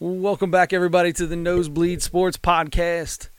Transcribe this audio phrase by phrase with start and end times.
[0.00, 3.30] Welcome back, everybody, to the Nosebleed Sports Podcast.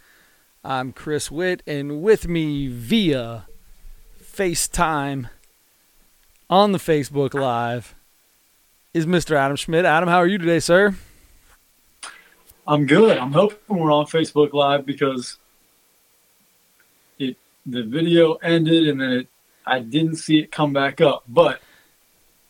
[0.62, 3.46] I'm Chris Witt, and with me via
[4.22, 5.30] FaceTime
[6.50, 7.96] on the Facebook Live
[8.94, 9.38] is Mr.
[9.38, 9.86] Adam Schmidt.
[9.86, 10.96] Adam, how are you today, sir?
[12.68, 13.18] I'm good.
[13.18, 15.38] I'm hoping we're on Facebook Live because
[17.20, 19.28] it the video ended and then it
[19.66, 21.62] I didn't see it come back up, but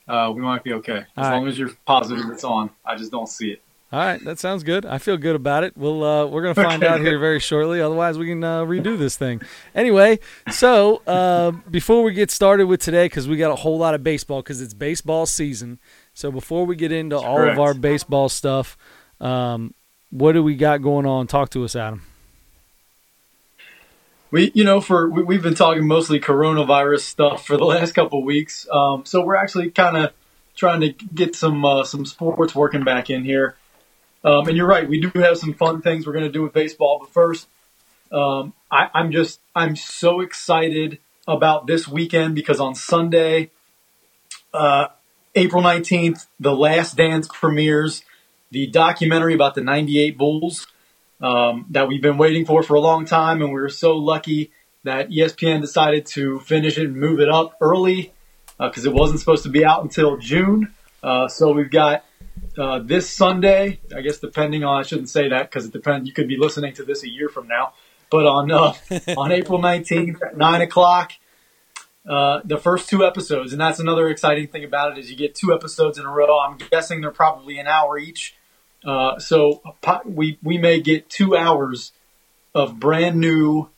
[0.08, 1.52] uh, we might be okay as All long right.
[1.52, 2.72] as you're positive it's on.
[2.84, 3.62] I just don't see it.
[3.92, 4.86] All right, that sounds good.
[4.86, 5.76] I feel good about it.
[5.76, 7.82] We'll uh, we're gonna find out here very shortly.
[7.82, 9.42] Otherwise, we can uh, redo this thing.
[9.74, 10.20] Anyway,
[10.52, 14.04] so uh, before we get started with today, because we got a whole lot of
[14.04, 15.80] baseball, because it's baseball season.
[16.14, 18.78] So before we get into all of our baseball stuff,
[19.20, 19.74] um,
[20.12, 21.26] what do we got going on?
[21.26, 22.04] Talk to us, Adam.
[24.30, 28.20] We, you know, for we, we've been talking mostly coronavirus stuff for the last couple
[28.20, 28.68] of weeks.
[28.72, 30.14] Um, so we're actually kind of
[30.56, 33.56] trying to get some uh, some sports working back in here.
[34.24, 36.54] Um, and you're right, we do have some fun things we're going to do with
[36.54, 37.00] baseball.
[37.00, 37.48] But first,
[38.12, 43.52] um, I, I'm just I'm so excited about this weekend because on Sunday,
[44.54, 44.88] uh,
[45.36, 48.04] April 19th, The Last Dance premieres,
[48.52, 50.68] the documentary about the '98 Bulls
[51.22, 54.52] um, that we've been waiting for for a long time, and we were so lucky
[54.84, 58.14] that ESPN decided to finish it and move it up early
[58.58, 60.74] because it wasn't supposed to be out until June.
[61.02, 62.04] Uh, so we've got
[62.58, 66.08] uh, this Sunday, I guess, depending on I shouldn't say that because it depends.
[66.08, 67.74] You could be listening to this a year from now,
[68.10, 68.74] but on uh,
[69.18, 71.14] on April nineteenth at nine o'clock.
[72.08, 75.36] Uh, the first two episodes, and that's another exciting thing about it is you get
[75.36, 76.40] two episodes in a row.
[76.40, 78.36] I'm guessing they're probably an hour each.
[78.84, 79.62] Uh, so
[80.06, 81.92] we we may get two hours
[82.56, 83.70] of brand new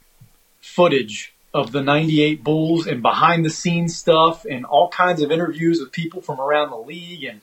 [0.61, 5.79] footage of the '98 Bulls and behind the scenes stuff and all kinds of interviews
[5.79, 7.23] with people from around the league.
[7.23, 7.41] And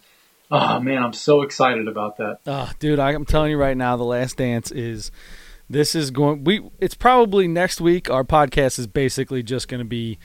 [0.51, 2.39] oh man, I'm so excited about that.
[2.47, 5.11] Oh, dude, I, I'm telling you right now, the Last Dance is.
[5.71, 6.45] This is going.
[6.45, 6.67] We.
[6.79, 8.09] It's probably next week.
[8.11, 10.19] Our podcast is basically just going to be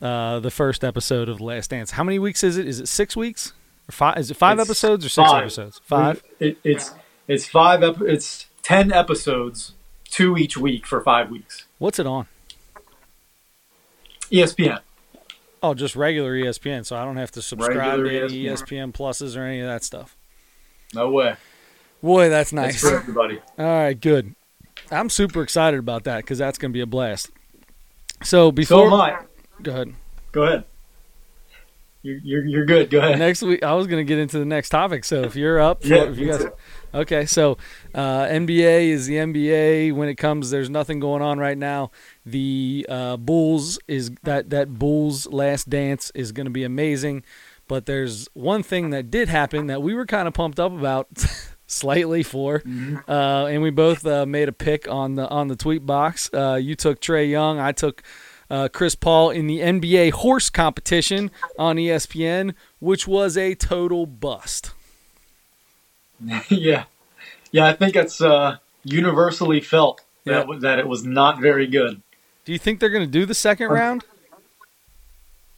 [0.00, 1.90] uh, the first episode of the Last Dance.
[1.90, 2.66] How many weeks is it?
[2.66, 3.52] Is it six weeks?
[3.88, 4.16] Or five?
[4.16, 5.42] Is it five It's episodes or six five.
[5.42, 5.80] episodes?
[5.84, 6.22] Five.
[6.38, 6.94] It, it's
[7.28, 7.82] it's five.
[7.82, 11.66] Ep- it's ten episodes, two each week for five weeks.
[11.78, 12.26] What's it on?
[14.32, 14.80] ESPN.
[15.62, 16.86] Oh, just regular ESPN.
[16.86, 18.52] So I don't have to subscribe Regular to any ESPN.
[18.52, 20.16] ESPN pluses or any of that stuff.
[20.94, 21.36] No way.
[22.02, 22.80] Boy, that's That's nice.
[22.80, 23.38] for everybody.
[23.58, 24.34] All right, good.
[24.90, 27.30] I'm super excited about that because that's going to be a blast.
[28.22, 29.18] So before, So am I.
[29.62, 29.94] go ahead.
[30.32, 30.64] Go ahead.
[32.02, 32.88] You're, you're, you're good.
[32.90, 33.18] Go ahead.
[33.18, 35.04] next week I was going to get into the next topic.
[35.04, 36.52] So if you're up, for, Yeah, if you guys, too.
[36.94, 37.24] Okay.
[37.26, 37.56] So
[37.94, 39.92] uh, NBA is the NBA.
[39.94, 41.90] When it comes, there's nothing going on right now.
[42.26, 47.22] The uh, Bulls is that that Bulls last dance is going to be amazing.
[47.68, 51.06] But there's one thing that did happen that we were kind of pumped up about.
[51.68, 53.08] Slightly for, Mm-hmm.
[53.08, 56.28] uh, and we both uh, made a pick on the on the tweet box.
[56.34, 58.02] Uh, you took Trae Young, I took
[58.50, 61.30] uh, Chris Paul in the NBA horse competition
[61.60, 64.72] on ESPN, which was a total bust.
[66.48, 66.84] yeah,
[67.50, 67.66] yeah.
[67.66, 70.58] I think it's uh, universally felt that Yeah.
[70.60, 72.02] that it was not very good.
[72.44, 74.04] Do you think they're going to do the second round?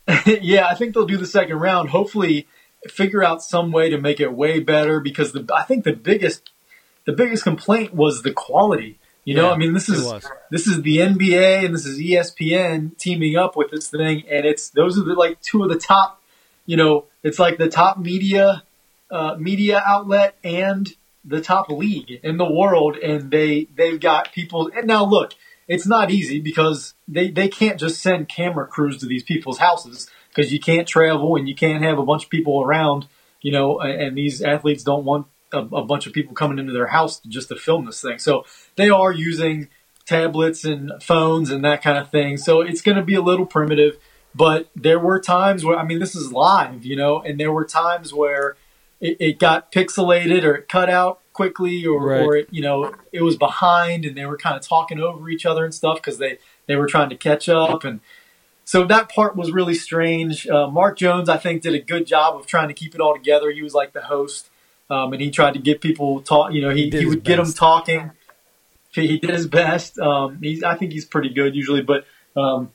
[0.27, 1.91] yeah, I think they'll do the second round.
[1.91, 2.47] Hopefully,
[2.89, 6.51] figure out some way to make it way better because the I think the biggest
[7.05, 8.99] the biggest complaint was the quality.
[9.25, 10.05] You know, Yeah, I mean, this is
[10.51, 14.71] this is the NBA and this is ESPN teaming up with this thing, and it's
[14.71, 16.21] those are the like two of the top.
[16.67, 18.65] You know, it's like the top media
[19.13, 24.71] uh, media outlet and the top league in the world, and they they've got people.
[24.75, 25.35] And now look,
[25.69, 30.09] it's not easy because they they can't just send camera crews to these people's houses
[30.29, 33.07] because you can't travel and you can't have a bunch of people around.
[33.41, 36.87] You know, and, these athletes don't want a, a bunch of people coming into their
[36.87, 38.19] house just to film this thing.
[38.19, 38.45] So
[38.77, 39.69] they are using
[40.07, 42.37] tablets and phones and that kind of thing.
[42.37, 43.99] So it's going to be a little primitive.
[44.33, 47.65] But there were times where, I mean, this is live, you know, and there were
[47.65, 48.57] times where
[49.03, 52.21] it, it got pixelated or it cut out quickly or, Right.
[52.23, 55.45] or it, you know, it was behind and they were kind of talking over each
[55.45, 57.85] other and stuff because they, they were trying to catch up.
[57.85, 58.01] And
[58.65, 60.47] so that part was really strange.
[60.49, 63.15] Uh, Mark Jones, I think, did a good job of trying to keep it all
[63.15, 63.51] together.
[63.51, 64.49] He was like the host,
[64.89, 66.53] um, and he tried to get people talk.
[66.53, 68.13] You know, He he, he, would get them talking.
[68.95, 69.99] He, he did his best.
[69.99, 72.07] Um, he's, I think he's pretty good usually, but
[72.37, 72.71] um,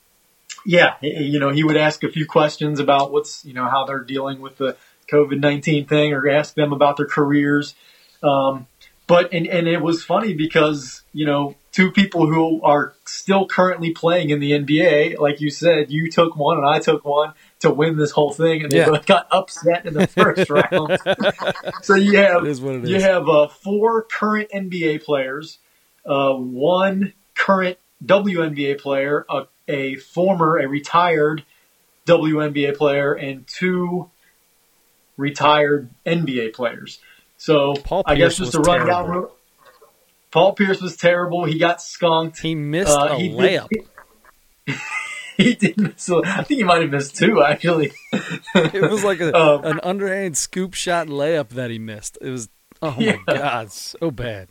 [0.65, 3.85] yeah, he- you know, he would ask a few questions about what's you know how
[3.85, 4.75] they're dealing with the
[5.11, 7.75] COVID nineteen thing, or ask them about their careers.
[8.23, 8.67] Um,
[9.07, 13.91] but and and it was funny because you know two people who are still currently
[13.91, 17.33] playing in the NBA, like you said, you took one and I took one.
[17.59, 18.85] to win this whole thing, and they Yeah.
[18.85, 20.99] both got upset in the first round.
[21.81, 23.03] so you have It is what it you is.
[23.03, 25.57] have uh, four current NBA players,
[26.05, 31.43] uh, one current WNBA player, a, a former, a retired
[32.05, 34.09] WNBA player, and two
[35.17, 36.99] retired NBA players.
[37.37, 39.05] So Paul I guess just to run down.
[39.05, 39.33] terrible.
[40.31, 41.45] Paul Pierce was terrible.
[41.45, 42.39] He got skunked.
[42.39, 43.69] He missed Uh, a he did- layup.
[45.37, 46.09] He did miss.
[46.09, 47.91] a- I think he might have missed two actually.
[48.55, 52.17] It was like a, Um, an underhand scoop shot layup that he missed.
[52.21, 52.49] It was
[52.81, 53.17] oh my Yeah.
[53.27, 54.47] god, so bad.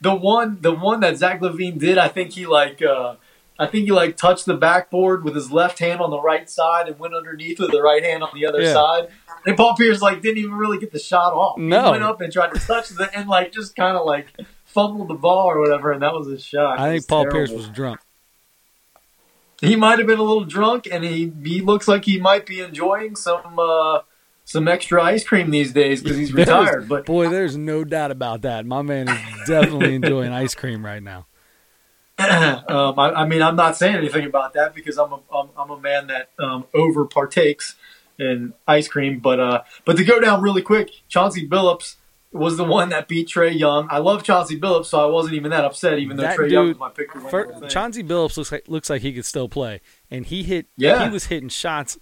[0.00, 3.14] The one, the one that Zach LaVine did, I think he like, uh,
[3.58, 6.86] I think he like touched the backboard with his left hand on the right side
[6.88, 8.72] and went underneath with the right hand on the other Yeah.
[8.72, 9.08] side.
[9.46, 11.58] And Paul Pierce like didn't even really get the shot off.
[11.58, 11.84] No.
[11.86, 14.26] he went up and tried to touch the and like just kind of like
[14.64, 16.78] fumbled the ball or whatever, and that was his shot.
[16.78, 17.38] I think Paul terrible.
[17.38, 18.00] Pierce was drunk.
[19.60, 22.60] He might have been a little drunk, and he he looks like he might be
[22.60, 24.00] enjoying some uh,
[24.44, 26.88] some extra ice cream these days because he's There's- retired.
[26.88, 28.66] But Boy, there's no doubt about that.
[28.66, 29.18] My man is
[29.48, 31.26] definitely enjoying ice cream right now.
[32.68, 35.70] um, I, I mean, I'm not saying anything about that because I'm a I'm, I'm
[35.70, 37.76] a man that um, over partakes
[38.18, 39.18] in ice cream.
[39.20, 41.96] But uh, but to go down really quick, Chauncey Billups
[42.32, 43.88] was the one that beat Trae Young.
[43.90, 46.68] I love Chauncey Billups, so I wasn't even that upset, even though That Trae Young
[46.68, 47.68] was my pick For.
[47.68, 50.66] Chauncey Billups looks like looks like he could still play, and he hit.
[50.76, 51.04] Yeah.
[51.04, 51.98] he was hitting shots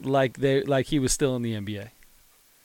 [0.00, 1.90] like they like he was still in the NBA.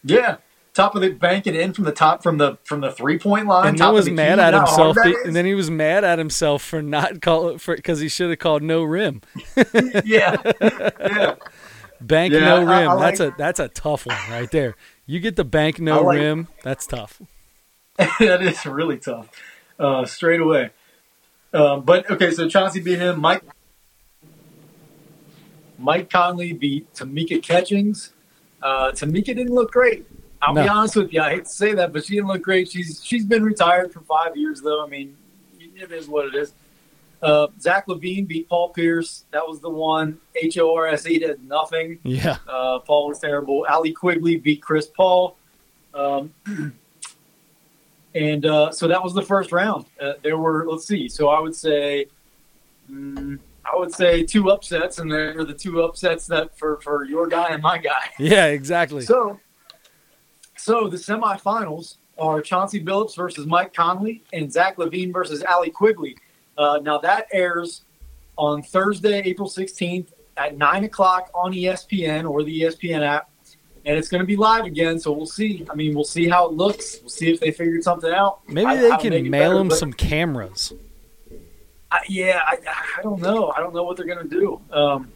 [0.03, 0.37] yeah,
[0.77, 3.47] top of the bank it in from the top from the from the three point
[3.47, 3.67] line.
[3.67, 4.95] and of was the mad at You know how himself.
[4.95, 5.25] hard be- that is?
[5.27, 8.39] and then he was mad at himself for not call for because he should have
[8.39, 9.21] called no rim,
[10.05, 11.35] yeah, yeah.
[11.99, 12.69] bank Yeah, no rim.
[12.89, 14.75] I like- that's a that's a tough one right there.
[15.05, 16.47] You get the bank no like- rim.
[16.63, 17.21] That's tough.
[17.97, 19.29] that is really tough.
[19.79, 20.69] Uh, straight away.
[21.53, 23.19] Um, but okay, so Chauncey beat him.
[23.19, 23.41] Mike
[25.79, 28.13] Mike Conley beat Tamika Catchings.
[28.61, 30.05] Uh, Tamika didn't look great.
[30.41, 31.21] I'll be honest with you.
[31.21, 32.69] I hate to say that, but she didn't look great.
[32.69, 34.83] She's she's been retired for five years, though.
[34.85, 35.17] I mean,
[35.59, 36.53] it is what it is.
[37.21, 39.25] Uh, Zach LaVine beat Paul Pierce.
[39.31, 40.19] That was the one.
[40.35, 41.97] H O R S E did nothing.
[42.03, 43.65] Yeah, Uh, Paul was terrible.
[43.67, 45.35] Allie Quigley beat Chris Paul.
[45.95, 46.31] Um,
[48.13, 49.85] and uh, so that was the first round.
[49.99, 52.05] Uh, there were, let's see, so I would say,
[52.91, 57.27] mm, I would say two upsets, and they're the two upsets that for, for your
[57.27, 58.11] guy and my guy.
[58.19, 59.01] yeah, exactly.
[59.01, 59.39] So,
[60.67, 66.17] so the semifinals are Chauncey Billups versus Mike Conley and Zach LaVine versus Allie Quigley.
[66.57, 67.83] Uh, now that airs
[68.37, 73.29] on Thursday, April 16th at 9 o'clock on ESPN or the ESPN app.
[73.85, 75.65] And it's going to be live again, so we'll see.
[75.69, 76.99] I mean, we'll see how it looks.
[76.99, 78.41] We'll see if they figured something out.
[78.45, 80.73] Maybe they I'll can mail better, but- some cameras.
[81.89, 82.57] I, yeah, I,
[82.97, 83.53] I don't know.
[83.55, 84.59] I don't know what they're going to do.
[84.73, 85.13] Um,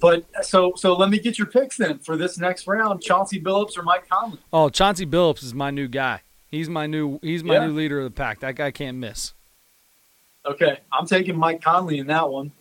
[0.00, 3.76] but so so let me get your picks then for this next round: Chauncey Billups
[3.78, 4.38] or Mike Conley.
[4.52, 6.22] Oh, Chauncey Billups is my new guy.
[6.50, 7.66] He's my new he's my Yeah.
[7.66, 8.40] new leader of the pack.
[8.40, 9.32] That guy can't miss.
[10.46, 12.52] Okay, I'm taking Mike Conley in that one.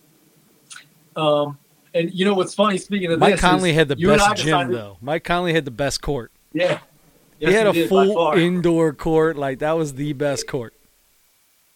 [1.15, 1.57] Um,
[1.93, 2.77] and you know what's funny?
[2.77, 3.19] Speaking of this.
[3.19, 4.97] Mike this, Conley had the you and I best gym decided- though.
[5.01, 6.31] Mike Conley had the best court.
[6.53, 6.79] Yeah,
[7.39, 9.37] Yes, he had a did, full indoor court.
[9.37, 10.73] Like that was the best court.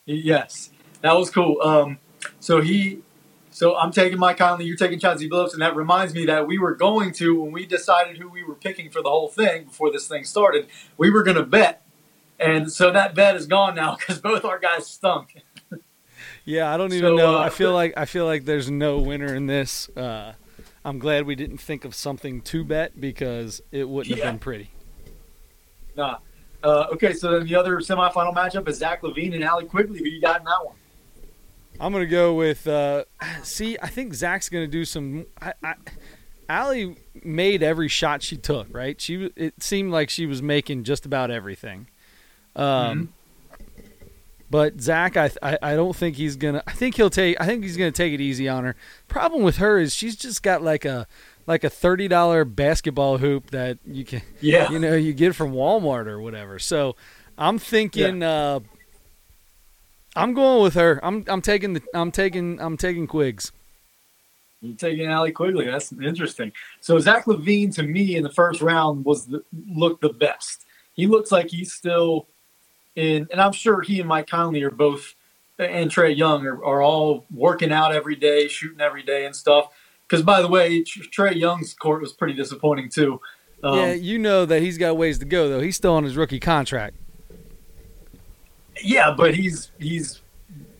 [0.05, 0.71] Yes,
[1.01, 1.61] that was cool.
[1.61, 1.97] Um,
[2.39, 2.99] so he,
[3.51, 4.65] so I'm taking Mike Conley.
[4.65, 7.65] You're taking Chauncey Billups, and that reminds me that we were going to when we
[7.65, 10.67] decided who we were picking for the whole thing before this thing started.
[10.97, 11.85] We were going to bet,
[12.39, 15.43] and so that bet is gone now because both our guys stunk.
[16.43, 17.35] Yeah, I don't even So, know.
[17.37, 19.89] uh, I feel like I feel like there's no winner in this.
[19.89, 20.33] Uh,
[20.83, 24.25] I'm glad we didn't think of something to bet because it wouldn't Yeah.
[24.25, 24.71] have been pretty.
[25.95, 26.17] Nah.
[26.63, 29.99] Uh, okay, so then the other semifinal matchup is Zach LaVine and Allie Quigley.
[29.99, 30.75] Who you got in that one?
[31.81, 32.67] I'm gonna go with.
[32.67, 33.05] Uh,
[33.43, 35.25] see, I think Zach's gonna do some.
[35.41, 35.73] I, I,
[36.47, 38.67] Allie made every shot she took.
[38.71, 38.99] Right?
[39.01, 39.31] She.
[39.35, 41.87] It seemed like she was making just about everything.
[42.55, 43.13] Um,
[44.49, 46.61] But Zach, I, I I don't think he's gonna.
[46.67, 47.39] I think he'll take.
[47.39, 48.75] I think he's gonna take it easy on her.
[49.07, 51.07] Problem with her is she's just got like a
[51.47, 54.69] like a thirty dollar basketball hoop that you can Yeah.
[54.69, 56.59] you know you get from Walmart or whatever.
[56.59, 56.97] So
[57.37, 58.21] I'm thinking.
[58.23, 58.59] Uh,
[60.15, 60.99] I'm going with her.
[61.03, 63.51] I'm I'm taking the I'm taking I'm taking Quigs.
[64.61, 65.65] You're taking Allie Quigley.
[65.65, 66.51] That's interesting.
[66.81, 70.65] So Zach LaVine, to me, in the first round, was the, looked the best.
[70.93, 72.27] He looks like he's still
[72.95, 75.15] in, and I'm sure he and Mike Conley are both,
[75.57, 79.69] and Trae Young are, are all working out every day, shooting every day, and stuff.
[80.07, 83.19] Because by the way, Trae Young's court was pretty disappointing too.
[83.63, 85.61] Um, yeah, you know that he's got ways to go though.
[85.61, 86.97] He's still on his rookie contract.
[88.83, 90.21] Yeah, but he's he's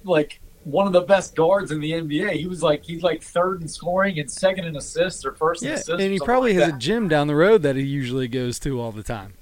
[0.04, 2.32] like one of the best guards in the NBA.
[2.34, 5.70] He was like he's like third in scoring and second in assists or first in
[5.70, 5.90] Yeah, assists.
[5.90, 6.76] and he probably like has that.
[6.76, 9.34] a gym down the road that he usually goes to all the time.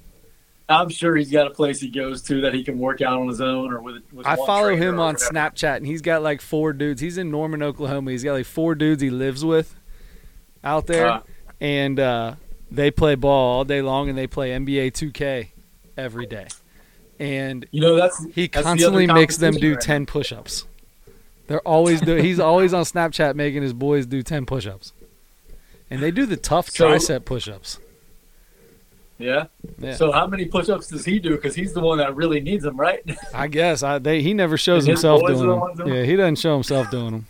[0.71, 3.27] I'm sure he's got a place he goes to that he can work out on
[3.27, 4.03] his own or with.
[4.13, 5.15] with I follow him on.
[5.15, 7.01] Snapchat, and he's got like four dudes.
[7.01, 8.11] He's in Norman, Oklahoma.
[8.11, 9.75] He's got like four dudes he lives with
[10.63, 11.21] out there, Uh,
[11.59, 12.35] and uh,
[12.69, 15.47] they play ball all day long, and they play NBA 2K
[15.97, 16.47] every day.
[17.19, 20.65] And you know that's he that's constantly other makes them do right 10 push-ups.
[21.47, 22.15] They're always do.
[22.15, 24.93] He's always on Snapchat making his boys do 10 push-ups,
[25.89, 27.79] and they do the tough So- tricep push-ups.
[29.17, 29.47] Yeah.
[29.79, 29.95] Yeah.
[29.95, 31.31] So how many push-ups does he do?
[31.31, 33.01] Because he's the one that really needs them, right?
[33.33, 35.93] I guess I, they, he never shows himself doing the them.
[35.93, 37.27] Yeah, he doesn't show himself doing them.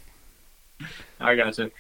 [1.20, 1.72] I got you.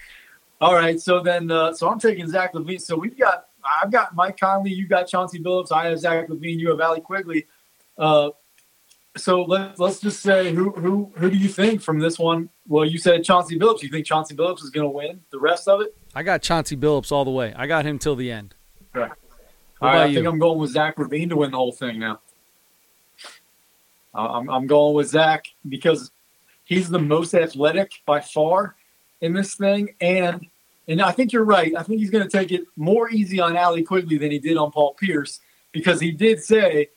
[0.59, 0.99] All right.
[0.99, 2.81] So then, uh, so I'm taking Zach LaVine.
[2.81, 3.45] So we've got,
[3.83, 4.73] I've got Mike Conley.
[4.73, 5.71] You got Chauncey Billups.
[5.71, 6.57] I have Zach LaVine.
[6.57, 7.45] You have Allie Quigley.
[7.99, 8.29] Uh,
[9.17, 12.49] so let's let's just say who who who do you think from this one?
[12.67, 13.81] Well, you said Chauncey Billups.
[13.83, 15.95] You think Chauncey Billups is going to win the rest of it?
[16.15, 17.53] I got Chauncey Billups all the way.
[17.55, 18.55] I got him till the end.
[18.95, 19.09] All What
[19.81, 20.15] right, I you?
[20.15, 22.19] think I'm going with Zach LaVine to win the whole thing now.
[24.13, 26.11] I'm, I'm going with Zach because
[26.65, 28.75] he's the most athletic by far
[29.21, 30.47] in this thing, and
[30.87, 31.75] and I think you're right.
[31.77, 34.57] I think he's going to take it more easy on Allie Quigley than he did
[34.57, 35.39] on Paul Pierce
[35.71, 36.89] because he did say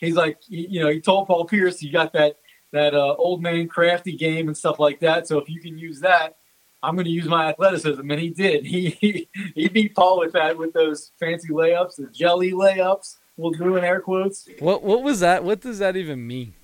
[0.00, 2.36] he's like you know he told Paul Pierce you got that
[2.72, 5.26] that uh, old man crafty game and stuff like that.
[5.26, 6.36] So if you can use that,
[6.82, 8.64] I'm going to use my athleticism, and he did.
[8.70, 13.16] He he, he beat Paul with that with those fancy layups, the jelly layups.
[13.36, 14.48] We'll do in air quotes.
[14.58, 15.44] What what was that?
[15.44, 16.54] What does that even mean?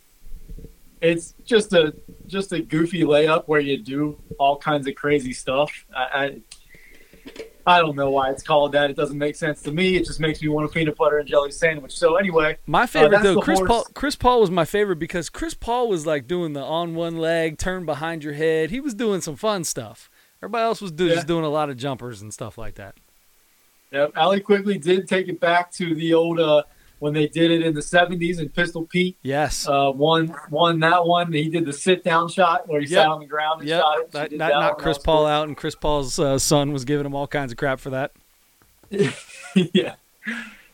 [1.01, 1.95] It's just a
[2.27, 5.85] just a goofy layup where you do all kinds of crazy stuff.
[5.95, 6.41] I, I
[7.69, 8.91] I don't know why it's called that.
[8.91, 9.97] It doesn't make sense to me.
[9.97, 11.97] It just makes me want a peanut butter and jelly sandwich.
[11.99, 13.69] So anyway, My favorite that's though, Chris horse.
[13.69, 13.87] Paul.
[13.95, 17.59] Chris Paul was my favorite because Chris Paul was like doing the on one leg,
[17.59, 18.71] turn behind your head.
[18.71, 20.09] He was doing some fun stuff.
[20.41, 21.15] Everybody else was do, Yeah.
[21.17, 22.95] just doing a lot of jumpers and stuff like that.
[23.91, 26.63] yeah, Allie Quigley did take it back to the old uh,
[26.99, 29.69] when they did it in the '70s and Pistol Pete Yes.
[29.69, 31.33] uh, won won that one.
[31.33, 32.97] He did the sit down shot where he Yep.
[32.99, 33.81] sat on the ground and yep.
[33.83, 34.11] shot it.
[34.13, 34.83] That, did that that knocked one.
[34.85, 37.81] Chris Paul out, and Chris Paul's uh, son was giving him all kinds of crap
[37.81, 38.13] for that.
[39.55, 39.95] yeah.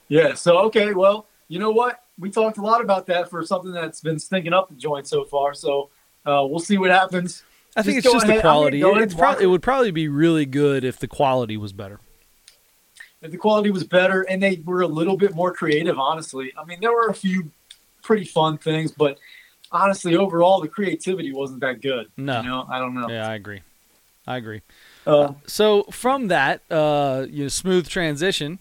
[0.09, 0.35] Yeah.
[0.35, 0.93] So, okay.
[0.93, 1.99] Well, you know what?
[2.19, 5.25] We talked a lot about that for something that's been stinking up the joint so
[5.25, 5.55] far.
[5.55, 5.91] So,
[6.27, 7.43] uh, we'll see what happens.
[7.75, 8.37] I think Just it's just ahead.
[8.39, 8.81] the quality.
[8.81, 9.11] go and
[9.41, 12.01] it would probably be really good if the quality was better.
[13.23, 16.53] The quality was better and they were a little bit more creative, honestly.
[16.59, 17.51] I mean, there were a few
[18.03, 19.19] pretty fun things, but
[19.71, 22.09] honestly, overall, the creativity wasn't that good.
[22.17, 22.41] No.
[22.41, 23.09] You know, I don't know.
[23.09, 23.63] Yeah, I agree.
[24.27, 24.63] I agree.
[25.07, 28.59] Uh, So from that, uh, you know, smooth transition.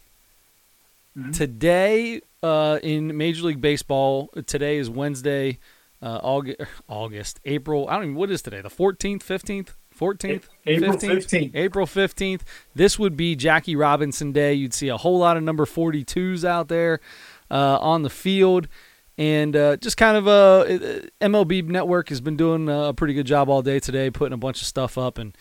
[1.17, 1.35] Mhm.
[1.35, 5.57] Today, uh, in Major League Baseball, today is Wednesday,
[6.01, 7.87] uh, August, August, April.
[7.89, 8.15] I don't even.
[8.15, 8.61] What is today?
[8.61, 11.51] The fourteenth, fifteenth, fourteenth, April 15th.
[11.55, 12.43] April fifteenth.
[12.75, 14.53] This would be Jackie Robinson Day.
[14.53, 16.99] You'd see a whole lot of number forty twos out there
[17.49, 18.67] uh, on the field.
[19.17, 20.65] And uh, just kind of uh,
[21.21, 24.61] MLB Network has been doing a pretty good job all day today, putting a bunch
[24.61, 25.19] of stuff up.
[25.19, 25.37] And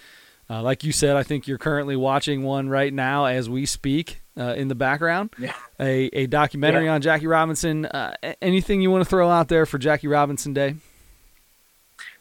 [0.50, 4.20] uh, like you said, I think you're currently watching one right now as we speak
[4.36, 5.30] uh, in the background.
[5.38, 5.54] Yeah.
[5.78, 6.94] A, a documentary Yeah.
[6.94, 7.86] on Jackie Robinson.
[7.86, 10.74] Uh, anything you want to throw out there for Jackie Robinson Day?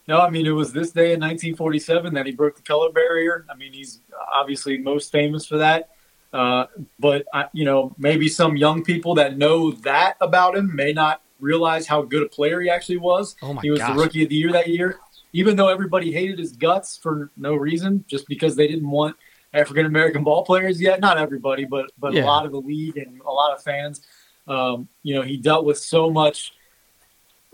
[0.09, 3.45] No, I mean it was this day in 1947 that he broke the color barrier.
[3.49, 4.01] I mean he's
[4.33, 5.91] obviously most famous for that.
[6.33, 6.65] Uh,
[6.99, 11.21] but I, you know, maybe some young people that know that about him may not
[11.39, 13.35] realize how good a player he actually was.
[13.43, 13.95] Oh my he was gosh.
[13.95, 14.99] the rookie of the year that year,
[15.33, 19.15] even though everybody hated his guts for no reason, just because they didn't want
[19.53, 20.99] African American ball players yet.
[20.99, 22.23] Not everybody, but but Yeah.
[22.23, 24.01] a lot of the league and a lot of fans.
[24.47, 26.53] Um, you know, he dealt with so much,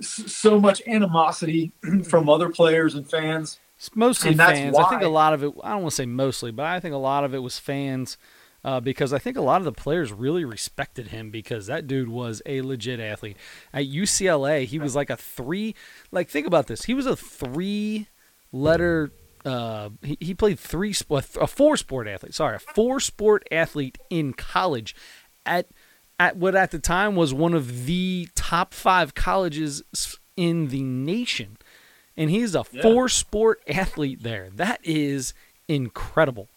[0.01, 1.71] so much animosity
[2.03, 3.59] from other players and fans.
[3.77, 4.77] It's mostly And fans.
[4.77, 5.53] I think a lot of it.
[5.63, 8.17] I don't want to say mostly, but I think a lot of it was fans.
[8.63, 12.09] Uh, because I think a lot of the players really respected him because that dude
[12.09, 13.37] was a legit athlete.
[13.71, 15.75] At UCLA, he was like a three.
[16.11, 16.85] Like think about this.
[16.85, 19.11] He was a three-letter.
[19.45, 22.33] Uh, he, he played three a four sport athlete.
[22.33, 24.95] Sorry, a four sport athlete in college,
[25.45, 25.67] at
[26.19, 29.84] at what at the time was one of the top five colleges
[30.38, 31.57] in the nation
[32.17, 32.81] and he's a Yeah.
[32.81, 34.50] four sport athlete there.
[34.55, 35.34] That is
[35.67, 36.48] incredible.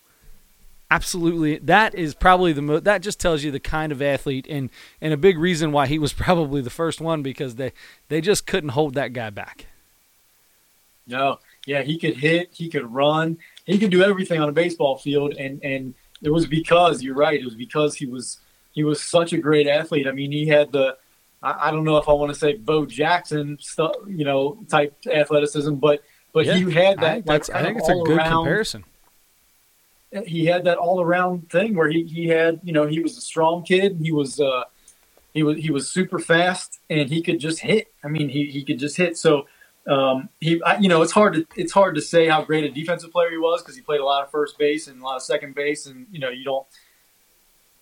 [0.91, 2.85] Absolutely, that is probably the most.
[2.85, 4.71] That just tells you the kind of athlete, and
[5.03, 7.73] and a big reason why he was probably the first one because they
[8.09, 9.67] they just couldn't hold that guy back.
[11.07, 14.97] No, yeah, he could hit, he could run, he could do everything on a baseball
[14.97, 17.39] field, and and it was because you're right.
[17.41, 18.39] It was because he was
[18.79, 20.07] he was such a great athlete.
[20.07, 20.97] I mean, he had the
[21.43, 24.97] I, I don't know if I want to say Bo Jackson stuff, you know, type
[25.23, 27.15] athleticism, but but Yeah, he had I that.
[27.15, 28.85] think, like, that's, I think it's a good around- comparison.
[30.27, 33.21] he had that all around thing where he, he had you know he was a
[33.21, 34.65] strong kid he was uh
[35.35, 38.65] he was he was super fast and he could just hit i mean he, he
[38.65, 39.47] could just hit so
[39.87, 42.71] um he I, you know it's hard to it's hard to say how great a
[42.71, 45.17] defensive player he was because he played a lot of first base and a lot
[45.17, 46.67] of second base and you know you don't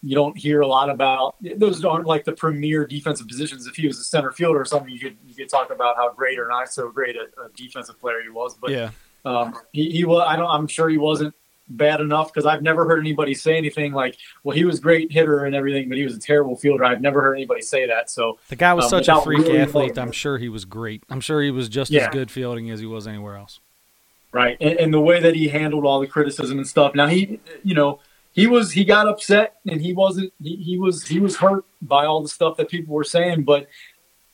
[0.06, 3.86] you don't hear a lot about those aren't like the premier defensive positions if he
[3.86, 6.46] was a center fielder or something you could you could talk about how great or
[6.48, 8.90] not so great a, a defensive player he was but yeah,
[9.24, 10.24] um, he, he was.
[10.26, 10.48] I don't.
[10.48, 11.34] I'm sure he wasn't
[11.68, 15.44] bad enough because I've never heard anybody say anything like, "Well, he was great hitter
[15.44, 18.08] and everything, but he was a terrible fielder." I've never heard anybody say that.
[18.08, 19.96] So the guy was um, such a freak really athlete.
[19.96, 21.02] knowing- I'm sure he was great.
[21.10, 23.58] I'm sure he was just as good fielding as he was anywhere else.
[24.30, 26.94] right, and, and the way that he handled all the criticism and stuff.
[26.94, 27.98] Now he, you know,
[28.36, 30.32] he was he got upset and he wasn't.
[30.42, 33.66] He, he was he was hurt by all the stuff that people were saying, but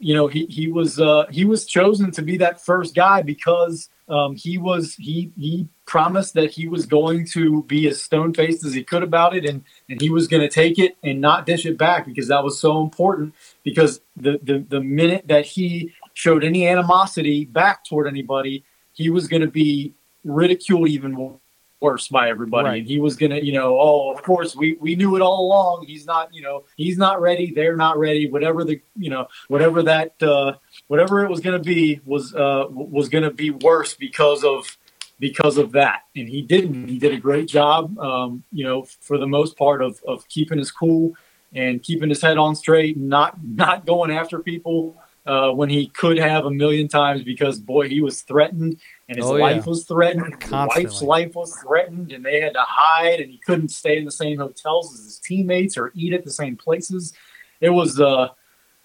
[0.00, 3.88] you know he he was uh, he was chosen to be that first guy because
[4.08, 8.64] um, he was he he promised that he was going to be as stone faced
[8.64, 11.46] as he could about it and and he was going to take it and not
[11.46, 13.32] dish it back because that was so important
[13.62, 19.28] because the the, the minute that he showed any animosity back toward anybody he was
[19.28, 19.94] going to be
[20.24, 21.40] ridiculed even
[21.82, 22.68] worse by everybody.
[22.68, 22.78] Right.
[22.78, 25.46] and he was going to you know oh of course we we knew it all
[25.46, 25.86] along.
[25.86, 29.82] He's not you know he's not ready they're not ready whatever the you know whatever
[29.82, 30.54] that uh
[30.86, 34.78] whatever it was going to be was uh was going to be worse because of
[35.18, 36.00] because of that.
[36.16, 36.88] And he didn't.
[36.88, 40.58] He did a great job um you know for the most part of of keeping
[40.58, 41.14] his cool
[41.54, 45.86] and keeping his head on straight and not not going after people uh when he
[45.88, 49.42] could have a million times because boy he was threatened and his Oh, yeah.
[49.44, 50.42] life was threatened.
[50.42, 54.04] His wife's life was threatened and they had to hide and he couldn't stay in
[54.04, 57.12] the same hotels as his teammates or eat at the same places.
[57.60, 58.28] It was uh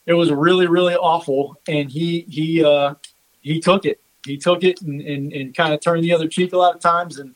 [0.05, 2.95] it was really really awful and he he uh
[3.41, 3.99] he took it.
[4.25, 6.81] He took it and, and, and kind of turned the other cheek a lot of
[6.81, 7.33] times and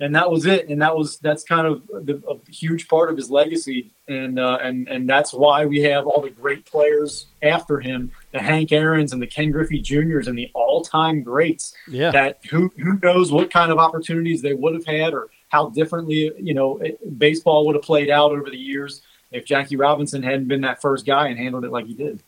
[0.00, 3.16] and that was it and that was that's kind of the, a huge part of
[3.16, 7.80] his legacy and uh, and and that's why we have all the great players after
[7.80, 12.40] him the hank aaron's and the ken griffey juniors and the all-time greats Yeah, that
[12.50, 16.54] who who knows what kind of opportunities they would have had or how differently you
[16.54, 16.80] know
[17.18, 19.02] baseball would have played out over the years
[19.34, 22.22] if Jackie Robinson hadn't been that first guy and handled it like he did.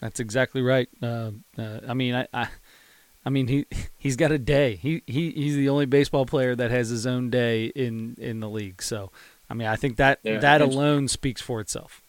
[0.00, 0.88] That's exactly right.
[1.02, 2.48] Uh, uh, I mean, I, I,
[3.24, 3.66] I mean, he
[3.98, 4.76] he's got a day.
[4.76, 8.48] He he he's the only baseball player that has his own day in in the
[8.48, 8.82] league.
[8.82, 9.10] So,
[9.48, 10.38] I mean, I think that Yeah.
[10.38, 12.02] that alone speaks for itself.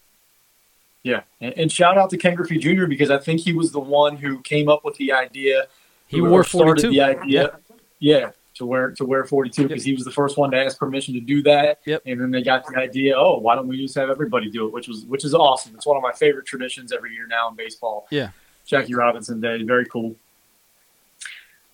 [1.03, 2.87] Yeah, and, and shout out to Ken Griffey Jr.
[2.87, 5.67] because I think he was the one who came up with the idea.
[6.07, 6.89] He wore 42.
[6.89, 7.59] The idea,
[7.99, 8.31] yeah.
[8.55, 11.19] to wear to wear 42 because he was the first one to ask permission to
[11.19, 11.79] do that.
[11.85, 12.01] Yep.
[12.05, 14.73] And then they got the idea, oh, why don't we just have everybody do it?
[14.73, 15.75] Which was which is awesome.
[15.75, 18.07] It's one of my favorite traditions every year now in baseball.
[18.09, 18.29] Yeah.
[18.65, 20.15] Jackie Robinson Day, very cool.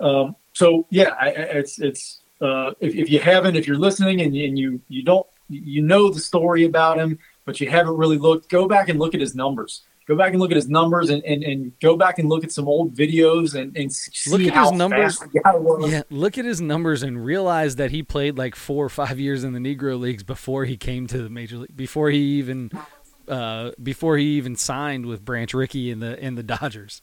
[0.02, 4.22] Um, so yeah, I, I, it's it's uh, if, if you haven't, if you're listening
[4.22, 7.96] and you, and you you don't you know the story about him, but you haven't
[7.98, 9.84] really looked, go back and look at his numbers.
[10.08, 12.52] Go back and look at his numbers and, and, and go back and look at
[12.52, 15.20] some old videos and, and see Look at how his numbers.
[15.20, 15.92] fast the guy was.
[15.92, 19.44] Yeah, look at his numbers and realize that he played like four or five years
[19.44, 21.78] in the Negro leagues before he came to the major league.
[21.78, 22.72] Before he even,
[23.28, 27.02] uh, before he even signed with Branch Rickey in the in the Dodgers.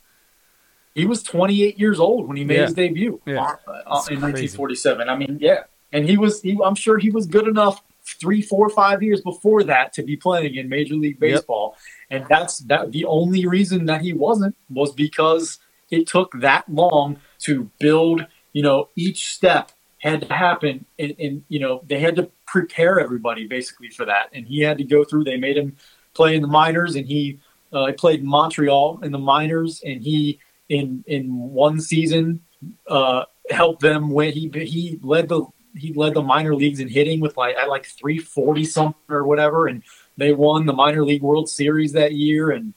[0.98, 2.62] He was 28 years old when he made Yeah.
[2.66, 3.42] his debut Yeah.
[3.42, 4.48] uh, uh, It's in crazy.
[4.56, 5.08] 1947.
[5.08, 6.42] I mean, yeah, and he was.
[6.42, 7.82] He, I'm sure he was good enough
[8.20, 11.20] three, four, five years before that to be playing in Major League Yep.
[11.20, 11.76] Baseball,
[12.10, 12.92] and that's that.
[12.92, 15.58] The only reason that he wasn't was because
[15.90, 18.26] it took that long to build.
[18.52, 22.98] You know, each step had to happen, and, and you know they had to prepare
[22.98, 25.24] everybody basically for that, and he had to go through.
[25.24, 25.76] They made him
[26.14, 27.38] play in the minors, and he
[27.72, 32.40] uh, he played in Montreal in the minors, and he in in one season
[32.86, 37.20] uh, helped them when He he led the he led the minor leagues in hitting
[37.20, 39.82] with like at like three forty something or whatever, and
[40.16, 42.74] they won the minor league World Series that year, and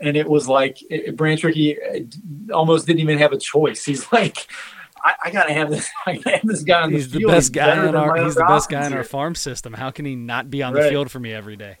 [0.00, 2.00] and it was like it, Branch Rickey uh,
[2.52, 3.84] almost didn't even have a choice.
[3.84, 4.46] He's like.
[5.00, 5.88] I, I gotta have this.
[6.06, 7.30] I gotta have this guy on He's the the field.
[7.30, 8.16] best guy better in our.
[8.24, 9.72] He's the best guy in our farm system.
[9.72, 11.78] How can he not be on the field for me every day?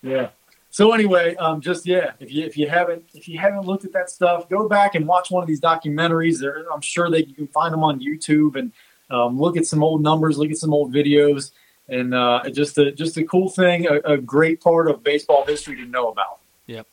[0.00, 0.30] Yeah.
[0.76, 3.94] So anyway, um, just yeah, if you if you haven't if you haven't looked at
[3.94, 6.38] that stuff, go back and watch one of these documentaries.
[6.38, 8.72] There, I'm sure that you can find them on YouTube and
[9.08, 11.52] um, look at some old numbers, look at some old videos,
[11.88, 15.76] and uh, just a just a cool thing, a, a great part of baseball history
[15.76, 16.40] to know about.
[16.66, 16.86] Yep.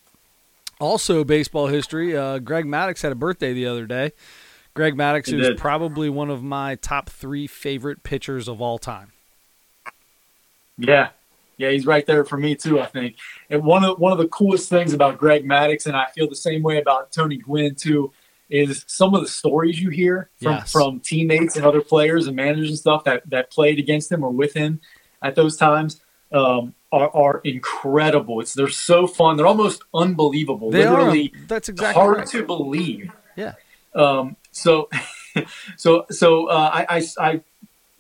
[0.80, 2.16] Also, baseball history.
[2.16, 4.14] Uh, Greg Maddux had a birthday the other day.
[4.76, 9.12] Greg Maddux is probably one of my top three favorite pitchers of all time.
[10.78, 11.10] Yeah,
[11.58, 12.80] yeah, he's right there for me too.
[12.80, 13.18] I think,
[13.50, 16.36] and one of one of the coolest things about Greg Maddux, and I feel the
[16.36, 18.12] same way about Tony Gwynn too,
[18.50, 20.72] is some of the stories you hear from, Yes.
[20.72, 24.30] from teammates and other players and managers and stuff that, that played against him or
[24.30, 24.80] with him
[25.22, 28.42] at those times um, are, are incredible.
[28.42, 29.38] It's they're so fun.
[29.38, 30.72] They're almost unbelievable.
[30.72, 31.46] They Literally are.
[31.48, 32.28] That's exactly hard right.
[32.28, 33.12] to believe.
[33.36, 33.54] Yeah.
[33.96, 34.90] Um, so,
[35.78, 37.42] so, so uh, I, I, I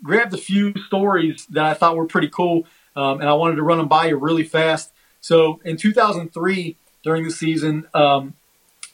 [0.03, 3.63] grabbed a few stories that I thought were pretty cool, um, and I wanted to
[3.63, 4.91] run them by you really fast.
[5.21, 8.33] So, in 2003, during the season, um,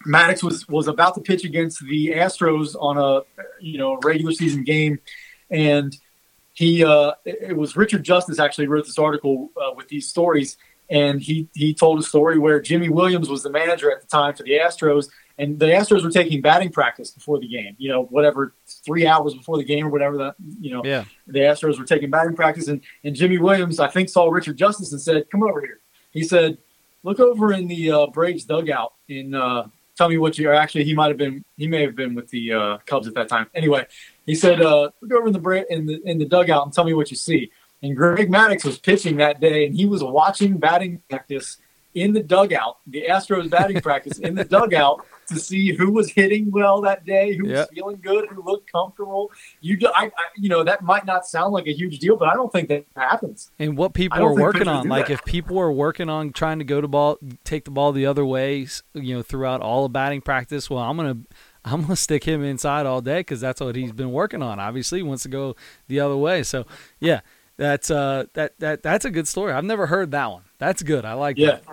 [0.05, 3.21] Maddux was was about to pitch against the Astros on a
[3.61, 4.99] you know regular season game,
[5.49, 5.95] and
[6.53, 10.57] he uh, it was Richard Justice actually wrote this article uh, with these stories,
[10.89, 14.35] and he he told a story where Jimy Williams was the manager at the time
[14.35, 17.75] for the Astros, and the Astros were taking batting practice before the game.
[17.79, 18.53] You know, whatever
[18.85, 21.05] three hours before the game or whatever that you know Yeah.
[21.25, 24.91] the Astros were taking batting practice, and, and Jimy Williams, I think, saw Richard Justice
[24.91, 25.79] and said, "Come over here."
[26.11, 26.57] He said,
[27.03, 29.63] "Look over in the uh, Braves dugout and uh,
[29.97, 32.29] tell me what you are." Actually, he might have been, he may have been with
[32.29, 33.47] the uh, Cubs at that time.
[33.55, 33.85] Anyway,
[34.25, 36.83] he said, uh, "Look over in the Bra- in the in the dugout and tell
[36.83, 40.57] me what you see." And Greg Maddux was pitching that day, and he was watching
[40.57, 41.55] batting practice
[41.95, 46.51] in the dugout, the Astros batting practice in the dugout to see who was hitting
[46.51, 47.59] well that day, who Yeah.
[47.61, 49.31] was feeling good, who looked comfortable.
[49.61, 52.27] You, do- I, I, you know, that might not sound like a huge deal, but
[52.27, 53.51] I don't think that happens.
[53.57, 55.13] And what people are working on, like that.
[55.13, 58.25] if people are working on trying to go to ball, take the ball the other
[58.25, 60.69] way, you know, throughout all of batting practice.
[60.69, 61.17] Well, I'm gonna,
[61.65, 64.59] I'm gonna stick him inside all day because that's what he's been working on.
[64.59, 65.55] Obviously, he wants to go
[65.87, 66.43] the other way.
[66.43, 66.65] So,
[66.99, 67.21] yeah,
[67.57, 69.51] that's uh, that that that's a good story.
[69.53, 70.43] I've never heard that one.
[70.57, 71.03] That's good.
[71.05, 71.51] I like Yeah.
[71.51, 71.63] that.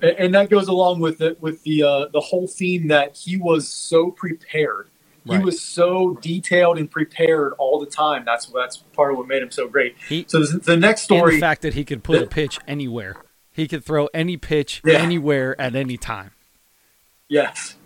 [0.00, 3.68] And that goes along with the with the uh, the whole theme that he was
[3.68, 4.88] so prepared.
[5.24, 8.24] He was so detailed and prepared all the time.
[8.24, 9.94] That's that's part of what made him so great.
[10.08, 13.16] He- so the, the next story, the fact that he could put a pitch anywhere,
[13.52, 14.94] he could throw any pitch Yeah.
[14.94, 16.30] anywhere at any time.
[17.28, 17.76] Yes.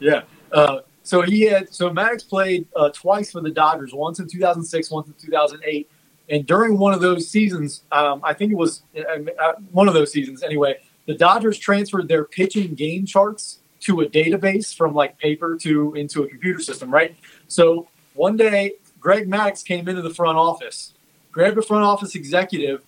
[0.00, 0.22] Yeah.
[0.50, 4.90] Uh, so he had so Maddux played uh, twice for the Dodgers, once in 2006,
[4.90, 5.90] once in 2008,
[6.28, 9.00] and during one of those seasons, um, I think it was uh,
[9.42, 10.78] uh, one of those seasons anyway.
[11.06, 16.22] The Dodgers transferred their pitching game charts to a database from like paper to into
[16.22, 17.16] a computer system, right?
[17.48, 20.94] So one day, Greg Maddux came into the front office,
[21.32, 22.82] grabbed a front office executive,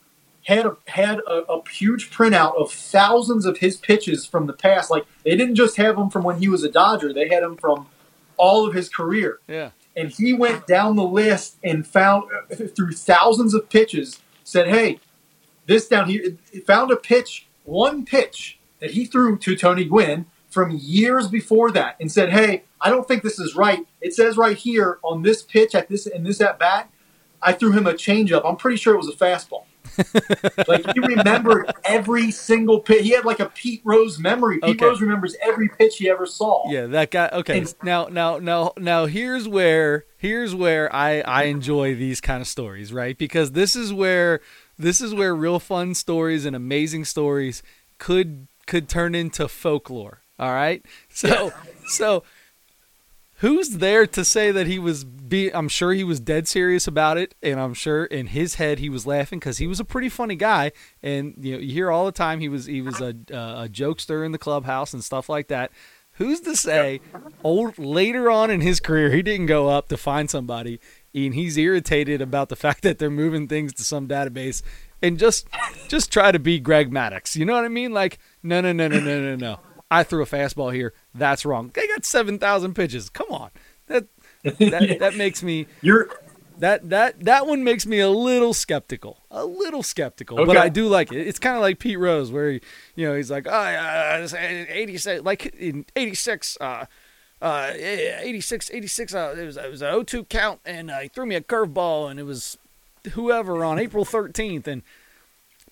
[0.45, 4.91] had a, had a, a huge printout of thousands of his pitches from the past.
[4.91, 7.57] Like they didn't just have them from when he was a Dodger; they had them
[7.57, 7.89] from
[8.37, 9.41] all of his career.
[9.49, 9.71] Yeah.
[9.97, 12.25] And he went down the list and found
[12.77, 14.21] through thousands of pitches.
[14.45, 15.01] Said, "Hey,
[15.67, 20.71] this down here." Found a pitch, one pitch that he threw to Tony Gwynn from
[20.71, 23.85] years before that, and said, "Hey, I don't think this is right.
[24.01, 26.91] It says right here on this pitch at this in this at bat,
[27.43, 28.43] I threw him a changeup.
[28.45, 29.65] I'm pretty sure it was a fastball."
[30.69, 33.03] like he remembered every single pitch.
[33.03, 34.59] He had like a Pete Rose memory.
[34.59, 34.87] Pete Okay.
[34.87, 36.69] Rose remembers every pitch he ever saw.
[36.71, 37.29] Yeah, that guy.
[37.33, 39.07] Okay, And- now, now, now, now.
[39.07, 43.17] Here's where here's where I I enjoy these kind of stories, right?
[43.17, 44.41] Because this is where
[44.79, 47.63] this is where real fun stories and amazing stories
[47.99, 50.21] could could turn into folklore.
[50.39, 51.53] All right, so
[51.87, 52.25] so
[53.39, 57.19] who's there to say that he was be I'm sure he was dead serious about
[57.19, 60.09] it and I'm sure in his head he was laughing cuz he was a pretty
[60.09, 63.15] funny guy and you know you hear all the time he was he was a
[63.33, 65.71] uh, a jokester in the clubhouse and stuff like that
[66.13, 67.01] who's to say
[67.43, 70.81] old later on in his career he didn't go up to find somebody
[71.15, 74.63] and he's irritated about the fact that they're moving things to some database
[75.03, 75.47] and just
[75.89, 77.37] just try to be Greg Maddux.
[77.37, 77.93] You know what I mean?
[77.93, 79.61] Like no no no no no no no.
[79.91, 80.93] I threw a fastball here.
[81.15, 81.71] That's wrong.
[81.75, 83.11] They got 7000 pitches.
[83.11, 83.51] Come on.
[83.87, 84.07] That
[84.43, 86.09] that, that makes me You're
[86.59, 90.45] that that that one makes me a little skeptical, a little skeptical.
[90.47, 91.27] But I do like it.
[91.27, 92.61] It's kind of like Pete Rose, where he,
[92.95, 96.87] you know he's like, oh, it's eighty six, like in eighty six, uh,
[97.45, 101.27] uh, 86, 86, uh, it was it was an 0-2 count, and uh, he threw
[101.27, 102.57] me a curveball, and it was
[103.13, 104.83] whoever on April thirteenth, and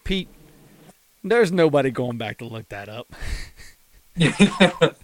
[0.05, 0.29] Pete,
[1.25, 3.15] there's nobody going back to look that up.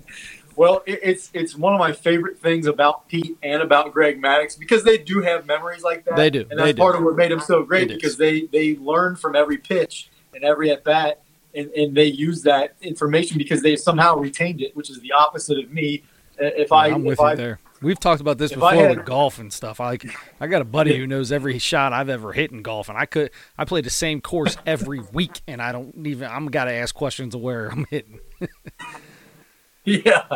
[0.56, 4.58] well, it, it's it's one of my favorite things about Pete and about Greg Maddux
[4.58, 6.16] because they do have memories like that.
[6.16, 6.82] They do, and that's they do.
[6.82, 10.44] part of what made them so great because they they learn from every pitch and
[10.44, 11.22] every at bat,
[11.54, 15.58] and, and they use that information because they somehow retained it, which is the opposite
[15.58, 16.02] of me.
[16.40, 17.58] If I I'm if with I you there.
[17.80, 19.80] We've talked about this before had- with golf and stuff.
[19.80, 20.04] I like
[20.40, 23.06] I got a buddy who knows every shot I've ever hit in golf, and I
[23.06, 26.72] could I play the same course every week, and I don't even I'm got to
[26.72, 28.20] ask questions of where I'm hitting.
[29.84, 30.26] Yeah,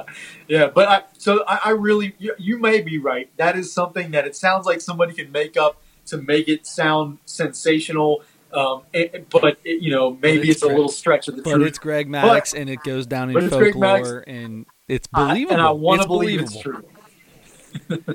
[0.48, 3.28] yeah, but I so I, I really you, you may be right.
[3.36, 7.18] That is something that it sounds like somebody can make up to make it sound
[7.26, 8.22] sensational
[8.54, 11.42] Um, it, but it, you know, maybe it's it's, a Greg- little stretch of the
[11.42, 11.66] But truth.
[11.68, 15.52] it's Greg Maddux, and it goes down in but folklore, and it's I- believable.
[15.54, 16.84] and I want to believe it's true.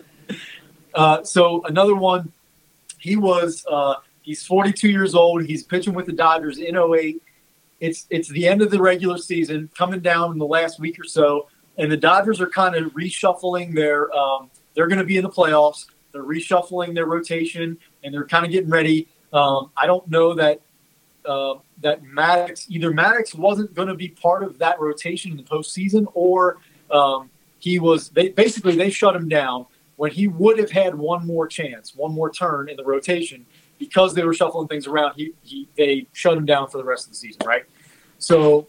[0.93, 2.31] uh, so another one,
[2.99, 5.43] he was uh, he's 42 years old.
[5.43, 7.21] He's pitching with the Dodgers in 08.
[7.79, 11.03] It's it's the end of the regular season, coming down in the last week or
[11.03, 14.11] so, and the Dodgers are kind of reshuffling their.
[14.15, 15.85] Um, they're going to be in the playoffs.
[16.11, 19.07] They're reshuffling their rotation, and they're kind of getting ready.
[19.33, 20.61] Um, I don't know that
[21.25, 25.43] uh, that Maddux either Maddux wasn't going to be part of that rotation in the
[25.43, 26.57] postseason, or
[26.91, 28.09] um, he was.
[28.09, 32.13] They basically they shut him down when he would have had one more chance, one
[32.13, 33.45] more turn in the rotation
[33.79, 35.13] because they were shuffling things around.
[35.15, 37.63] He, he they shut him down for the rest of the season, right?
[38.19, 38.67] So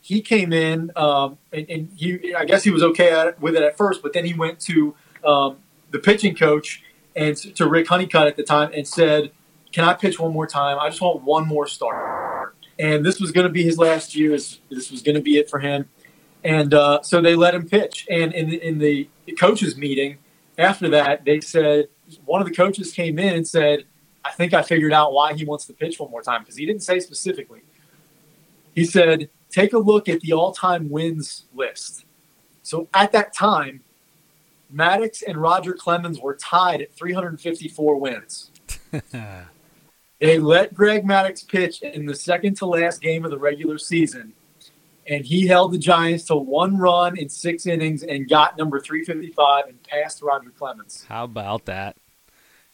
[0.00, 3.62] he came in, um, and, and he I guess he was okay it, with it
[3.62, 5.58] at first, but then he went to um,
[5.90, 6.82] the pitching coach
[7.14, 9.30] and to Rick Honeycutt at the time and said,
[9.72, 10.78] "Can I pitch one more time?
[10.78, 14.30] I just want one more start." And this was going to be his last year.
[14.30, 15.88] This was going to be it for him.
[16.44, 18.06] And uh, so they let him pitch.
[18.10, 20.18] And in the, in the coaches meeting
[20.58, 21.88] after that, they said
[22.24, 23.84] one of the coaches came in and said,
[24.24, 26.66] "I think I figured out why he wants to pitch one more time because he
[26.66, 27.62] didn't say specifically."
[28.74, 32.04] He said, "Take a look at the all-time wins list."
[32.62, 33.82] So at that time,
[34.74, 38.50] Maddux and Roger Clemens were tied at 354 wins.
[40.20, 44.34] They let Greg Maddux pitch in the second to last game of the regular season,
[45.10, 49.66] and he held the Giants to one run in six innings and got number 355
[49.68, 51.04] and passed Roger Clemens.
[51.08, 51.96] How about that?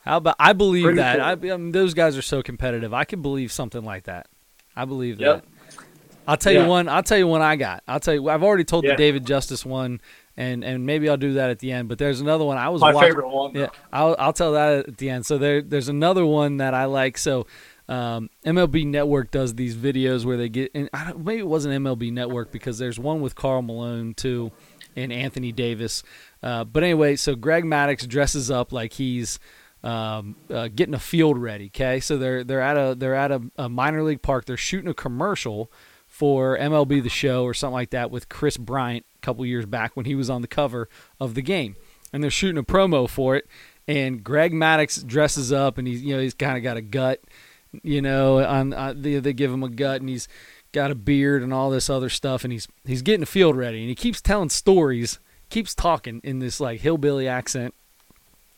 [0.01, 1.17] How about I believe Pretty that.
[1.17, 1.51] cool.
[1.51, 2.95] I, I mean, those guys are so competitive.
[2.95, 4.29] I can believe something like that.
[4.77, 5.43] I believe Yep.
[5.43, 5.83] that.
[6.29, 6.63] I'll tell Yeah.
[6.65, 6.89] you one.
[6.89, 7.83] I'll tell you one I got.
[7.89, 8.29] I'll tell you.
[8.29, 8.91] I've already told Yeah.
[8.93, 10.01] the David Justice one,
[10.37, 11.89] and and maybe I'll do that at the end.
[11.89, 13.11] But there's another one I was My watching.
[13.11, 13.53] favorite one.
[13.55, 15.25] Yeah, I'll I'll tell that at the end.
[15.25, 17.17] So there there's another one that I like.
[17.17, 17.47] So
[17.89, 22.51] um, MLB Network does these videos where they get and maybe it wasn't MLB Network
[22.51, 24.51] because there's one with Karl Malone too,
[24.97, 26.03] and Anthony Davis.
[26.43, 29.39] Uh, but anyway, so Greg Maddux dresses up like he's
[29.85, 31.67] um, uh, getting a field ready.
[31.67, 34.47] Okay, so they're they're at a they're at a, a minor league park.
[34.47, 35.71] They're shooting a commercial
[36.09, 39.97] for MLB The Show or something like that with Kris Bryant a couple years back
[39.97, 40.89] when he was on the cover
[41.21, 41.77] of the game,
[42.13, 43.47] and they're shooting a promo for it.
[43.87, 47.23] And Greg Maddux dresses up, and he's you know he's kind of got a gut,
[47.83, 50.29] you know, on uh, they, they give him a gut, and he's
[50.73, 53.81] got a beard and all this other stuff, and he's he's getting the field ready,
[53.81, 55.19] and he keeps telling stories,
[55.51, 57.75] keeps talking in this like hillbilly accent,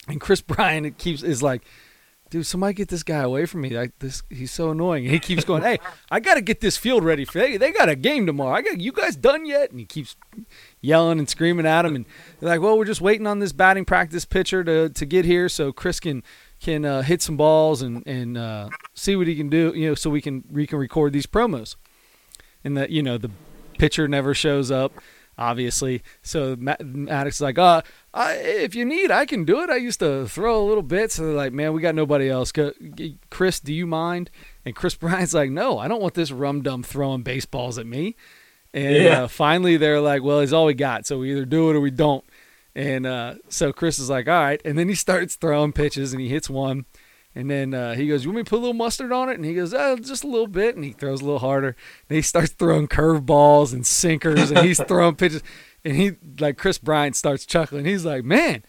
[0.09, 1.63] and Kris Bryant keeps is like,
[2.31, 3.71] dude, somebody get this guy away from me.
[3.71, 5.05] Like this, he's so annoying.
[5.05, 5.79] And he keeps going, hey,
[6.11, 7.57] I got to get this field ready for they.
[7.57, 8.55] They got a game tomorrow.
[8.55, 9.71] I got you guys done yet?
[9.71, 10.17] And he keeps
[10.81, 11.95] yelling and screaming at him.
[11.95, 12.05] And
[12.41, 15.49] they're like, well, we're just waiting on this batting practice pitcher to to get here
[15.49, 16.23] so Kris can
[16.61, 19.73] can uh, hit some balls and and uh, see what he can do.
[19.75, 21.77] You know, so we can we can record these promos.
[22.65, 23.31] And that you know the
[23.79, 24.93] pitcher never shows up.
[25.41, 29.71] Obviously, so Maddux is like, uh, I, if you need, I can do it.
[29.71, 31.13] I used to throw a little bit.
[31.13, 32.51] So they're like, man, we got nobody else.
[32.51, 32.73] Go,
[33.31, 34.33] Kris, do you mind?
[34.65, 38.17] And Kris Bryant's like, no, I don't want this rum dum throwing baseballs at me.
[38.75, 39.23] And Yeah.
[39.23, 41.07] uh, finally, they're like, well, he's all we got.
[41.07, 42.25] So we either do it or we don't.
[42.79, 44.63] And uh, so Kris is like, all right.
[44.65, 46.87] And then he starts throwing pitches and he hits one.
[47.35, 49.35] And then uh, he goes, You want me to put a little mustard on it?
[49.35, 50.77] And he goes, Oh, just a little bit.
[50.77, 51.75] And he throws a little harder.
[52.09, 55.43] And he starts throwing curveballs and sinkers and he's throwing pitches.
[55.85, 57.85] And he, like, Kris Bryant starts chuckling.
[57.85, 58.63] He's like, Man,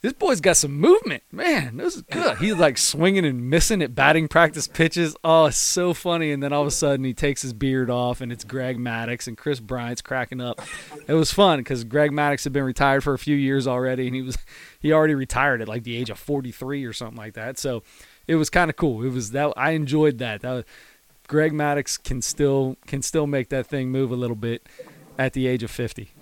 [0.00, 1.24] this boy's got some movement.
[1.32, 2.38] Man, this is good.
[2.38, 5.16] He's like swinging and missing at batting practice pitches.
[5.24, 6.30] Oh, it's so funny.
[6.30, 9.26] And then all of a sudden he takes his beard off and it's Greg Maddux
[9.26, 10.60] and Kris Bryant's cracking up.
[11.08, 14.14] It was fun because Greg Maddux had been retired for a few years already and
[14.14, 14.38] he was
[14.78, 17.58] he already retired at like the age of 43 or something like that.
[17.58, 17.82] So
[18.28, 19.04] it was kind of cool.
[19.04, 20.42] It was that I enjoyed that.
[20.42, 20.64] That was,
[21.26, 24.66] Greg Maddux can still can still make that thing move a little bit
[25.18, 26.12] at the age of 50.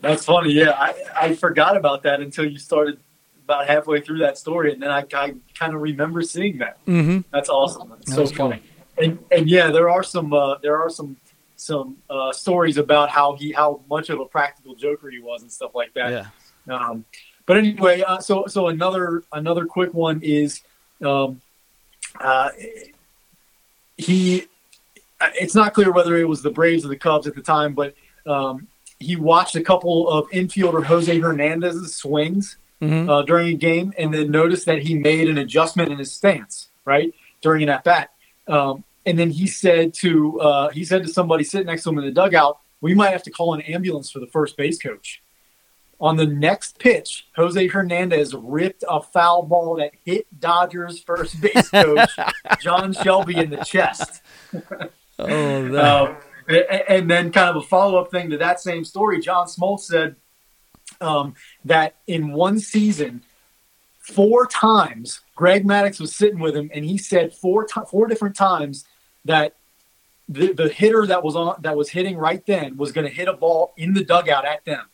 [0.00, 0.52] That's funny.
[0.52, 3.00] Yeah, I, I forgot about that until you started
[3.44, 6.84] about halfway through that story, and then I, I kind of remember seeing that.
[6.86, 7.20] Mm-hmm.
[7.32, 7.88] That's awesome.
[7.90, 8.50] That's That so was cool.
[8.50, 8.62] funny.
[8.98, 11.16] And and yeah, there are some uh, there are some
[11.56, 15.50] some uh, stories about how he how much of a practical joker he was and
[15.50, 16.30] stuff like that.
[16.68, 16.76] Yeah.
[16.76, 17.04] Um,
[17.46, 20.60] but anyway, uh, so so another another quick one is
[21.04, 21.40] um,
[22.20, 22.50] uh,
[23.96, 24.46] he.
[25.20, 27.94] It's not clear whether it was the Braves or the Cubs at the time, but
[28.24, 28.68] um,
[29.00, 33.10] he watched a couple of infielder Jose Hernandez's swings Mm-hmm.
[33.10, 36.68] uh, during a game, and then noticed that he made an adjustment in his stance
[36.84, 38.10] right during an at bat.
[38.46, 41.98] Um, and then he said to uh, he said to somebody sitting next to him
[41.98, 45.20] in the dugout, "We might have to call an ambulance for the first base coach."
[46.00, 51.68] On the next pitch, Jose Hernandez ripped a foul ball that hit Dodgers first base
[51.70, 52.10] coach
[52.60, 54.22] John Shelby in the chest.
[54.54, 54.88] Oh.
[55.20, 56.14] Uh,
[56.48, 60.16] and, then, kind of a follow up thing to that same story, John Smoltz said
[61.00, 61.34] um,
[61.64, 63.22] that in one season,
[64.00, 68.34] four times Greg maddux was sitting with him, and he said four to- four different
[68.34, 68.86] times
[69.24, 69.54] that
[70.28, 73.28] the, the hitter that was on that was hitting right then was going to hit
[73.28, 74.86] a ball in the dugout at them.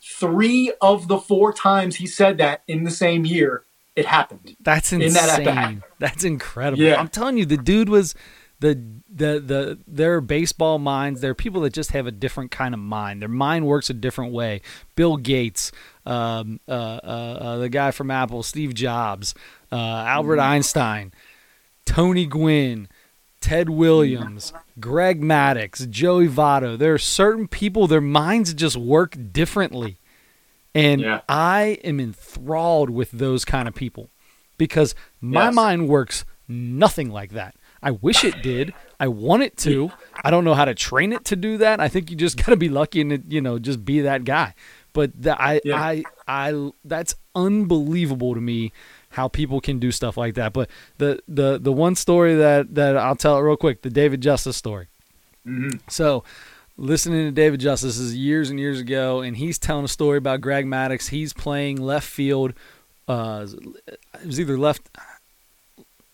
[0.00, 3.64] Three of the four times he said that in the same year,
[3.96, 4.56] it happened.
[4.60, 5.44] That's in insane.
[5.44, 5.74] that.
[5.98, 6.82] That's incredible.
[6.82, 7.00] Yeah.
[7.00, 8.14] I'm telling you, the dude was
[8.60, 8.74] the
[9.08, 11.20] the the their baseball minds.
[11.20, 13.20] They're people that just have a different kind of mind.
[13.22, 14.62] Their mind works a different way.
[14.94, 15.72] Bill Gates,
[16.06, 17.06] um, uh, uh,
[17.40, 19.34] uh, the guy from Apple, Steve Jobs,
[19.70, 20.50] uh, Albert Mm-hmm.
[20.52, 21.12] Einstein,
[21.84, 22.88] Tony Gwynn.
[23.38, 26.76] Ted Williams, Greg Maddux, Joey Votto.
[26.76, 29.98] There are certain people, their minds just work differently.
[30.74, 31.20] And Yeah.
[31.28, 34.08] I am enthralled with those kind of people
[34.58, 35.54] because my Yes.
[35.54, 37.54] mind works nothing like that.
[37.82, 38.72] I wish it did.
[38.98, 39.90] I want it to.
[40.24, 41.80] I don't know how to train it to do that.
[41.80, 44.54] I think you just got to be lucky and you know just be that guy.
[44.92, 45.76] But the, I, Yeah.
[45.76, 48.72] I, I, that's unbelievable to me
[49.10, 50.52] how people can do stuff like that.
[50.52, 54.20] But the the the one story that that I'll tell it real quick, the David
[54.22, 54.88] Justice story.
[55.46, 55.80] Mhm.
[55.88, 56.24] So,
[56.76, 60.40] listening to David Justice is years and years ago, and he's telling a story about
[60.40, 61.08] Greg Maddux.
[61.10, 62.52] He's playing left field.
[63.06, 63.46] Uh,
[64.20, 64.88] it was either left,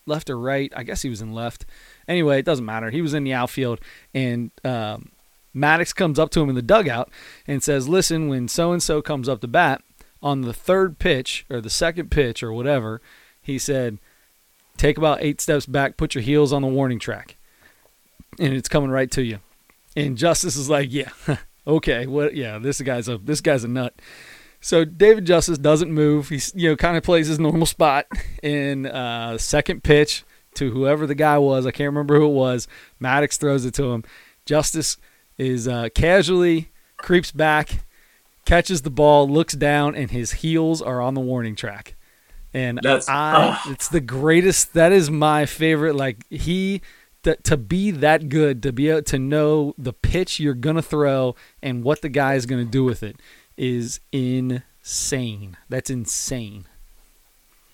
[0.05, 0.71] left or right.
[0.75, 1.65] I guess he was in left.
[2.07, 2.89] Anyway, it doesn't matter.
[2.89, 3.79] He was in the outfield,
[4.13, 5.11] and um,
[5.55, 7.09] Maddux comes up to him in the dugout
[7.47, 9.81] and says, "Listen, when so and so comes up to bat
[10.21, 13.01] on the third pitch or the second pitch or whatever,
[13.41, 13.97] he said."
[14.75, 17.37] Take about eight steps back, put your heels on the warning track,
[18.39, 19.37] and it's coming right to you.
[19.95, 21.11] And Justice is like, yeah,
[21.67, 22.35] okay, what?
[22.35, 23.93] Yeah, this guy's a this guy's a nut.
[24.63, 26.29] So David Justice doesn't move.
[26.29, 28.07] He's you know kind of plays his normal spot
[28.43, 30.23] in uh, second pitch
[30.55, 31.65] to whoever the guy was.
[31.65, 32.67] I can't remember who it was.
[33.01, 34.03] Maddux throws it to him.
[34.45, 34.97] Justice
[35.37, 37.83] is uh, casually creeps back,
[38.45, 41.95] catches the ball, looks down, and his heels are on the warning track.
[42.53, 43.33] And That's- I,
[43.65, 43.71] ugh.
[43.71, 44.73] it's the greatest.
[44.73, 45.95] That is my favorite.
[45.95, 46.81] Like he,
[47.23, 51.35] that to be that good, to be able to know the pitch you're gonna throw
[51.61, 53.19] and what the guy is gonna do with it,
[53.57, 55.57] is insane.
[55.69, 56.65] That's insane.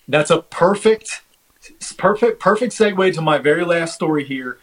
[0.08, 1.22] That's a perfect,
[1.96, 4.58] perfect, perfect segue to my very last story here.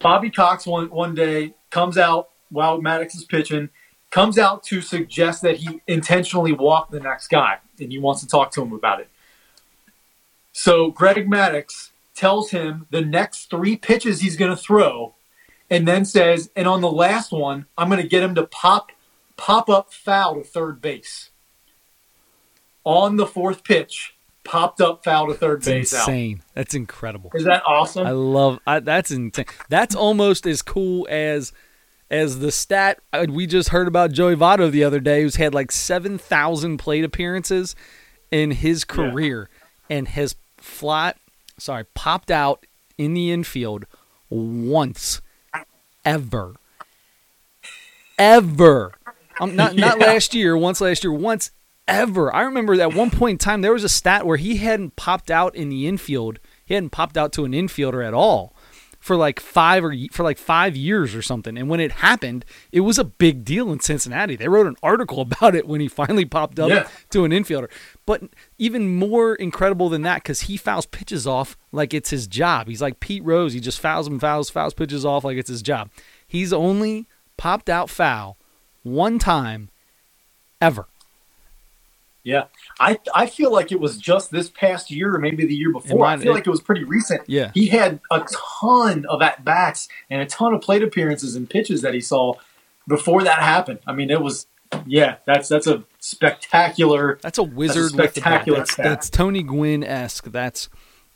[0.00, 3.68] Bobby Cox one one day comes out while Maddux is pitching,
[4.10, 8.26] comes out to suggest that he intentionally walked the next guy, and he wants to
[8.26, 9.08] talk to him about it.
[10.52, 15.14] So Greg Maddux tells him the next three pitches he's going to throw,
[15.68, 18.90] and then says, "And on the last one, I'm going to get him to pop,
[19.40, 21.30] pop up foul to third base."
[22.84, 26.08] On the fourth pitch, popped up foul to third It's base out.
[26.08, 26.42] insane.
[26.54, 27.30] That's incredible.
[27.34, 28.06] Is that awesome?
[28.06, 28.58] I love.
[28.66, 29.44] I, that's insane.
[29.68, 31.52] That's almost as cool as
[32.10, 32.98] as the stat
[33.28, 37.04] we just heard about Joey Votto the other day, who's had like seven thousand plate
[37.04, 37.74] appearances
[38.30, 38.94] in his Yeah.
[38.94, 39.48] career,
[39.88, 41.16] and has flat,
[41.58, 42.64] sorry, popped out
[42.98, 43.84] in the infield
[44.30, 45.20] once,
[46.04, 46.54] ever,
[48.18, 48.92] ever.
[49.40, 50.06] Um, not not Yeah.
[50.06, 51.50] last year, once last year, once
[51.88, 52.32] ever.
[52.34, 55.30] I remember at one point in time there was a stat where he hadn't popped
[55.30, 56.38] out in the infield.
[56.64, 58.54] He hadn't popped out to an infielder at all
[59.00, 61.56] for like five or for like five years or something.
[61.56, 64.36] And when it happened, it was a big deal in Cincinnati.
[64.36, 66.86] They wrote an article about it when he finally popped up Yeah.
[67.10, 67.70] to an infielder.
[68.06, 68.22] But
[68.58, 72.68] even more incredible than that, because he fouls pitches off like it's his job.
[72.68, 73.52] He's like Pete Rose.
[73.54, 75.90] He just fouls and fouls, fouls pitches off like it's his job.
[76.26, 77.06] He's only
[77.38, 78.36] popped out foul
[78.82, 79.68] one time
[80.60, 80.86] ever.
[82.22, 82.44] Yeah,
[82.78, 86.00] I I feel like it was just this past year or maybe the year before.
[86.00, 87.22] might- I feel it- like it was pretty recent.
[87.26, 87.50] Yeah.
[87.54, 88.26] he had a
[88.60, 92.34] ton of at bats and a ton of plate appearances and pitches that he saw
[92.86, 93.78] before that happened.
[93.86, 94.46] I mean, it was
[94.86, 97.18] yeah, that's that's a spectacular.
[97.22, 98.10] That's a wizard the bat.
[98.12, 100.24] spectacular That's, that's Tony Gwynn esque.
[100.24, 100.68] That's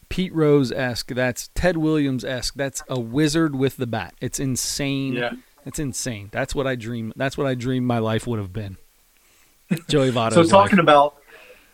[0.09, 1.09] Pete Rose esque.
[1.09, 2.55] That's Ted Williams esque.
[2.55, 4.14] That's a wizard with the bat.
[4.22, 5.12] It's insane.
[5.14, 5.33] Yeah.
[5.66, 6.29] It's insane.
[6.33, 7.12] That's what I dream.
[7.16, 8.77] That's what I dreamed my life would have been.
[9.88, 10.50] Joey Votto's So life.
[10.50, 11.16] talking about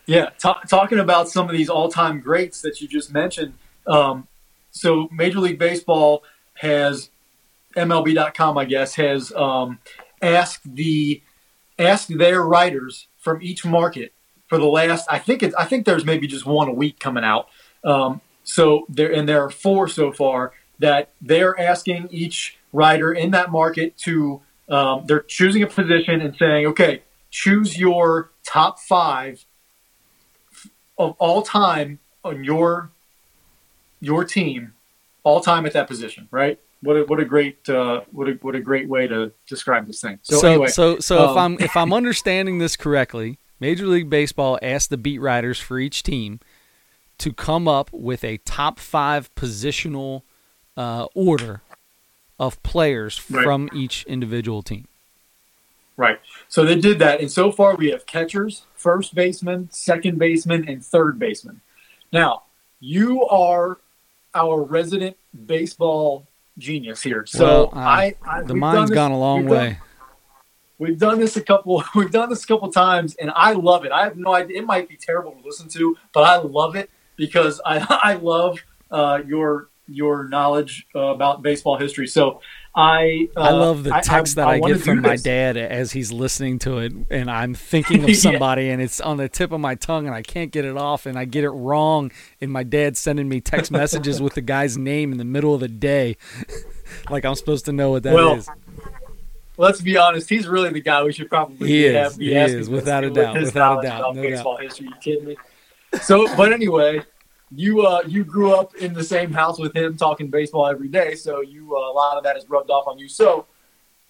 [0.07, 3.55] yeah, ta- talking about some of these all-time greats that you just mentioned.
[3.87, 4.27] Um,
[4.73, 6.25] so Major League Baseball
[6.55, 7.11] has
[7.77, 9.79] MLB.com, I guess, has um,
[10.23, 11.23] asked the
[11.79, 14.13] asked their writers from each market
[14.49, 15.07] for the last.
[15.11, 15.55] I think it's.
[15.55, 17.49] I think there's maybe just one a week coming out.
[17.85, 23.31] Um, so there and there are four so far that they're asking each writer in
[23.33, 24.43] that market to.
[24.69, 29.45] Um, they're choosing a position and saying, okay, choose your top five
[30.99, 32.91] of all time on your
[34.01, 34.75] your team,
[35.23, 36.59] all time at that position, right?
[36.83, 40.01] What a, what a great uh, what a what a great way to describe this
[40.01, 40.19] thing.
[40.23, 44.11] So, So anyway, so so if um, I'm if I'm understanding this correctly, Major League
[44.11, 46.41] Baseball asked the beat writers for each team
[47.19, 50.23] to come up with a top five positional
[50.77, 51.63] uh, order
[52.41, 53.45] of players Right.
[53.45, 54.89] from each individual team.
[55.97, 56.19] Right.
[56.49, 60.85] So they did that, and so far we have catchers, first baseman, second baseman, and
[60.85, 61.61] third baseman.
[62.13, 62.45] Now
[62.81, 63.79] you are
[64.35, 65.17] our resident
[65.47, 66.27] baseball
[66.57, 67.27] genius here.
[67.27, 69.79] So Well, uh, I, I The done mind's this- gone a long we've done- way.
[70.79, 71.85] We've done this a couple.
[71.95, 73.93] We've done this a couple times, and I love it.
[73.93, 74.61] I have no idea.
[74.61, 78.65] It might be terrible to listen to, but I love it because I I love
[78.91, 82.07] uh, your your knowledge uh, about baseball history.
[82.07, 82.41] So
[82.75, 85.23] I uh, I love the text that I, wanna get from my this.
[85.23, 89.29] dad as he's listening to it, and I'm thinking of somebody, and it's on the
[89.29, 92.13] tip of my tongue, and I can't get it off, and I get it wrong,
[92.41, 95.61] and my dad's sending me text messages with the guy's name in the middle of
[95.61, 96.17] the day,
[97.11, 98.47] like I'm supposed to know what that is.
[98.47, 98.57] Well,
[99.61, 100.31] Let's be honest.
[100.31, 103.11] He's really the guy we should probably He is, have, be he is, without a
[103.11, 104.87] doubt, without a doubt, no baseball history.
[104.87, 105.37] You kidding me?
[106.01, 107.03] So, but anyway,
[107.55, 111.15] you uh, you grew up in the same house with him, talking baseball every day.
[111.15, 113.09] So you uh, a lot of that is rubbed off on you.
[113.09, 113.47] So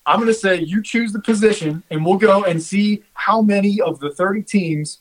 [0.07, 3.81] I'm going to say you choose the position, and we'll go and see how many
[3.81, 4.99] of the 30 teams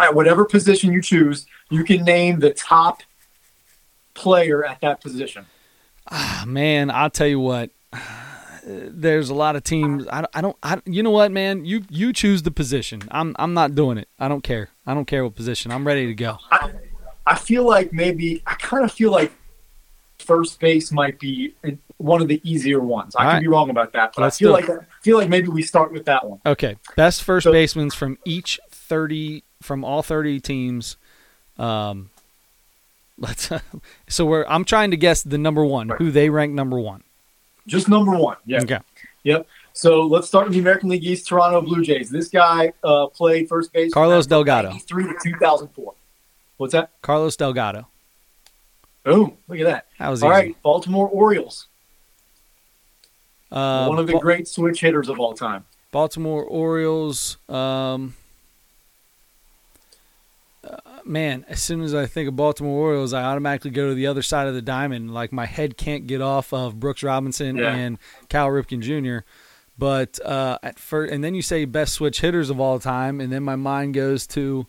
[0.00, 3.02] at whatever position you choose, you can name the top
[4.14, 5.46] player at that position.
[6.10, 7.70] Ah, man, I'll tell you what.
[8.64, 10.06] There's a lot of teams.
[10.08, 10.56] I, I don't.
[10.62, 11.64] I, you know what, man?
[11.64, 13.02] You you choose the position.
[13.10, 14.08] I'm I'm not doing it.
[14.18, 14.68] I don't care.
[14.86, 15.72] I don't care what position.
[15.72, 16.36] I'm ready to go.
[16.50, 16.70] I,
[17.28, 19.32] I feel like maybe I kind of feel like
[20.18, 21.54] first base might be
[21.98, 23.14] one of the easier ones.
[23.16, 23.40] I All could right.
[23.42, 25.92] be wrong about that, but Let's I feel like I feel like maybe we start
[25.92, 26.40] with that one.
[26.46, 30.96] Okay, best first So- basemen from each thirty from all thirty teams.
[31.58, 32.10] Um,
[33.18, 33.50] let's.
[34.08, 34.46] so we're.
[34.48, 35.88] I'm trying to guess the number one.
[35.88, 35.98] Right.
[35.98, 37.02] Who they rank number one.
[37.66, 38.36] Just number one.
[38.46, 38.62] Yeah.
[38.62, 38.78] Okay.
[39.24, 39.46] Yep.
[39.74, 42.10] So let's start with the American League East Toronto Blue Jays.
[42.10, 43.92] This guy uh, played first base.
[43.92, 44.70] Carlos Delgado.
[44.70, 45.94] 93 to 2004.
[46.58, 46.90] What's that?
[47.02, 47.86] Carlos Delgado.
[49.04, 49.38] Boom.
[49.48, 49.86] Look at that.
[49.98, 50.46] That was All easy.
[50.48, 50.62] right.
[50.62, 51.66] Baltimore Orioles.
[53.50, 55.64] Uh, one of the Ba- great switch hitters of all time.
[55.90, 57.38] Baltimore Orioles.
[57.48, 58.14] Um,
[60.62, 64.06] uh, man, as soon as I think of Baltimore Orioles, I automatically go to the
[64.06, 65.14] other side of the diamond.
[65.14, 67.74] Like my head can't get off of Brooks Robinson Yeah.
[67.74, 67.98] and
[68.28, 69.24] Cal Ripken Jr.
[69.78, 73.32] But uh, at first, and then you say best switch hitters of all time, and
[73.32, 74.66] then my mind goes to.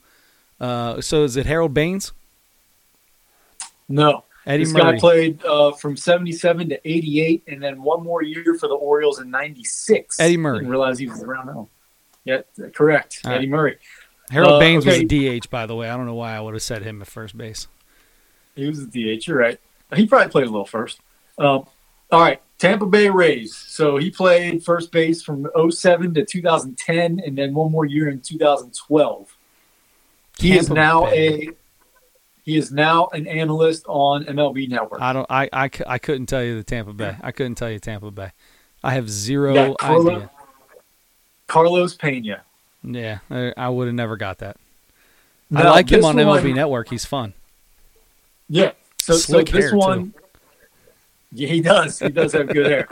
[0.59, 2.13] Uh, so is it Harold Baines?
[3.87, 4.25] No.
[4.45, 4.93] Eddie this Murray.
[4.93, 9.19] guy played uh, from 77 to 88 and then one more year for the Orioles
[9.19, 10.19] in 96.
[10.19, 10.59] Eddie Murray.
[10.59, 11.69] Didn't realize he was around now.
[12.25, 12.41] Yeah,
[12.73, 13.21] correct.
[13.25, 13.77] All Eddie Murray.
[14.29, 15.03] Harold uh, Baines okay.
[15.03, 15.89] was a DH, by the way.
[15.89, 17.67] I don't know why I would have said him at first base.
[18.55, 19.27] He was a DH.
[19.27, 19.59] You're right.
[19.95, 20.99] He probably played a little first.
[21.37, 21.65] Um,
[22.11, 22.41] all right.
[22.59, 23.55] Tampa Bay Rays.
[23.55, 28.19] So he played first base from 07 to 2010 and then one more year in
[28.19, 29.37] 2012.
[30.39, 31.49] He is now Bay.
[31.49, 31.49] a
[32.43, 35.01] he is now an analyst on MLB Network.
[35.01, 35.27] I don't.
[35.29, 37.15] I, I, I couldn't tell you the Tampa Bay.
[37.21, 38.31] I couldn't tell you Tampa Bay.
[38.83, 40.31] I have zero Yeah, Carlo- idea.
[41.47, 42.41] Carlos Pena.
[42.83, 44.57] Yeah, I, would have never got that.
[45.53, 46.89] I like him on one- MLB Network.
[46.89, 47.33] He's fun.
[48.47, 48.71] Yeah.
[48.99, 50.13] So, so this hair, too.
[51.33, 51.99] yeah, he does.
[51.99, 52.87] He does have good hair.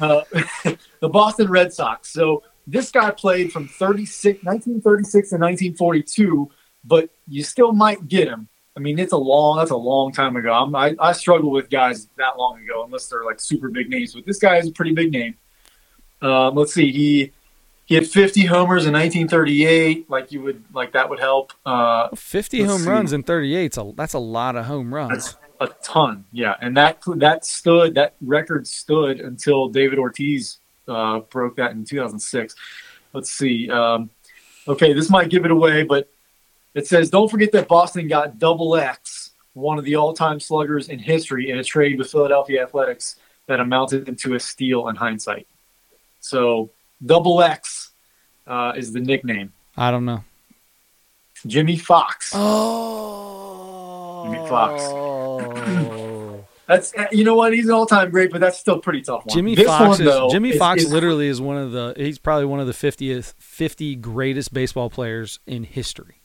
[0.00, 0.22] Uh,
[1.00, 2.10] the Boston Red Sox.
[2.10, 6.50] So this guy played from 36, 1936 to 1942,
[6.84, 8.48] but you still might get him.
[8.76, 9.58] I mean, it's a long.
[9.58, 10.52] That's a long time ago.
[10.52, 14.14] I'm, I I struggle with guys that long ago, unless they're like super big names.
[14.14, 15.34] But this guy is a pretty big name.
[16.22, 16.90] Um, let's see.
[16.90, 17.32] He
[17.84, 20.08] he had 50 homers in 1938.
[20.08, 21.52] Like you would like that would help.
[21.66, 22.88] Uh, Fifty home see.
[22.88, 23.76] runs in 38.
[23.76, 25.34] A, that's a lot of home runs.
[25.34, 26.54] That's a ton, yeah.
[26.60, 30.58] And that that stood that record stood until David Ortiz
[30.88, 32.54] uh, broke that in 2006.
[33.12, 33.68] Let's see.
[33.70, 34.08] Um,
[34.66, 36.08] okay, this might give it away, but
[36.74, 40.98] it says don't forget that Boston got Double X, one of the all-time sluggers in
[40.98, 43.16] history, in a trade with Philadelphia Athletics
[43.46, 45.46] that amounted to a steal in hindsight.
[46.20, 46.70] So
[47.04, 47.90] Double X
[48.46, 49.52] uh, is the nickname.
[49.76, 50.24] I don't know.
[51.46, 52.32] Jimmie Foxx.
[52.34, 54.82] Oh, Jimmie Foxx.
[56.68, 59.34] That's you know what he's an all-time great, but that's still a pretty tough one.
[59.34, 60.82] Jimmy This Foxx one, is though, Jimmy is- Foxx.
[60.84, 61.92] is- literally is one of the.
[61.96, 66.21] He's probably one of the 50th 50 greatest baseball players in history.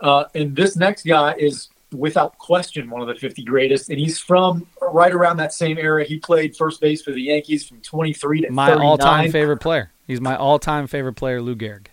[0.00, 4.18] Uh, and this next guy is without question one of the 50 greatest, and he's
[4.18, 6.04] from right around that same era.
[6.04, 8.86] He played first base for the Yankees from 23 to My 39.
[8.86, 9.90] all-time favorite player.
[10.06, 11.86] He's my all-time favorite player, Lou Gehrig,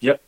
[0.00, 0.22] Yep.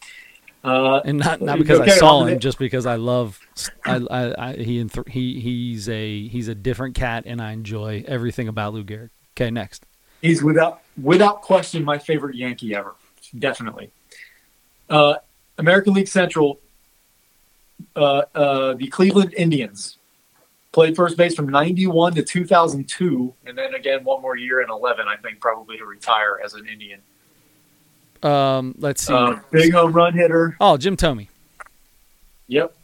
[0.64, 3.38] Uh, and not not because I saw him, just because I love.
[3.84, 8.48] I, I, I he he he's a he's a different cat, and I enjoy everything
[8.48, 9.10] about Lou Gehrig.
[9.36, 9.86] Okay, next.
[10.20, 12.96] He's without without question my favorite Yankee ever.
[13.38, 13.92] Definitely.
[14.90, 15.14] Uh,
[15.58, 16.60] American League Central.
[17.94, 19.98] Uh, uh, the Cleveland Indians
[20.72, 25.06] played first base from '91 to 2002, and then again one more year in 11,
[25.06, 27.00] I think, probably to retire as an Indian.
[28.22, 29.12] Um, let's see.
[29.12, 30.56] Uh, big home run hitter.
[30.60, 31.28] oh, Jim Thome.
[32.48, 32.74] Yep.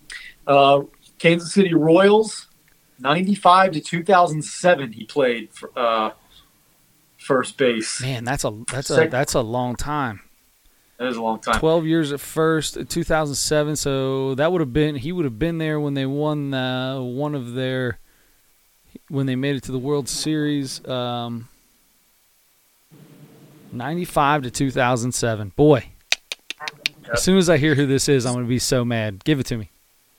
[0.47, 0.83] Uh,
[1.18, 2.47] Kansas City Royals,
[3.01, 6.11] 95 to 2007, he played for, uh,
[7.18, 8.01] first base.
[8.01, 10.20] Man, that's a that's a that's a long time.
[10.99, 11.59] That is a long time.
[11.59, 13.77] 12 years at first, 2007.
[13.77, 17.35] So that would have been he would have been there when they won uh, one
[17.35, 17.99] of their
[19.09, 20.87] when they made it to the World Series.
[20.87, 21.49] Um,
[23.73, 25.53] 95 to 2007.
[25.57, 25.89] Boy,
[27.13, 29.25] as soon as I hear who this is, I'm going to be so mad.
[29.25, 29.71] Give it to me.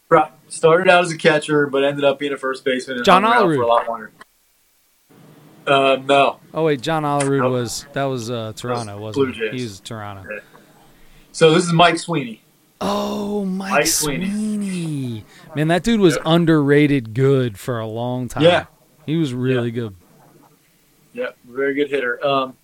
[0.10, 0.32] Right.
[0.50, 3.04] Started out as a catcher, but ended up being a first baseman.
[3.04, 3.56] John Olerud.
[3.56, 4.12] For a lot longer.
[5.66, 6.40] Uh, no.
[6.54, 9.42] Oh wait, John Olerud was that was uh, Toronto, Blue wasn't he?
[9.42, 9.54] Jays.
[9.54, 10.42] He was Toronto.
[11.36, 12.42] So this is Mike Sweeney.
[12.80, 14.30] Oh, Mike, Mike Sweeney.
[14.30, 15.26] Sweeney.
[15.54, 16.22] Man, that dude was Yeah.
[16.28, 18.44] underrated good for a long time.
[18.44, 18.68] Yeah.
[19.06, 19.96] He was really good.
[21.12, 22.26] Yeah, very good hitter.
[22.26, 22.56] Um,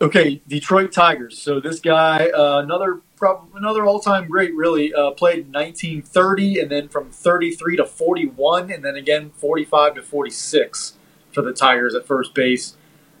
[0.00, 1.38] okay, Detroit Tigers.
[1.40, 6.58] So this guy, uh, another prob- another all time great, really uh, played in 1930,
[6.58, 10.94] and then from 33 to 41, and then again 45 to 46
[11.30, 12.76] for the Tigers at first base.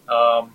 [0.08, 0.54] Um,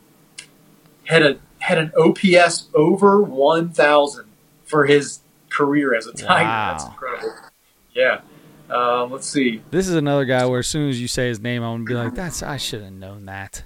[1.05, 4.25] had a had an OPS over 1,000
[4.65, 6.43] for his career as a Tiger.
[6.43, 7.33] That's incredible.
[7.93, 8.19] Yeah.
[8.69, 9.61] Um, let's see.
[9.71, 12.05] This is another guy where as soon as you say his name, I'm gonna be
[12.05, 13.63] like, "That's I should have known that."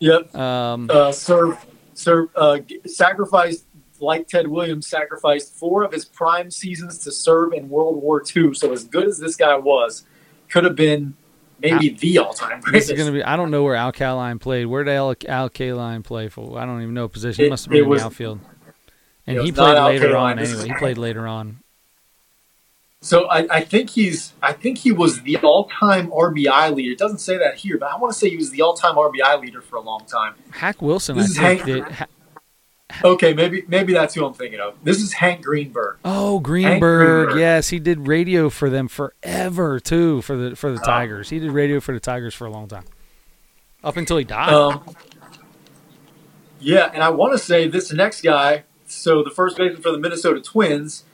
[0.00, 0.34] Yep.
[0.34, 3.64] Um, uh, served, served, uh, sacrificed
[4.00, 8.54] like Ted Williams sacrificed four of his prime seasons to serve in World War II.
[8.54, 10.04] So as good as this guy was,
[10.48, 11.14] could have been
[11.60, 13.22] maybe the all-time this is gonna be.
[13.22, 14.66] I don't know where Al Kaline played.
[14.66, 16.58] Where did Al, Al Kaline play for?
[16.58, 17.44] I don't even know position.
[17.44, 18.40] He must have been in was- the outfield.
[19.26, 20.20] And he played later Kaline.
[20.20, 20.68] on anyway.
[20.68, 21.58] He played later on.
[23.00, 26.92] so I, I think he's, I think he was the all-time RBI leader.
[26.92, 29.40] It doesn't say that here, but I want to say he was the all-time RBI
[29.40, 30.34] leader for a long time.
[30.50, 31.62] Hack Wilson, This I think.
[31.84, 32.06] Hank- ha-
[33.04, 34.74] Okay, maybe maybe that's who I'm thinking of.
[34.84, 35.98] This is Hank Greenberg.
[36.04, 37.26] oh, Greenberg.
[37.26, 37.40] Greenberg.
[37.40, 40.22] Yes, he did radio for them forever too.
[40.22, 40.84] For the for the Oh.
[40.84, 42.84] Tigers, he did radio for the Tigers for a long time,
[43.82, 44.52] up until he died.
[44.52, 44.82] Um,
[46.60, 48.64] yeah, and I want to say this next guy.
[48.86, 51.04] So the first baseman for the Minnesota Twins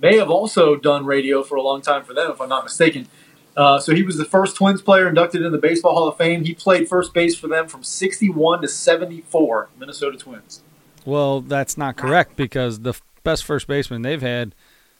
[0.00, 3.08] may have also done radio for a long time for them, if I'm not mistaken.
[3.54, 6.44] Uh, so he was the first Twins player inducted in the Baseball Hall of Fame.
[6.44, 9.68] He played first base for them from 61 to 74.
[9.78, 10.62] Minnesota Twins.
[11.10, 14.54] Well, that's not correct because the f- best first baseman they've had,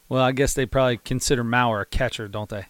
[0.08, 2.66] well, I guess they probably consider Mauer a catcher, don't they?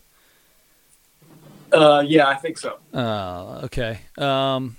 [1.73, 2.77] Uh, yeah, I think so.
[2.93, 4.01] Uh, okay.
[4.19, 4.77] Um,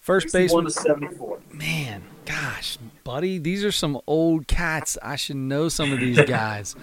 [0.00, 0.70] first 61 baseman, to
[1.12, 1.38] 74.
[1.52, 4.98] man, gosh, buddy, these are some old cats.
[5.00, 6.74] I should know some of these guys.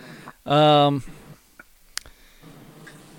[0.46, 1.04] um,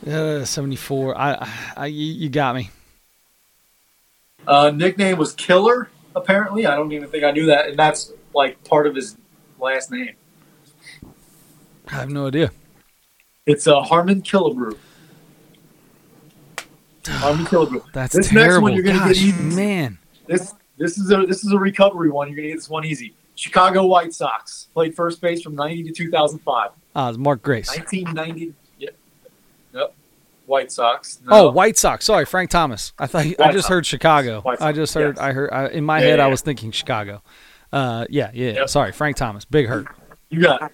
[0.06, 1.18] uh, seventy-four.
[1.18, 2.70] I, I, I, you you got me.
[4.46, 5.90] Uh, nickname was Killer.
[6.18, 9.16] Apparently, I don't even think I knew that, and that's like part of his
[9.58, 10.14] last name.
[11.88, 12.50] I have no idea.
[13.46, 14.76] It's uh, Harmon Killebrew.
[17.06, 17.82] Harmon Killebrew.
[17.94, 19.56] That's This next one you're gonna Gosh, get easy.
[19.56, 19.98] man.
[20.26, 22.28] This this is a this is a recovery one.
[22.28, 23.14] You're gonna get this one easy.
[23.34, 26.70] Chicago White Sox played first base from 90 to 2005.
[26.94, 27.68] Ah, it's Mark Grace.
[27.68, 28.52] 1990.
[30.48, 31.20] White Sox.
[31.24, 31.48] No.
[31.48, 32.04] Oh, White Sox.
[32.04, 32.92] Sorry, Frank Thomas.
[32.98, 33.68] I thought I just Sox.
[33.68, 34.42] heard Chicago.
[34.60, 35.16] I just heard.
[35.16, 35.22] yes.
[35.24, 35.50] I heard.
[35.52, 36.30] I, in my Yeah, head, I yeah.
[36.30, 37.22] was thinking Chicago.
[37.72, 38.52] Uh, yeah, yeah.
[38.52, 38.68] Yep.
[38.70, 39.44] Sorry, Frank Thomas.
[39.44, 39.86] Big hurt.
[40.30, 40.72] You got it.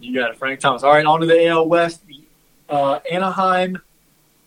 [0.00, 0.36] You got it.
[0.36, 0.82] Frank Thomas.
[0.82, 2.02] All right, on to the AL West.
[2.68, 3.78] Uh, Anaheim,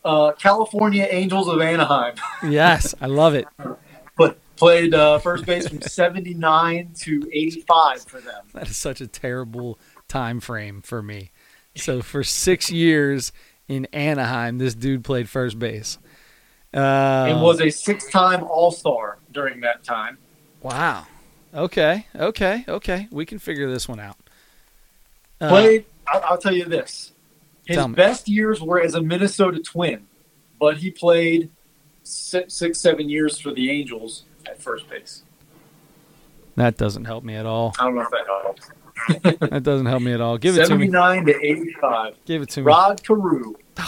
[0.05, 2.15] uh, California Angels of Anaheim.
[2.47, 3.47] Yes, I love it.
[4.15, 8.43] but played uh, first base from 79 to 85 for them.
[8.53, 11.31] That is such a terrible time frame for me.
[11.75, 13.31] So for six years
[13.67, 15.97] in Anaheim, this dude played first base.
[16.73, 16.77] Uh,
[17.29, 20.17] and was a six-time All-Star during that time.
[20.61, 21.05] wow.
[21.53, 23.07] Okay, okay, okay.
[23.09, 24.17] We can figure this one out.
[25.39, 25.85] Uh, Played.
[26.07, 27.13] I'll, I'll tell you this:
[27.65, 30.05] his best years were as a Minnesota Twin,
[30.59, 31.49] but he played
[32.03, 35.23] six, six, seven years for the Angels at first base.
[36.57, 37.73] that doesn't help me at all.
[37.79, 38.69] I don't know if that helps.
[39.39, 40.37] That doesn't help me at all.
[40.37, 40.87] Give it to me.
[40.87, 42.15] Seventy-nine to eighty-five.
[42.25, 42.65] Give it to me.
[42.65, 43.55] Rod Carew.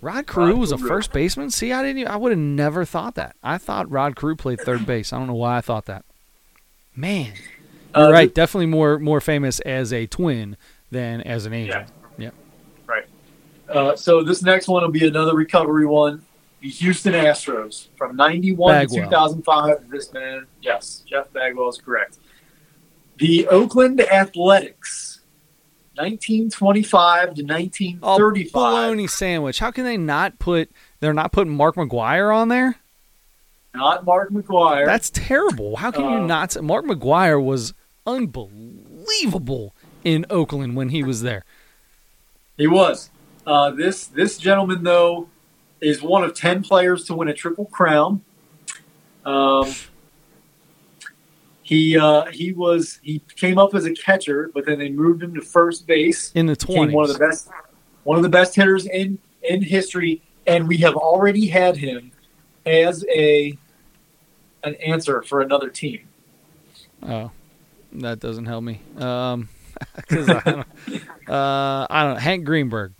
[0.00, 0.88] Rod Carew Rod was a Carew.
[0.88, 1.50] first baseman.
[1.50, 1.98] See, I didn't.
[1.98, 3.36] Even, I would have never thought that.
[3.42, 5.12] I thought Rod Carew played third base.
[5.12, 6.04] I don't know why I thought that.
[6.96, 7.32] Man,
[7.94, 8.34] Uh, you're right.
[8.34, 10.56] Definitely more more famous as a twin
[10.90, 11.82] than as an angel.
[11.82, 11.86] Yeah.
[12.18, 12.30] Yeah.
[12.86, 13.06] Right.
[13.68, 16.22] Uh, so this next one will be another recovery one.
[16.60, 19.90] The Houston Astros from 91 to 2005.
[19.90, 22.18] This man, yes, Jeff Bagwell is correct.
[23.22, 25.20] The Oakland Athletics,
[25.94, 28.52] 1925 to Oh, 1935.
[28.52, 29.60] bologna sandwich.
[29.60, 30.72] How can they not put?
[30.98, 32.78] They're not putting Mark McGwire on there.
[33.76, 34.84] Not Mark McGwire.
[34.86, 35.76] That's terrible.
[35.76, 36.60] How can you Uh, not?
[36.60, 37.74] Mark McGwire was
[38.08, 41.44] unbelievable in Oakland when he was there.
[42.58, 43.08] He was.
[43.46, 45.28] Uh, this this gentleman though
[45.80, 48.22] is one of ten players to win a triple crown.
[49.24, 49.72] Um,
[51.62, 55.34] he uh, he was he came up as a catcher, but then they moved him
[55.34, 56.32] to first base.
[56.32, 57.48] In the twenties, one of the best
[58.04, 62.10] one of the best hitters in in history, and we have already had him
[62.66, 63.56] as a
[64.64, 66.00] an answer for another team.
[67.02, 67.30] Oh,
[67.92, 68.80] that doesn't help me.
[68.96, 69.48] Um,
[70.10, 70.66] I don't,
[71.28, 72.20] uh, I don't know.
[72.20, 72.94] Hank Greenberg.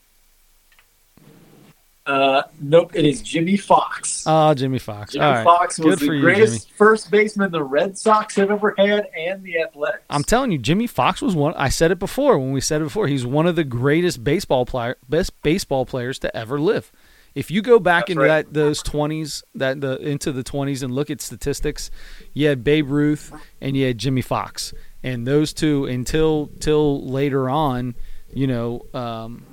[2.04, 4.24] Uh, nope, it is Jimmie Foxx.
[4.26, 5.12] Oh, Jimmie Foxx.
[5.12, 5.44] Jimmy All right.
[5.44, 6.76] Foxx was the you, greatest Jimmy.
[6.76, 10.02] first baseman the Red Sox have ever had, and the Athletics.
[10.10, 11.54] I'm telling you, Jimmie Foxx was one.
[11.54, 13.06] I said it before when we said it before.
[13.06, 16.90] He's one of the greatest baseball player, best baseball players to ever live.
[17.34, 18.44] If you go back That's into right.
[18.44, 21.90] that those 20s, that the into the 20s, and look at statistics,
[22.34, 27.48] you had Babe Ruth and you had Jimmie Foxx, and those two until till later
[27.48, 27.94] on,
[28.34, 29.46] you know, um,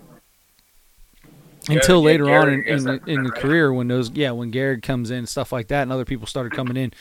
[1.70, 5.12] until later on in, in, the, in the career when those yeah when Garrett comes
[5.12, 6.94] in and stuff like that and other people started coming in,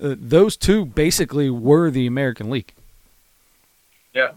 [0.00, 2.72] uh, those two basically were the American League.
[4.14, 4.32] Yeah.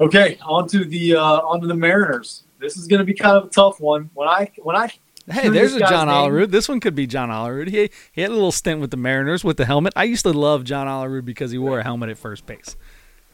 [0.00, 2.44] Okay, on to the uh, on to the Mariners.
[2.60, 4.10] This is going to be kind of a tough one.
[4.14, 4.92] When I when I
[5.30, 6.50] Hey, there's a John Olerud.
[6.50, 7.68] This one could be John Olerud.
[7.68, 9.92] He he had a little stint with the Mariners with the helmet.
[9.94, 12.76] I used to love John Olerud because he wore a helmet at first base.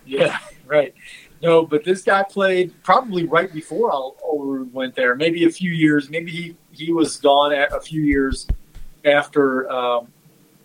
[0.04, 0.94] Yeah, right.
[1.44, 5.14] No, but this guy played probably right before Ol- Olerud went there.
[5.14, 6.08] Maybe a few years.
[6.08, 8.46] Maybe he, he was gone at a few years
[9.04, 9.70] after.
[9.70, 10.08] Um,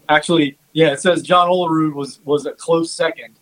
[0.07, 3.36] actually, yeah, it says John Olerud was was a close second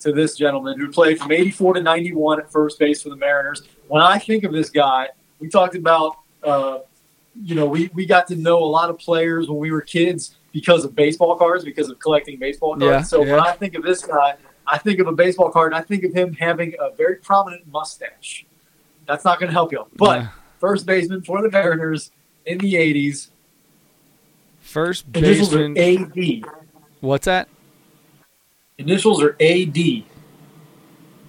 [0.00, 3.62] to this gentleman who played from '84 to '91 at first base for the Mariners.
[3.88, 5.08] When I think of this guy,
[5.40, 6.16] we talked about.
[6.42, 6.78] Uh,
[7.42, 10.36] you know, we, we got to know a lot of players when we were kids
[10.52, 12.84] because of baseball cards, because of collecting baseball cards.
[12.84, 13.32] Yeah, so yeah.
[13.32, 14.36] when I think of this guy,
[14.66, 17.66] I think of a baseball card and I think of him having a very prominent
[17.70, 18.46] mustache.
[19.06, 19.86] That's not going to help you.
[19.96, 20.28] But Yeah.
[20.58, 22.10] first baseman for the Mariners
[22.46, 23.30] in the 80s,
[24.60, 25.76] First baseman.
[25.78, 26.44] AD.
[27.00, 27.48] What's that?
[28.78, 30.04] Initials are AD.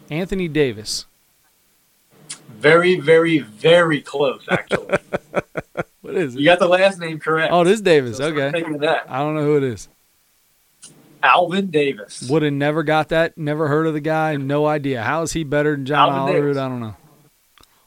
[0.09, 1.05] Anthony Davis.
[2.57, 4.97] Very, very, very close, actually.
[6.01, 6.39] What is it?
[6.39, 7.51] you got the last name correct.
[7.51, 8.17] Oh, this Davis.
[8.17, 8.51] So Okay.
[8.51, 9.05] Thinking of that.
[9.09, 9.89] I don't know who it is.
[11.25, 12.27] Alvin Davis.
[12.29, 13.37] Would have never got that.
[13.37, 14.35] Never heard of the guy.
[14.37, 15.03] No idea.
[15.03, 16.41] How is he better than John Alvin Olerud?
[16.43, 16.57] Davis.
[16.57, 16.95] I don't know.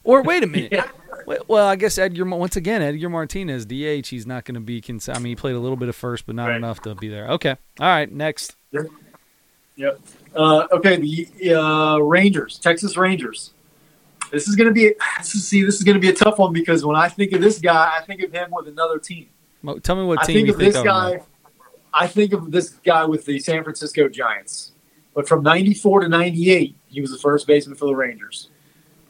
[0.05, 0.73] Or wait a minute.
[0.73, 0.89] Yeah.
[1.27, 2.25] Well, well, I guess Edgar.
[2.25, 4.09] Once again, Edgar Martinez, DH.
[4.09, 4.81] He's not going to be.
[4.81, 6.57] Cons- I mean, he played a little bit of first, but not Right.
[6.57, 7.29] enough to be there.
[7.33, 7.51] Okay.
[7.81, 8.11] All right.
[8.11, 8.57] Next.
[9.77, 10.01] Yep.
[10.35, 13.53] Uh, okay, the uh, Rangers, Texas Rangers.
[14.33, 16.39] This is going to be this is, see this is going to be a tough
[16.39, 19.29] one because when I think of this guy, I think of him with another team.
[19.83, 20.85] Tell me what I team think you of think this of.
[20.85, 21.21] guy.
[21.99, 24.73] I think of this guy with the San Francisco Giants.
[25.15, 28.51] But from '94 to '98, he was the first baseman for the Rangers.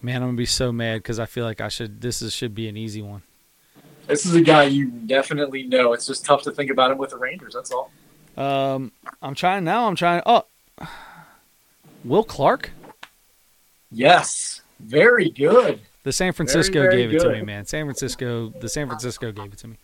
[0.00, 2.00] Man, I'm gonna be so mad because I feel like I should.
[2.00, 3.22] This is, should be an easy one.
[4.06, 5.92] This is a guy you definitely know.
[5.92, 7.52] It's just tough to think about him with the Rangers.
[7.52, 7.90] That's all.
[8.38, 9.86] Um, I'm trying now.
[9.86, 10.22] I'm trying.
[10.24, 10.44] Oh,
[12.04, 12.70] Will Clark.
[13.90, 15.80] Yes, very good.
[16.04, 17.66] The San Francisco very gave it to me, man.
[17.66, 18.48] San Francisco.
[18.48, 19.76] The San Francisco gave it to me.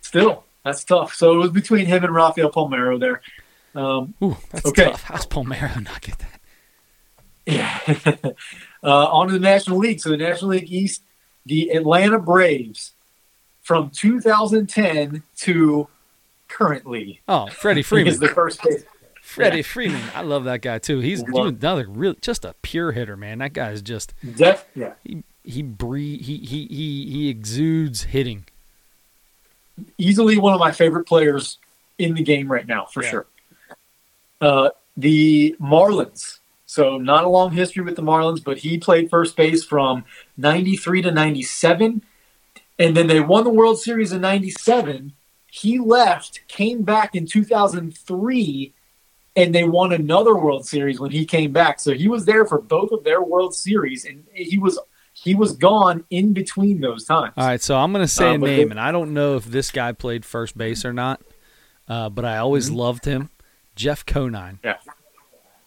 [0.00, 1.14] Still, that's tough.
[1.14, 3.20] So it was between him and Rafael Palmeiro there.
[3.74, 4.84] Um, Ooh, that's Okay.
[4.84, 5.02] tough.
[5.04, 6.40] How's Palmeiro not get that?
[7.46, 7.80] Yeah.
[8.82, 10.00] uh, on to the National League.
[10.00, 11.02] So the National League East,
[11.46, 12.92] the Atlanta Braves
[13.62, 15.88] from 2010 to
[16.48, 18.84] currently Oh, Freddie Freeman is the first base.
[19.22, 20.00] Freddie Freeman.
[20.14, 21.00] I love that guy too.
[21.00, 23.38] He's Love- another real, just a pure hitter, man.
[23.38, 24.94] That guy is just Def, yeah.
[25.04, 28.46] he he breathe he he he he exudes hitting.
[29.98, 31.58] Easily one of my favorite players
[31.98, 33.10] in the game right now, for Yeah.
[33.10, 33.26] sure.
[34.40, 36.38] Uh, the Marlins.
[36.66, 40.04] So not a long history with the Marlins, but he played first base from
[40.36, 42.02] 93 to 97.
[42.78, 45.14] And then they won the World Series in 97.
[45.46, 48.74] He left, came back in 2003,
[49.34, 51.80] and they won another World Series when he came back.
[51.80, 54.78] So he was there for both of their World Series, and he was
[55.24, 57.34] he was gone in between those times.
[57.36, 59.36] All right, so I'm going to say Uh, a name, they- and I don't know
[59.36, 61.20] if this guy played first base or not,
[61.88, 62.76] uh, but I always Mm-hmm.
[62.78, 63.30] loved him.
[63.76, 64.58] Jeff Conine.
[64.64, 64.76] Yeah.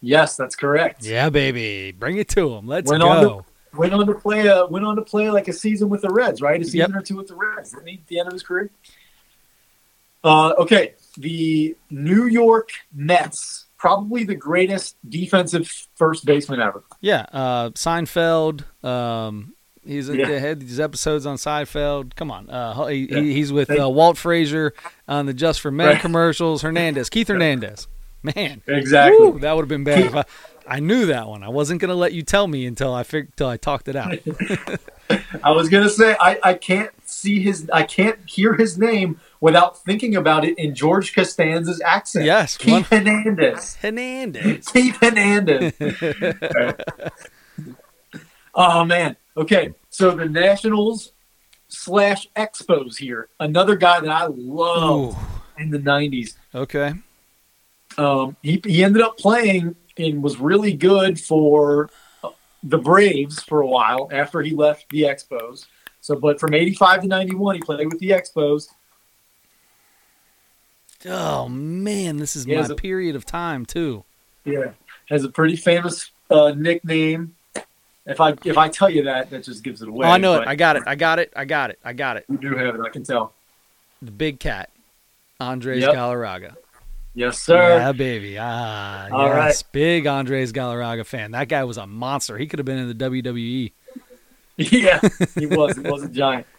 [0.02, 1.06] Yes, that's correct.
[1.06, 1.92] Yeah, baby.
[1.92, 2.68] Bring it to him.
[2.68, 3.46] Let's Went on go.
[3.76, 6.42] Went on to play a went on to play like a season with the Reds,
[6.42, 6.60] right?
[6.60, 6.96] A season Yep.
[6.96, 7.72] or two with the Reds.
[7.72, 8.70] Didn't he, the end of his career.
[10.24, 16.84] Uh, okay, the New York Mets, probably the greatest defensive first baseman ever.
[17.02, 18.64] Yeah, uh, Seinfeld.
[18.86, 19.54] Um,
[19.84, 20.28] he's Yeah.
[20.28, 22.16] they had these episodes on Seinfeld.
[22.16, 23.20] Come on, uh, he, Yeah.
[23.22, 24.74] he- he's with uh, Walt Frazier
[25.08, 26.00] on the Just for Men Right.
[26.00, 26.62] commercials.
[26.62, 27.88] Hernandez, Keith Hernandez.
[28.24, 29.32] Man, Exactly.
[29.32, 30.06] woo, that would have been bad.
[30.06, 30.24] If I,
[30.68, 31.42] I knew that one.
[31.42, 34.20] I wasn't gonna let you tell me until I fig- until I talked it out.
[35.44, 39.84] I was gonna say I, I can't see his I can't hear his name without
[39.84, 42.26] thinking about it in George Costanza's accent.
[42.26, 43.76] Yes, Keith one- Hernandez.
[43.76, 44.68] Hernandez.
[44.74, 45.74] Keith Hernandez.
[48.56, 49.16] oh man.
[49.36, 51.12] Okay, so the Nationals
[51.70, 53.30] slash Expos here.
[53.40, 56.36] Another guy that I loved Ooh, in the '90s.
[56.54, 56.94] okay.
[57.98, 61.90] Um, he he ended up playing and was really good for
[62.64, 65.66] the Braves for a while after he left the Expos.
[66.02, 68.68] So, but from '85 to '91, he played with the Expos.
[71.08, 74.04] Oh man, this is He my a- period of time too.
[74.46, 74.72] Yeah,
[75.10, 77.36] has a pretty famous uh, nickname.
[78.06, 80.08] If I if I tell you that, that just gives it away.
[80.08, 80.48] oh, I know it.
[80.48, 80.84] I got it.
[80.88, 81.32] I got it.
[81.36, 81.80] I got it.
[81.84, 82.26] I got it.
[82.30, 82.82] You do have it.
[82.82, 83.34] I can tell.
[84.02, 84.70] The big cat,
[85.40, 85.94] Andres Yep.
[85.94, 86.56] Galarraga.
[87.14, 87.78] Yes, sir.
[87.78, 88.38] Yeah, baby.
[88.40, 89.36] Ah, All yes.
[89.36, 89.64] right.
[89.72, 91.32] Big Andres Galarraga fan.
[91.32, 92.38] That guy was a monster.
[92.38, 92.96] He could have been in the.
[92.96, 93.72] WWE.
[94.58, 95.00] Yeah,
[95.36, 95.76] he was.
[95.78, 96.46] He was a giant.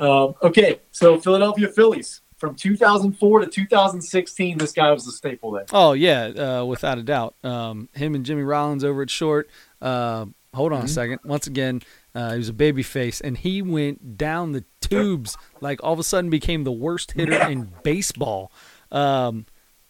[0.00, 4.58] Um, okay, so Philadelphia Phillies from 2004 to 2016.
[4.58, 5.66] This guy was the staple there.
[5.72, 6.26] Oh yeah,
[6.60, 7.34] uh, without a doubt.
[7.44, 9.50] Um, him and Jimmy Rollins over at short.
[9.82, 10.88] Uh, hold on a Mhm.
[10.88, 11.18] second.
[11.24, 11.82] Once again,
[12.14, 15.36] uh, he was a baby face, and he went down the tubes.
[15.60, 17.48] Like all of a sudden, became the worst hitter Yeah.
[17.54, 18.50] in baseball.
[18.90, 19.46] Um,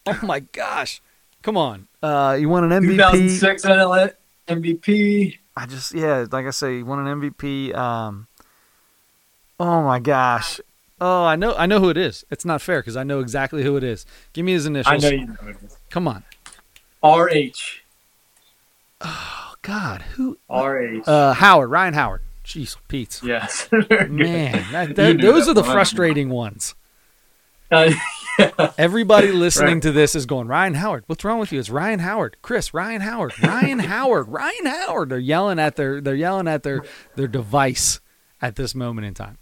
[0.06, 1.00] oh my gosh!
[1.42, 1.86] Come on.
[2.02, 2.96] Uh, he won an MVP.
[2.96, 4.10] 2006 NL
[4.48, 5.38] MVP.
[5.56, 7.74] I just yeah, like I say, he won an MVP.
[7.74, 8.26] Um,
[9.60, 10.60] oh my gosh.
[11.00, 12.24] Oh, I know, I know who it is.
[12.30, 14.04] It's not fair because I know exactly who it is.
[14.32, 15.04] Give me his initials.
[15.04, 15.76] I know you know it is.
[15.90, 16.24] Come on.
[17.02, 17.82] RH.
[19.00, 20.38] Oh God, who?
[20.50, 21.02] RH.
[21.06, 22.22] Uh, Howard, Ryan Howard.
[22.44, 23.20] Jeez, Pete.
[23.22, 23.68] yes.
[23.72, 25.70] Man, that, that, those that are the one.
[25.70, 26.74] frustrating ones.
[27.70, 27.92] Uh,
[28.38, 28.72] yeah.
[28.78, 29.82] Everybody listening Right.
[29.82, 31.04] to this is going, Ryan Howard.
[31.06, 31.60] What's wrong with you?
[31.60, 32.38] It's Ryan Howard.
[32.40, 33.34] Kris, Ryan Howard.
[33.42, 34.28] Ryan Howard.
[34.28, 35.10] Ryan Howard.
[35.10, 36.82] They're yelling at their they're yelling at their
[37.16, 38.00] their device
[38.40, 39.36] at this moment in time.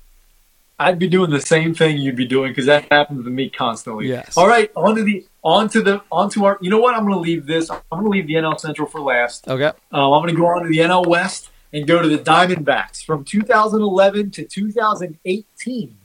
[0.79, 4.09] I'd be doing the same thing you'd be doing because that happens to me constantly.
[4.09, 4.37] Yes.
[4.37, 6.59] All right, on to the on to the on to our.
[6.61, 6.95] You know what?
[6.95, 7.71] I'm going to leave this.
[7.71, 9.49] I'm going to leave the NL Central for last.
[9.49, 9.65] Okay.
[9.93, 13.05] Um, I'm going to go on to the NL West and go to the Diamondbacks
[13.05, 15.97] from 2011 to 2018.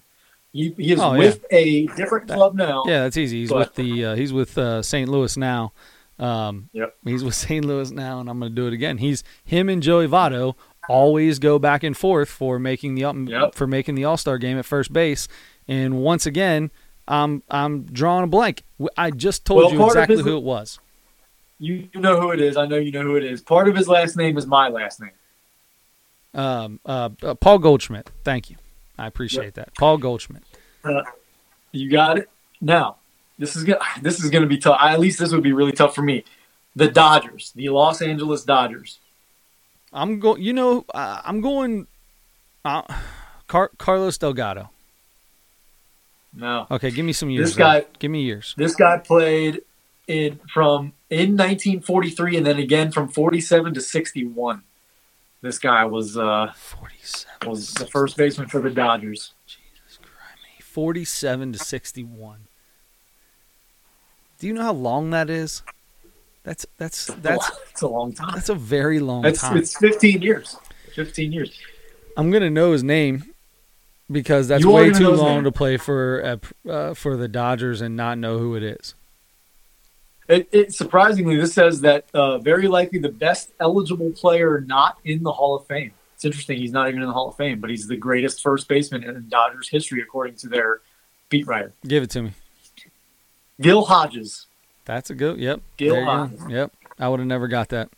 [0.53, 1.17] He, he is Oh, yeah.
[1.19, 2.84] with a different club now.
[2.86, 3.41] Yeah, that's easy.
[3.41, 5.09] He's But- with the uh, he's with uh, St.
[5.09, 5.72] Louis now.
[6.19, 6.95] Um, Yep.
[7.03, 7.65] He's with St.
[7.65, 8.99] Louis now, and I'm going to do it again.
[8.99, 10.53] He's him and Joey Votto
[10.91, 13.55] always go back and forth for making the Yep.
[13.55, 15.27] for making the All Star game at first base.
[15.67, 16.71] And once again,
[17.07, 18.63] I'm I'm drawing a blank.
[18.97, 20.79] I just told Well, you exactly his- who it was.
[21.59, 22.57] You know who it is.
[22.57, 23.39] I know you know who it is.
[23.41, 25.11] Part of his last name is my last name.
[26.33, 28.09] Um, uh, uh, Paul Goldschmidt.
[28.23, 28.55] Thank you.
[28.97, 29.75] I appreciate that.
[29.75, 30.43] Paul Goldschmidt.
[31.71, 32.29] You got it.
[32.59, 32.97] Now,
[33.37, 34.77] this is gonna this is gonna be tough.
[34.81, 36.23] At least this would be really tough for me.
[36.75, 38.99] The Dodgers, the Los Angeles Dodgers.
[39.93, 40.41] I'm going.
[40.41, 41.87] You know, uh, I'm going.
[42.63, 42.83] Uh,
[43.47, 44.69] Car- Carlos Delgado.
[46.33, 47.49] No, Okay, give me some years.
[47.49, 47.87] This guy- though.
[47.99, 48.53] Give me years.
[48.57, 49.61] this guy played
[50.07, 54.63] in from in 1943 and then again from 47 to 61.
[55.41, 57.49] This guy was uh, Forty-seven.
[57.49, 59.33] was the first baseman for the Dodgers.
[59.47, 60.61] Jesus Christ.
[60.63, 62.41] Forty-seven to sixty-one.
[64.39, 65.63] Do you know how long that is?
[66.43, 68.31] That's that's that's It's a long time.
[68.33, 69.57] that's a very long It's time.
[69.57, 70.57] it's 15 years.
[70.95, 71.59] 15 years.
[72.17, 73.33] I'm gonna know his name
[74.11, 77.95] because that's You way too long to play for uh, uh, for the Dodgers and
[77.95, 78.95] not know who it is.
[80.27, 85.23] It, it surprisingly, this says that uh, very likely the best eligible player not in
[85.23, 85.91] the Hall of Fame.
[86.15, 86.57] It's interesting.
[86.57, 89.27] He's not even in the Hall of Fame, but he's the greatest first baseman in
[89.29, 90.81] Dodgers history, according to their
[91.29, 92.31] beat writer, Give it to me.
[93.59, 94.47] Gil Hodges.
[94.91, 95.39] That's a good.
[95.39, 95.61] Yep.
[95.77, 96.47] Gil There you go.
[96.49, 96.73] Yep.
[96.99, 97.89] I would have never got that.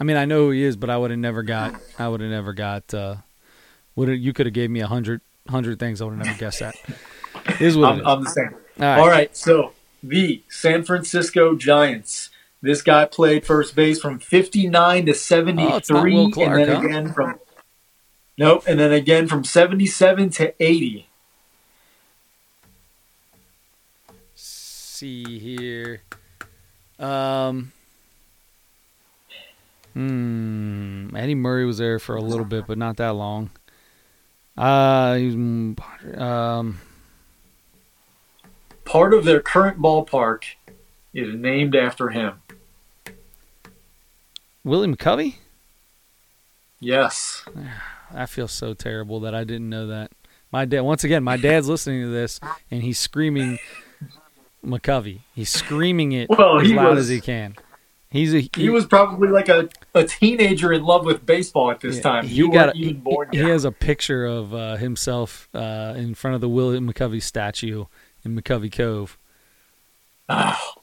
[0.00, 1.76] I mean, I know who he is, but I would have never got.
[1.96, 2.92] I would have never got.
[2.92, 3.16] Uh,
[3.94, 6.00] would you could have gave me a hundred hundred things.
[6.00, 6.74] I would have never guessed that.
[7.60, 8.06] Is what it I'm, is.
[8.06, 8.54] I'm the same.
[8.80, 8.98] All right.
[8.98, 12.30] All right, so the San Francisco Giants.
[12.60, 16.68] This guy played first base from 59 to 73, Oh, it's not Will Clark, and
[16.68, 16.88] then huh?
[16.88, 17.38] again from
[18.36, 18.64] Nope.
[18.66, 21.06] And then again from 77 to 80.
[24.96, 26.02] See here.
[26.98, 27.72] Um.
[29.92, 31.14] Hmm.
[31.16, 33.50] Eddie Murray was there for a little bit, but not that long.
[34.56, 35.28] Uh, he
[36.16, 36.80] um.
[38.84, 40.44] Part of their current ballpark
[41.12, 42.40] is named after him.
[44.64, 45.36] Willie McCovey?
[46.80, 47.44] Yes.
[48.14, 50.12] I feel so terrible that I didn't know that.
[50.52, 52.38] My dad, once again, my dad's listening to this
[52.70, 53.58] and he's screaming
[54.66, 55.20] McCovey.
[55.34, 57.56] He's screaming it Well, as loud was- as he can.
[58.08, 61.96] He's a He was probably like a, a teenager in love with baseball at this
[61.96, 62.26] Yeah, time.
[62.26, 65.92] he You got a- even born he, he has a picture of uh, himself uh,
[65.96, 67.84] in front of the Willie McCovey statue
[68.24, 69.18] in McCovey Cove.
[70.28, 70.74] Ah,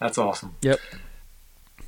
[0.00, 0.54] that's awesome.
[0.62, 0.78] Yep.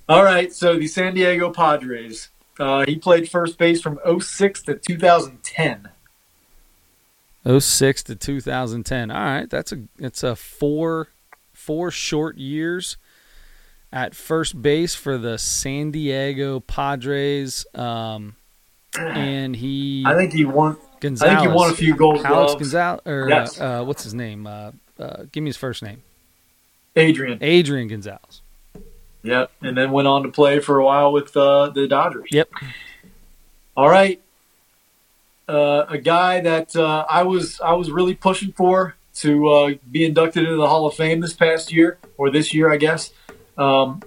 [0.08, 2.28] All right, so the San Diego Padres.
[2.58, 5.88] Uh, he played first base from 06 to 2010.
[7.60, 9.10] 06 to 2010.
[9.10, 11.08] All right, that's a it's a four
[11.66, 12.96] four short years
[13.92, 17.66] at first base for the San Diego Padres.
[17.74, 18.36] Um,
[18.96, 20.76] and he I think he won.
[21.00, 21.32] Gonzalez.
[21.34, 22.54] I think he won a few Gold Alex Gloves.
[22.54, 23.60] Gonzalez or Yes.
[23.60, 24.46] uh, uh, what's his name?
[24.46, 26.02] Uh, uh, give me his first name.
[26.94, 27.38] Adrian.
[27.42, 28.40] Adrian Gonzalez.
[29.22, 32.28] Yep, and then went on to play for a while with uh, the Dodgers.
[32.30, 32.48] Yep.
[33.76, 34.20] All right,
[35.48, 40.04] uh, a guy that uh, I was I was really pushing for to uh, be
[40.04, 43.12] inducted into the Hall of Fame this past year or this year, I guess.
[43.56, 44.02] Um,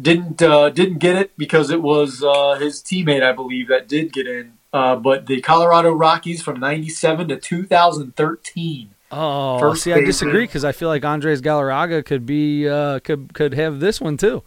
[0.00, 4.12] didn't uh, didn't get it because it was uh, his teammate, I believe, that did
[4.12, 4.54] get in.
[4.72, 8.90] Uh, but the Colorado Rockies from '97 to 2013.
[9.12, 13.34] Oh, First see, I disagree because I feel like Andres Galarraga could be uh, could
[13.34, 14.42] could have this one too.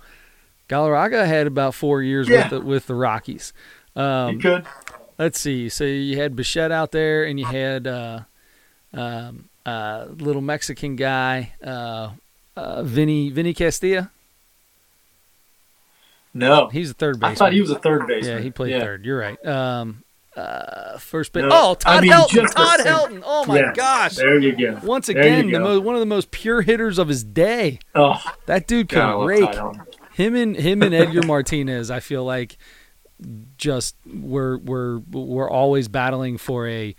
[0.70, 2.44] Galarraga had about four years Yeah.
[2.44, 3.52] with the, with the Rockies.
[3.94, 4.66] he Um, could.
[5.20, 5.68] let's see.
[5.70, 8.22] So you had Bichette out there, and you had uh,
[8.94, 12.12] um, uh, little Mexican guy, uh,
[12.56, 14.12] uh, Vinny Vinny Castilla.
[16.34, 17.36] No, He's a third I baseman.
[17.36, 18.38] thought he was a third baseman.
[18.38, 18.80] Yeah, he played Yeah.
[18.80, 19.06] third.
[19.06, 19.46] You're right.
[19.46, 20.04] Um,
[20.36, 21.44] uh, first base.
[21.44, 22.52] No, oh, Todd I mean, Helton.
[22.52, 23.22] Todd Helton.
[23.24, 24.16] Oh my Yeah, gosh.
[24.16, 24.80] There you go.
[24.84, 25.60] Once again, the go.
[25.60, 27.78] mo- one of the most pure hitters of his day.
[27.94, 29.56] Oh, That dude could God, rake.
[30.14, 31.92] Him and him and Edgar Martinez.
[31.92, 32.58] I feel like
[33.58, 36.96] just were were were always battling for a.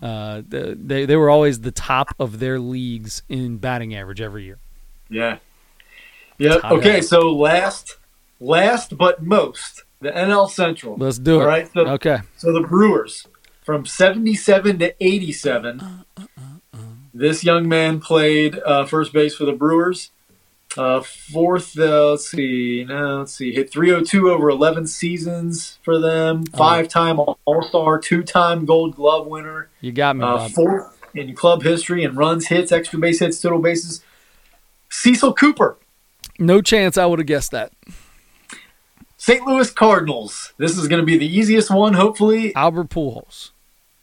[0.00, 4.58] Uh, they they were always the top of their leagues in batting average every year.
[5.08, 5.38] Yeah.
[6.38, 7.96] Todd Okay, so last,
[8.40, 10.96] last but most, the NL Central.
[10.96, 11.42] Let's do it.
[11.42, 12.18] All right, so, Okay.
[12.36, 13.26] so the Brewers
[13.64, 16.04] from seventy-seven to eighty-seven.
[17.14, 20.10] This young man played uh, first base for the Brewers.
[20.76, 26.44] Uh, fourth, uh, let's see, no, let's see, hit 302 over 11 seasons for them.
[26.46, 29.68] Five-time All-Star, two-time Gold Glove winner.
[29.80, 33.58] You got me, Uh, fourth in club history and runs, hits, extra base hits, total
[33.58, 34.02] bases.
[34.90, 35.78] Cecil Cooper,
[36.38, 37.72] No chance I would have guessed that.
[39.16, 39.44] St.
[39.46, 40.52] Louis Cardinals.
[40.58, 42.54] This is going to be the easiest one, hopefully.
[42.54, 43.50] Albert Pujols.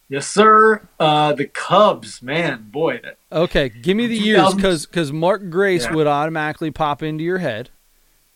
[0.10, 0.88] Yes, sir.
[1.00, 4.86] Uh, the Cubs, man, boy, that Okay, give me the years 2000s.
[4.88, 5.94] because Mark Grace Yeah.
[5.94, 7.70] would automatically pop into your head,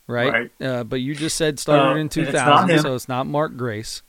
[0.08, 0.50] right?
[0.60, 3.56] Uh, but you just said started Uh, in and it's 2000, so it's not Mark
[3.58, 4.02] Grace.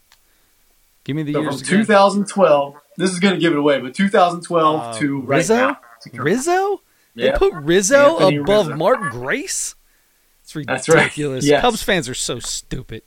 [1.03, 1.61] Give me the so years.
[1.61, 1.85] from again.
[1.85, 2.75] 2012.
[2.97, 5.55] This is going to give it away, but 2012 Uh, to right Rizzo?
[5.55, 5.79] now.
[6.13, 6.81] Rizzo?
[7.15, 7.37] They Yeah.
[7.37, 8.77] put Rizzo Anthony above Rizzo.
[8.77, 9.75] Mark Grace?
[10.43, 10.97] It's That's right.
[11.03, 11.45] ridiculous.
[11.45, 11.61] Yes.
[11.61, 13.03] Cubs fans are so stupid.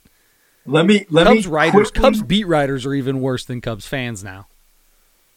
[0.65, 3.85] Let me let Cubs me writers, quickly- Cubs beat writers are even worse than Cubs
[3.85, 4.47] fans now.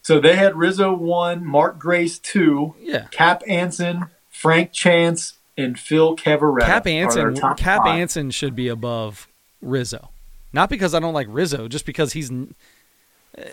[0.02, 3.06] So they had Rizzo one, Mark Grace two, Yeah.
[3.10, 6.66] Cap Anson, Frank Chance, and Phil Cavarretta.
[6.66, 7.98] Cap Anson, Cap five.
[7.98, 9.26] Anson should be above
[9.60, 10.10] Rizzo.
[10.52, 12.30] Not because I don't like Rizzo, just because he's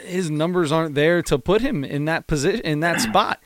[0.05, 3.39] his numbers aren't there to put him in that position in that spot.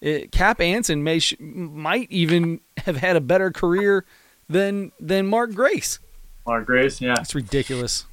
[0.00, 4.04] It, Cap Anson may sh- might even have had a better career
[4.48, 5.98] than than Mark Grace.
[6.46, 7.14] Mark Grace, yeah.
[7.20, 8.06] It's ridiculous.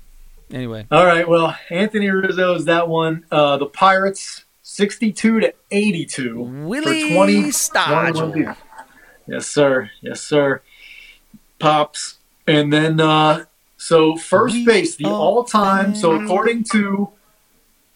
[0.52, 3.24] Anyway, All right, well, Anthony Rizzo is that one.
[3.32, 8.56] Uh, the Pirates, 62 to 82 Willie for 20 Stargell.
[9.28, 9.92] Yes, sir.
[10.02, 10.62] Yes, sir.
[11.60, 12.18] Pops.
[12.48, 13.46] And then, uh,
[13.78, 15.94] so first We base, the all-time.
[15.94, 17.10] So according to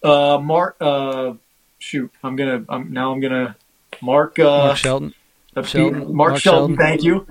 [0.04, 1.34] uh, Mark, uh,
[1.80, 2.64] shoot, I'm gonna.
[2.70, 3.12] I'm now.
[3.12, 3.56] I'm gonna
[4.02, 4.38] Mark.
[4.38, 5.14] Uh, Mark Shelton.
[5.56, 6.78] the Mark, Mark Shelton, Sheldon.
[6.78, 7.26] thank you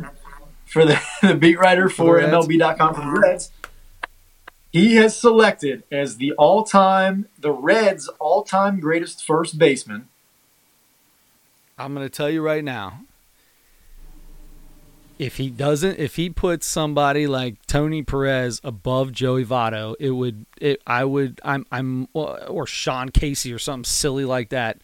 [0.73, 2.33] for the, the beat writer for Reds.
[2.33, 3.51] MLB.com for the Reds.
[4.71, 10.09] He has selected as the all-time, the Reds' all-time greatest first baseman.
[11.79, 13.01] I'm going to tell you right now.
[15.19, 20.47] if he doesn't, if he puts somebody like Tony Perez above Joey Votto, it would,
[20.61, 24.79] it, I would, I'm, I'm, or Sean Casey or something silly like that.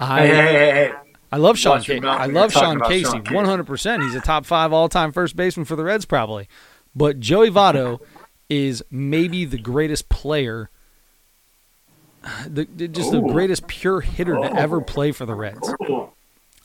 [0.00, 0.92] I, hey, hey, hey.
[1.32, 1.80] I love Sean.
[1.80, 2.04] Casey.
[2.06, 3.04] I love Sean Casey.
[3.04, 3.34] Sean Casey.
[3.34, 4.02] One hundred percent.
[4.02, 6.46] He's a top five all time first baseman for the Reds, probably.
[6.94, 8.00] But Joey Votto
[8.50, 10.68] is maybe the greatest player,
[12.46, 14.54] the, just the greatest pure hitter to Oh.
[14.56, 15.74] ever play for the Reds.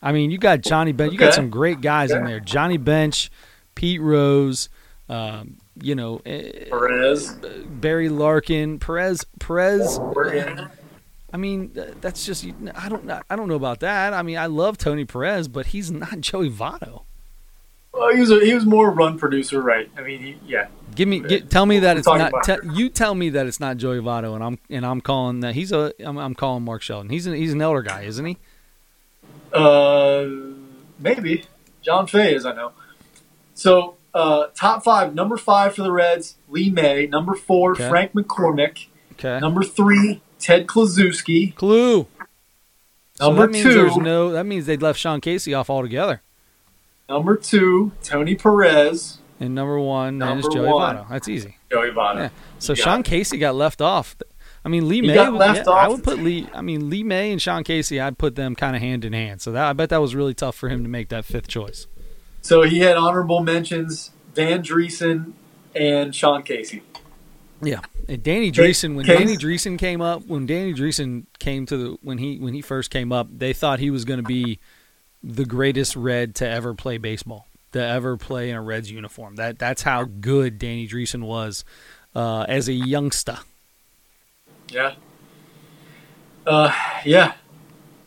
[0.02, 1.14] I mean, you got Johnny Bench.
[1.14, 2.40] You got some great guys in there.
[2.40, 3.32] Johnny Bench,
[3.74, 4.70] Pete Rose,
[5.10, 7.32] um, you know, eh, Perez.
[7.70, 9.26] Barry Larkin, Perez.
[9.40, 9.98] Perez.
[9.98, 10.70] Morgan.
[11.38, 11.70] I mean,
[12.02, 14.12] that's just I don't I don't know about that.
[14.12, 17.04] I mean, I love Tony Perez, but he's not Joey Votto.
[17.94, 19.88] Well, he was a, he was more run producer, right?
[19.96, 20.70] I mean, he, yeah.
[20.96, 22.44] Give me, get, tell me that We're it's not.
[22.44, 25.54] Te- you tell me that it's not Joey Votto, and I'm and I'm calling that
[25.54, 25.94] he's a.
[26.00, 27.12] I'm, I'm calling Mark Sheldon.
[27.12, 28.38] He's an he's an elder guy, isn't he?
[29.54, 30.26] Uh,
[30.98, 31.44] maybe
[31.84, 32.48] John Fay is.
[32.48, 32.72] I know.
[33.54, 37.06] So uh, top five, number five for the Reds, Lee May.
[37.06, 37.88] Number four, Okay.
[37.90, 38.88] Frank McCormick.
[39.14, 39.40] Okay.
[39.40, 41.56] Number three, Ted Kluszewski.
[41.56, 42.08] Clue.
[43.16, 44.32] So Number that means two, there's no.
[44.32, 46.22] That means they left Sean Casey off altogether.
[47.10, 49.18] number two, Tony Perez.
[49.40, 50.98] And number one then is Joey one.
[50.98, 51.10] Votto.
[51.10, 51.58] That's easy.
[51.72, 52.16] Joey Votto.
[52.16, 52.30] Yeah.
[52.60, 53.04] So You Sean.
[53.04, 54.16] Casey got left off.
[54.66, 55.16] I mean, Lee He May.
[55.16, 56.48] yeah, I would put Lee.
[56.54, 58.00] I mean, Lee May and Sean Casey.
[58.02, 59.42] I'd put them kind of hand in hand.
[59.42, 61.88] So that I bet that was really tough for him to make that fifth choice.
[62.42, 65.34] So he had honorable mentions: Dan Driessen
[65.76, 66.82] and Sean Casey.
[67.62, 68.96] Yeah, and Danny Ca- Driessen.
[68.96, 72.62] When Danny Driessen came up, when Danny Driessen came to the when he when he
[72.62, 74.60] first came up, they thought he was going to be
[75.24, 79.36] the greatest Red to ever play baseball, to ever play in a Reds uniform.
[79.36, 81.66] That that's how good Danny Driessen was
[82.16, 83.40] uh, as a youngster.
[84.70, 84.96] Yeah.
[86.46, 86.72] Uh,
[87.04, 87.34] yeah.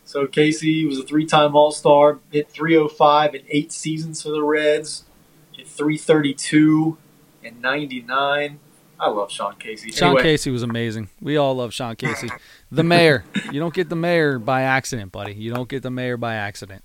[0.05, 5.05] So Casey was a three-time All-Star, hit 305 in eight seasons for the Reds,
[5.53, 6.97] hit 332
[7.43, 8.59] in 99.
[9.01, 9.91] I love Sean Casey.
[9.91, 11.09] Sean anyway, Casey was amazing.
[11.19, 12.29] We all love Sean Casey.
[12.71, 13.23] The mayor.
[13.51, 15.33] You don't get the mayor by accident, buddy.
[15.33, 16.83] You don't get the mayor by accident.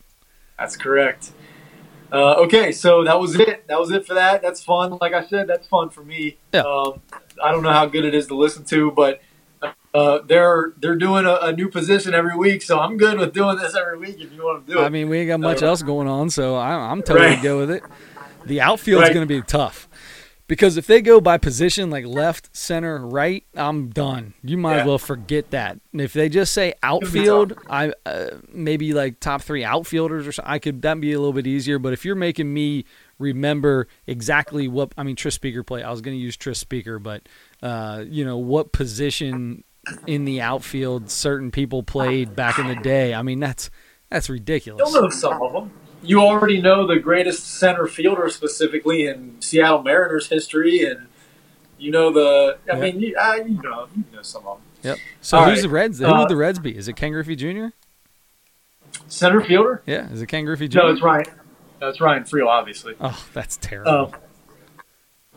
[0.59, 1.31] that's correct.
[2.11, 3.67] Uh, okay, so that was it.
[3.69, 4.41] That was it for that.
[4.41, 4.97] That's fun.
[5.01, 6.39] Like I said, that's fun for me.
[6.55, 6.61] Yeah.
[6.62, 7.01] Um,
[7.45, 9.21] I don't know how good it is to listen to, but
[9.93, 13.57] uh, they're they're doing a, a new position every week, so I'm good with doing
[13.59, 14.21] this every week.
[14.21, 16.09] If you want to do it, I mean, we ain't got much Uh, else going
[16.09, 17.43] on, so I, I'm totally Right.
[17.43, 17.83] good with it.
[18.47, 19.14] The outfield's Right.
[19.14, 19.89] going to be tough
[20.49, 24.35] because if they go by position, like left, center, right, I'm done.
[24.43, 24.81] You might Yeah.
[24.83, 25.79] as well forget that.
[25.93, 30.53] And if they just say outfield, I uh, maybe like top three outfielders or something.
[30.53, 31.79] I could that be a little bit easier.
[31.79, 32.85] But if you're making me
[33.19, 35.83] remember exactly what I mean, Tris Speaker play.
[35.83, 37.23] I was going to use Tris Speaker, but
[37.63, 39.65] uh, you know what position
[40.07, 43.15] in the outfield certain people played back in the day.
[43.15, 43.71] I mean, that's
[44.11, 44.93] that's ridiculous.
[44.93, 45.71] You'll know some of them.
[46.07, 51.07] You already know the greatest center fielder specifically in Seattle Mariners history, and
[51.79, 52.59] you know the.
[52.73, 52.81] I Yeah.
[52.83, 54.67] mean, you, uh, you know, you know some of them.
[54.83, 54.99] Yep.
[55.21, 55.63] So All who's right.
[55.63, 55.99] the Reds?
[55.99, 56.77] Who Uh, would the Reds be?
[56.77, 57.67] Is it Ken Griffey Jr.?
[59.09, 59.83] Center fielder?
[59.87, 60.79] Yeah, is it Ken Griffey Jr.?
[60.79, 61.27] No, it's Ryan.
[61.81, 62.95] No, it's Ryan Freel, obviously.
[63.01, 63.91] Oh, that's terrible.
[63.93, 64.13] Um,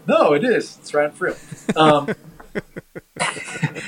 [0.08, 0.78] no, it is.
[0.80, 1.78] It's Ryan Freel.
[1.78, 2.14] Um,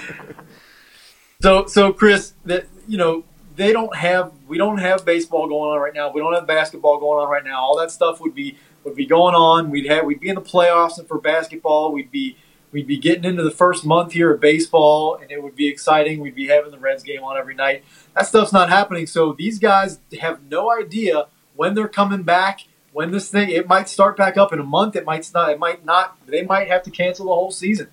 [1.42, 3.24] so, so Chris, that you know,
[3.62, 4.32] they don't have.
[4.47, 6.12] We don't have baseball going on right now.
[6.12, 7.62] We don't have basketball going on right now.
[7.62, 9.70] All that stuff would be would be going on.
[9.70, 10.05] We'd have.
[10.05, 12.38] We'd be in the playoffs, and for basketball, we'd be
[12.72, 16.22] we'd be getting into the first month here of baseball, and it would be exciting.
[16.22, 17.84] We'd be having the Reds game on every night.
[18.16, 19.05] That stuff's not happening.
[19.05, 22.62] So these guys have no idea when they're coming back.
[22.93, 24.97] When this thing, it might start back up in a month.
[24.97, 25.51] It might not.
[25.51, 26.18] It might not.
[26.26, 27.88] They might have to cancel the whole season.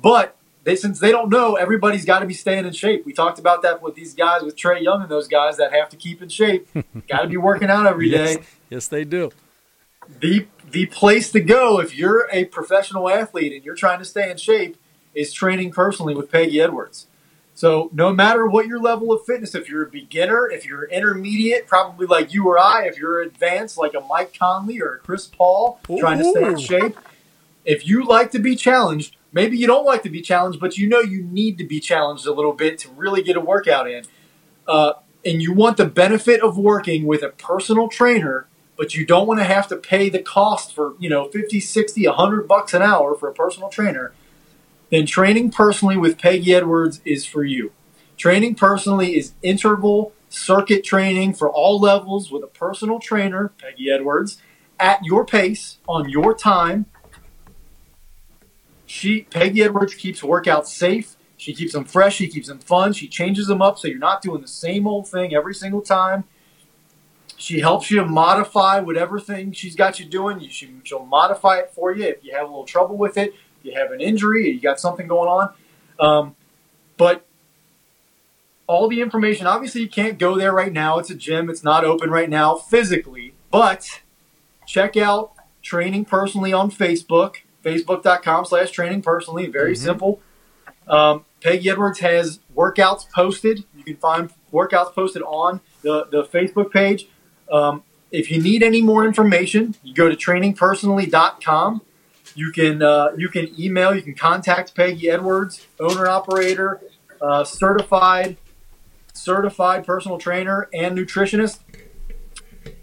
[0.00, 3.06] But they, since they don't know, everybody's got to be staying in shape.
[3.06, 5.88] We talked about that with these guys, with Trae Young and those guys that have
[5.90, 6.68] to keep in shape.
[7.08, 9.30] got to be working out every day yes, yes, they do.
[10.20, 14.30] the the place to go if you're a professional athlete and you're trying to stay
[14.30, 14.76] in shape
[15.14, 17.06] is training personally with Peggy Edwards.
[17.54, 21.66] So no matter what your level of fitness, if you're a beginner, if you're intermediate,
[21.66, 25.26] probably like you or I, if you're advanced like a Mike Conley or a Chris
[25.26, 26.96] Paul, trying to stay in shape,
[27.64, 30.88] if you like to be challenged, maybe you don't like to be challenged, but you
[30.88, 34.04] know you need to be challenged a little bit to really get a workout in.
[34.66, 39.26] Uh, and you want the benefit of working with a personal trainer, but you don't
[39.26, 42.82] want to have to pay the cost for, you know, 50, 60, 100 bucks an
[42.82, 44.12] hour for a personal trainer,
[44.90, 47.72] then training personally with Peggy Edwards is for you.
[48.16, 54.40] Training personally is interval circuit training for all levels with a personal trainer, Peggy Edwards,
[54.78, 56.86] at your pace, on your time.
[58.88, 61.14] She Peggy Edwards keeps workouts safe.
[61.36, 62.16] She keeps them fresh.
[62.16, 62.92] She keeps them fun.
[62.94, 66.24] She changes them up so you're not doing the same old thing every single time.
[67.36, 70.40] she helps you modify whatever thing she's got you doing.
[70.48, 73.64] She, she'll modify it for you if you have a little trouble with it, if
[73.64, 75.54] you have an injury, you got something going on.
[76.00, 76.36] Um,
[76.96, 77.26] but
[78.66, 80.98] all the information, obviously, you can't go there right now.
[80.98, 84.02] It's a gym, it's not open right now physically, but
[84.66, 85.32] check out
[85.62, 87.36] Training Personally on Facebook,
[87.68, 89.46] facebook.com slash training personally.
[89.46, 89.84] Very mm-hmm.
[89.84, 90.20] simple.
[90.86, 93.64] Um, Peggy Edwards has workouts posted.
[93.76, 97.08] You can find workouts posted on the, the Facebook page.
[97.52, 101.82] Um, if you need any more information, you go to trainingpersonally.com.
[102.34, 106.80] You can uh, you can email, you can contact Peggy Edwards, owner operator,
[107.20, 108.36] uh, certified
[109.12, 111.58] certified personal trainer and nutritionist.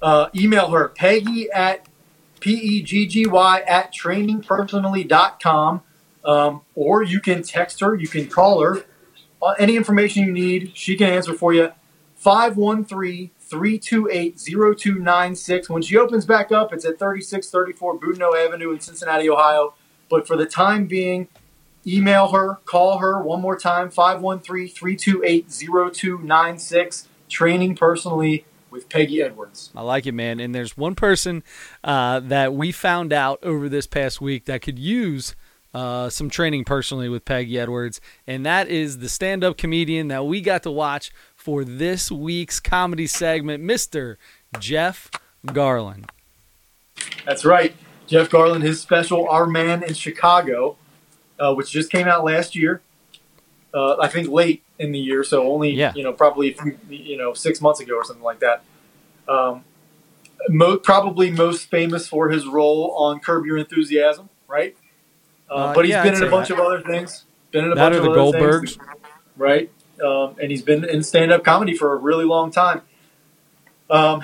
[0.02, 1.88] Uh, email her Peggy at
[2.46, 5.82] p e g g y at trainingpersonally.com,
[6.24, 8.86] um, or you can text her, you can call her.
[9.42, 11.72] Uh, any information you need, she can answer for you.
[12.18, 15.70] 513 328 0296.
[15.72, 19.74] When she opens back up, it's at 3634 Boudinot Avenue in Cincinnati, Ohio.
[20.08, 21.28] But for the time being,
[21.88, 27.08] email her, call her one more time 513 328 0296.
[27.28, 28.46] Training personally
[28.76, 29.72] with Peggy Edwards.
[29.76, 30.40] I like it, man.
[30.40, 31.44] And there's one person
[31.84, 35.36] uh, that we found out over this past week that could use.
[35.74, 40.26] Uh, some training personally with Peggy Edwards, and that is the stand up comedian that
[40.26, 44.16] we got to watch for this week's comedy segment, Mr.
[44.58, 45.12] Jeff
[45.48, 46.06] Garlin.
[47.26, 47.76] That's right.
[48.08, 50.78] Jeff Garlin, his special Our Man in Chicago,
[51.40, 52.82] uh, which just came out last year.
[53.76, 55.92] Uh, I think late in the year, so only yeah.
[55.96, 56.58] you know probably
[56.90, 58.64] you know six months ago or something like that.
[59.28, 59.66] Um,
[60.48, 64.78] mo- probably most famous for his role on Curb Your Enthusiasm, right?
[65.50, 66.54] Uh, uh but he's yeah, been in a bunch that.
[66.54, 67.26] of other things.
[67.52, 68.98] Been in a that bunch of the Goldbergs, things,
[69.36, 69.70] right?
[70.04, 72.82] um, and he's been in stand-up comedy for a really long time.
[73.90, 74.24] Um,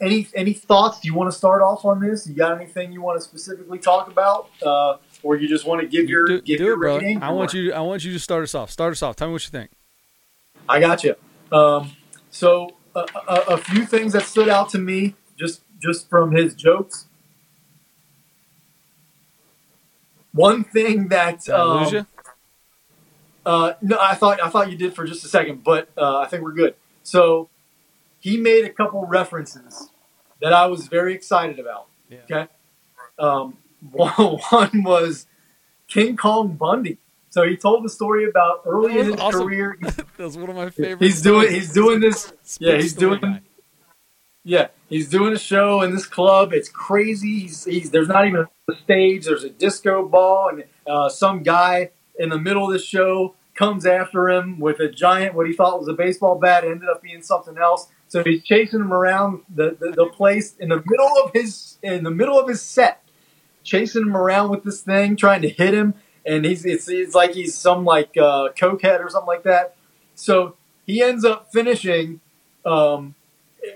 [0.00, 1.00] any any thoughts?
[1.00, 2.26] Do you want to start off on this?
[2.26, 5.86] You got anything you want to specifically talk about, uh, or you just want to
[5.86, 6.78] give your do, give do your it?
[6.78, 7.26] Bro.
[7.26, 7.72] I want you.
[7.72, 8.70] I want you to start us off.
[8.70, 9.16] Start us off.
[9.16, 9.70] Tell me what you think.
[10.68, 11.14] I got you.
[11.50, 11.92] Um,
[12.30, 16.54] so a, a, a few things that stood out to me just just from his
[16.54, 17.06] jokes.
[20.32, 22.06] One thing that um,
[23.44, 26.26] uh, no, I thought I thought you did for just a second, but uh, I
[26.26, 26.74] think we're good.
[27.02, 27.48] So
[28.18, 29.90] he made a couple references
[30.40, 31.86] that I was very excited about.
[32.08, 32.18] Yeah.
[32.24, 32.48] Okay,
[33.18, 33.58] um,
[33.90, 34.12] one,
[34.50, 35.26] one was
[35.88, 36.98] King Kong Bundy.
[37.30, 39.42] So he told the story about early in his awesome.
[39.42, 39.78] career.
[39.82, 41.00] that was one of my favorites.
[41.00, 42.32] He's doing he's doing this.
[42.58, 43.40] yeah, he's doing.
[44.44, 46.52] Yeah, he's doing a show in this club.
[46.52, 47.40] It's crazy.
[47.40, 49.24] He's, he's there's not even a stage.
[49.24, 53.86] There's a disco ball and uh, some guy in the middle of the show comes
[53.86, 57.22] after him with a giant, what he thought was a baseball bat, ended up being
[57.22, 57.88] something else.
[58.08, 62.04] So he's chasing him around the, the, the place in the middle of his in
[62.04, 63.01] the middle of his set,
[63.62, 65.94] chasing him around with this thing, trying to hit him,
[66.24, 69.76] and he's it's, it's like he's some like uh, cokehead or something like that.
[70.14, 70.56] So
[70.86, 72.20] he ends up finishing
[72.64, 73.14] um,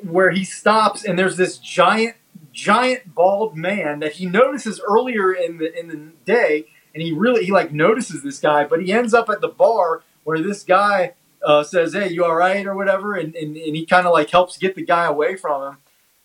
[0.03, 2.17] where he stops, and there's this giant
[2.53, 6.67] giant bald man that he notices earlier in the in the day
[6.97, 10.03] and he really he like notices this guy, but he ends up at the bar
[10.25, 11.13] where this guy
[11.45, 14.31] uh, says, "Hey, you all right?" or whatever, and and, and he kind of like
[14.31, 15.77] helps get the guy away from him.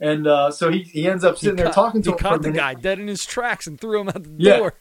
[0.01, 2.17] And uh, so he, he ends up sitting there talking to he him.
[2.17, 4.57] He caught the guy dead in his tracks and threw him out the yeah.
[4.57, 4.73] door.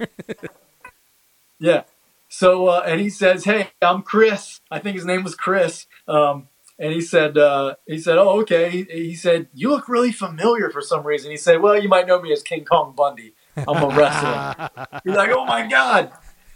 [1.61, 1.83] yeah.
[2.29, 4.61] So uh, and he says, "Hey, I'm Chris.
[4.71, 6.49] I think his name was Chris." Um,
[6.79, 10.71] and he said, uh, "He said, oh, okay." He, he, said, "You look really familiar
[10.71, 13.83] for some reason." He said, "Well, you might know me as King Kong Bundy." I'm
[13.83, 15.01] a wrestler.
[15.05, 16.13] He's like, oh my god.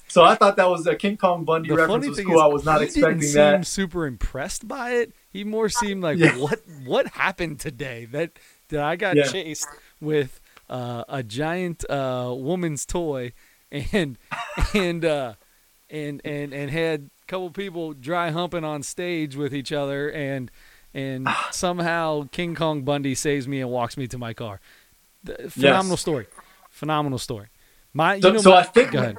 [0.08, 2.36] So I thought that was a King Kong Bundy the reference was cool.
[2.36, 3.54] Is, I was not expecting didn't that.
[3.56, 5.12] Seem super impressed by it.
[5.32, 6.36] He more seemed like, yeah.
[6.36, 8.04] what what happened today?
[8.06, 8.38] That
[8.74, 9.24] that I got yeah.
[9.24, 9.68] chased
[10.00, 13.32] with uh, a giant uh, woman's toy
[13.70, 14.18] and
[14.74, 15.34] and uh,
[15.90, 20.50] and and and had a couple people dry humping on stage with each other and
[20.92, 24.60] and somehow King Kong Bundy saves me and walks me to my car.
[25.48, 26.00] Phenomenal yes.
[26.00, 26.26] story.
[26.70, 27.46] Phenomenal story.
[27.92, 28.90] My, so, know, so my, I think.
[28.90, 29.18] Go ahead.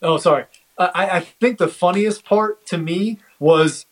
[0.00, 0.46] Oh, sorry.
[0.78, 3.86] I, I think the funniest part to me was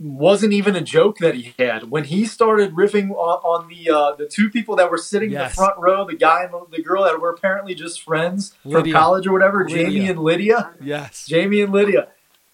[0.00, 4.14] wasn't even a joke that he had when he started riffing on, on the uh,
[4.16, 5.42] the two people that were sitting yes.
[5.42, 8.94] in the front row, the guy and the, girl that were apparently just friends Lydia.
[8.94, 9.84] from college or whatever, Lydia.
[9.84, 10.70] Jamie and Lydia.
[10.80, 12.08] Yes, Jamie and Lydia.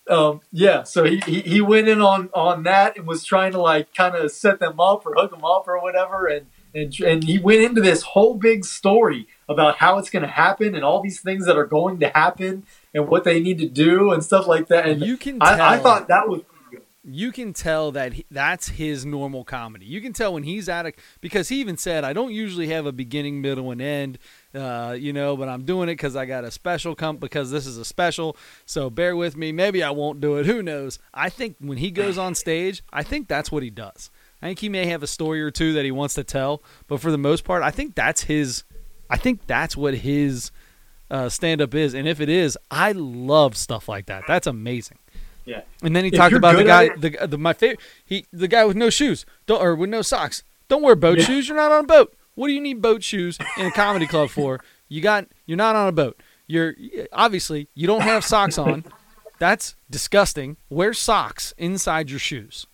[0.09, 3.60] Um, yeah, so he, he, he went in on on that and was trying to
[3.60, 7.24] like kind of set them up or hook them up or whatever, and and, and
[7.24, 11.01] he went into this whole big story about how it's going to happen and all
[11.01, 14.47] these things that are going to happen and what they need to do and stuff
[14.47, 14.86] like that.
[14.86, 16.43] And you can, I, I thought that was
[17.09, 19.87] you can tell that he, that's his normal comedy.
[19.87, 22.85] You can tell when he's at it because he even said, "I don't usually have
[22.85, 24.19] a beginning, middle, and end,
[24.55, 27.65] uh, you know, but I'm doing it because I got a special comp because this
[27.65, 28.37] is a special.
[28.65, 29.53] So bear with me.
[29.53, 30.47] Maybe I won't do it.
[30.47, 30.99] Who knows?
[31.15, 34.11] I think when he goes on stage, I think that's what he does.
[34.43, 37.01] I think he may have a story or two that he wants to tell, but
[37.01, 38.65] for the most part, I think that's his.
[39.09, 40.51] I think that's what his
[41.09, 44.24] uh, stand up is, and if it is, I love stuff like that.
[44.27, 44.99] That's amazing.
[45.47, 45.62] Yeah.
[45.82, 48.48] And then he If talked about the guy, at the, the my favorite, he the
[48.48, 50.43] guy with no shoes, don't or with no socks.
[50.68, 51.24] Don't wear boat Yeah.
[51.24, 51.48] shoes.
[51.48, 52.14] You're not on a boat.
[52.35, 54.60] What do you need boat shoes in a comedy club for?
[54.89, 56.20] You got you're not on a boat.
[56.48, 56.74] You're
[57.12, 58.85] obviously you don't have socks on.
[59.39, 60.56] That's disgusting.
[60.68, 62.66] Wear socks inside your shoes.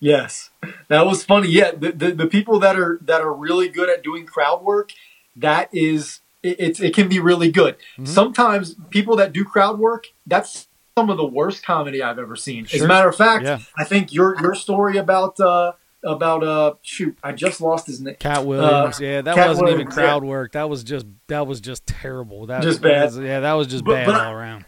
[0.00, 0.50] Yes,
[0.88, 1.48] that was funny.
[1.48, 4.90] Yeah, the, the the people that are that are really good at doing crowd work,
[5.36, 7.76] that is it, it's it can be really good.
[7.98, 8.08] Mhm.
[8.08, 10.66] Sometimes people that do crowd work, that's
[10.98, 12.66] some of the worst comedy I've ever seen.
[12.72, 13.58] As a matter of fact, Yeah.
[13.76, 15.72] I think your your story about uh
[16.04, 18.16] about uh shoot, I just lost his name.
[18.18, 20.52] Katt Williams, yeah, that Cat wasn't even Williams, crowd work.
[20.52, 22.46] That was just that was just terrible.
[22.46, 23.04] That Just bad.
[23.04, 24.64] was- yeah, that was just But- bad but all around.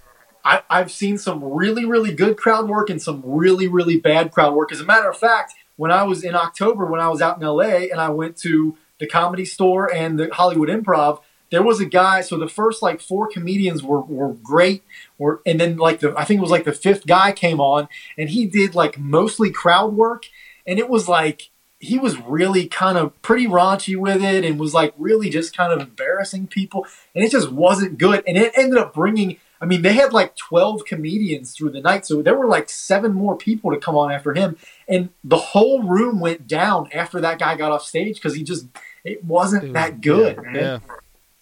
[0.47, 4.53] I, I've seen some really, really good crowd work and some really, really bad crowd
[4.55, 4.73] work.
[4.73, 7.47] As a matter of fact, when I was in October, when I was out in
[7.49, 11.85] LA and I went to the comedy store and the Hollywood Improv, there was a
[11.87, 12.21] guy.
[12.21, 14.83] So the first like four comedians were, were great.
[15.19, 17.89] Were, and then like the, I think it was like the fifth guy came on
[18.19, 20.25] and he did like mostly crowd work.
[20.67, 24.73] And it was like, he was really kind of pretty raunchy with it and was
[24.73, 26.87] like really just kind of embarrassing people.
[27.15, 28.25] And it just wasn't good.
[28.27, 32.07] And it ended up bringing, I mean, they had like 12 comedians through the night.
[32.07, 34.57] So there were like seven more people to come on after him.
[34.89, 38.67] And the whole room went down after that guy got off stage because he just,
[39.05, 40.55] it wasn't It was- that good, yeah, man.
[40.55, 40.79] Yeah.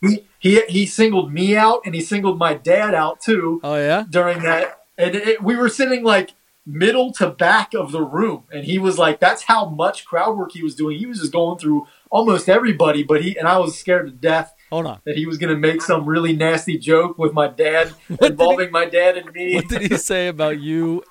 [0.03, 4.05] He, he, he singled me out and he singled my dad out too Oh yeah.
[4.11, 4.81] during that.
[4.99, 6.33] And it, we were sitting like
[6.67, 8.45] middle to back of the room.
[8.53, 10.99] And he was like, that's how much crowd work he was doing.
[10.99, 13.03] He was just going through almost everybody.
[13.03, 15.01] But he, and I was scared to death Hold on.
[15.05, 18.27] that he was going to make some really nasty joke with my dad did he-
[18.27, 19.55] involving my dad and me.
[19.57, 21.03] What did he say about you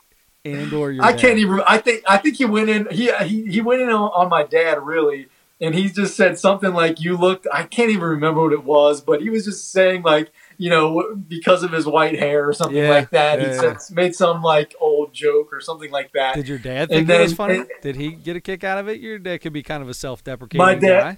[0.46, 1.04] and or your?
[1.04, 1.22] I dad?
[1.22, 1.62] can't even.
[1.68, 2.04] I think.
[2.08, 2.88] I think he went in.
[2.92, 5.28] He he, he went in on, on my dad really,
[5.62, 9.00] and he just said something like, "You looked." I can't even remember what it was,
[9.02, 12.76] but he was just saying like, you know, because of his white hair or something
[12.78, 13.40] Yeah, like that.
[13.40, 16.36] yeah, he said, made some like old joke or something like that.
[16.36, 17.58] Did your dad And think it was funny?
[17.60, 19.00] and- Did he get a kick out of it?
[19.00, 21.18] Your dad could be kind of a self-deprecating My dad-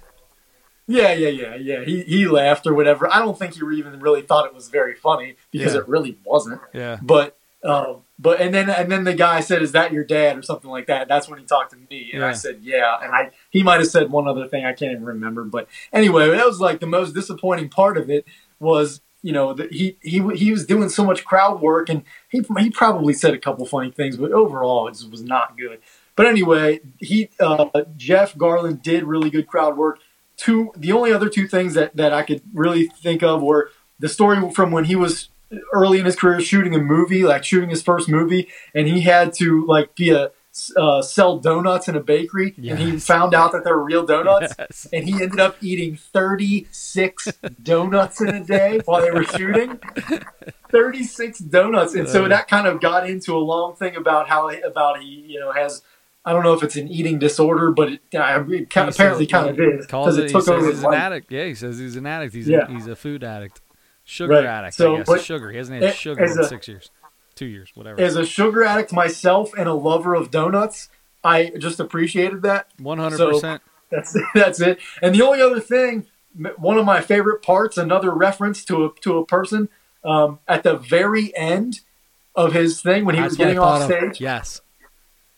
[0.86, 1.82] Yeah, yeah, yeah, yeah.
[1.84, 3.08] He he laughed or whatever.
[3.12, 5.80] I don't think he even really thought it was very funny because Yeah.
[5.80, 6.60] it really wasn't.
[6.74, 6.98] Yeah.
[7.02, 10.42] But um, but and then and then the guy said, "Is that your dad?" or
[10.42, 11.08] something like that.
[11.08, 12.28] That's when he talked to me, and Yeah.
[12.28, 15.04] I said, "Yeah." And I he might have said one other thing I can't even
[15.04, 15.44] remember.
[15.44, 18.24] But anyway, that was like the most disappointing part of it
[18.60, 22.42] was you know that he he he was doing so much crowd work, and he
[22.58, 25.80] he probably said a couple funny things, but overall it just was not good.
[26.14, 27.66] But anyway, he uh,
[27.96, 29.98] Jeff Garlin did really good crowd work.
[30.36, 34.08] Two the only other two things that that I could really think of were the
[34.08, 35.30] story from when he was
[35.72, 39.32] early in his career shooting a movie, like shooting his first movie, and he had
[39.34, 40.30] to like be a
[40.76, 44.54] uh, sell donuts in a bakery, and he found out that they were real donuts,
[44.56, 44.86] Yes.
[44.92, 47.26] and he ended up eating thirty six
[47.60, 49.80] donuts in a day while they were shooting.
[50.70, 52.28] Thirty six donuts, and so Uh.
[52.28, 55.82] that kind of got into a long thing about how about he you know has.
[56.26, 59.60] I don't know if it's an eating disorder, but it, uh, it apparently kind of
[59.60, 60.24] is because it.
[60.24, 60.98] it He took says over he's an life.
[60.98, 61.30] addict.
[61.30, 62.32] Yeah, he says he's an addict.
[62.34, 62.66] He's Yeah.
[62.66, 63.60] a, he's a food addict,
[64.04, 64.44] sugar Right.
[64.44, 64.74] addict.
[64.74, 65.50] So, I guess but- sugar.
[65.50, 66.90] He hasn't had sugar in a- six years,
[67.34, 68.00] two years, whatever.
[68.00, 70.88] As a sugar addict myself and a lover of donuts,
[71.22, 72.68] I just appreciated that.
[72.78, 73.62] One hundred percent.
[73.90, 74.78] That's that's it.
[75.02, 76.06] And the only other thing,
[76.56, 79.68] one of my favorite parts, another reference to a to a person
[80.04, 81.80] um, at the very end
[82.36, 84.20] of his thing when he was getting off stage.
[84.20, 84.60] Yes.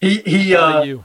[0.00, 1.04] He he uh, you.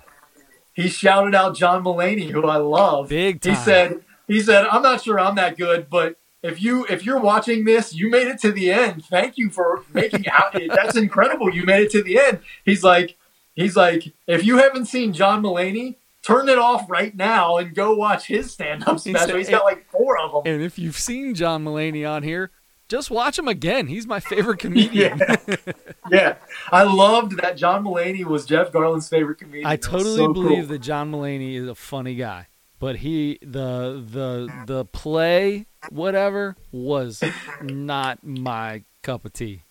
[0.73, 3.09] he shouted out John Mulaney, who I love.
[3.09, 3.53] Big time.
[3.53, 7.19] He said he said I'm not sure I'm that good, but if you if you're
[7.19, 9.05] watching this, you made it to the end.
[9.05, 10.55] Thank you for making out.
[10.69, 11.53] That's incredible.
[11.53, 12.39] You made it to the end.
[12.65, 13.17] He's like
[13.53, 17.93] he's like if you haven't seen John Mulaney, turn it off right now and go
[17.93, 19.37] watch his stand up special.
[19.37, 20.53] He's got like four of them.
[20.53, 22.51] And if you've seen John Mulaney on here,
[22.87, 23.87] just watch him again.
[23.87, 25.19] He's my favorite comedian.
[25.19, 25.55] Yeah.
[26.09, 26.35] yeah,
[26.71, 29.65] I loved that John Mulaney was Jeff Garlin's favorite comedian.
[29.65, 30.67] I totally so believe cool.
[30.67, 32.47] that John Mulaney is a funny guy,
[32.79, 37.23] but he the the the play whatever was
[37.61, 39.61] not my cup of tea.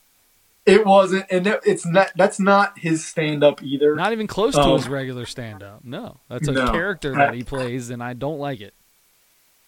[0.66, 2.10] it wasn't, and it- it's not.
[2.16, 3.94] That's not his stand up either.
[3.96, 5.80] Not even close to Um, his regular stand up.
[5.84, 6.70] No, that's a no.
[6.70, 8.74] character that he plays, and I don't like it.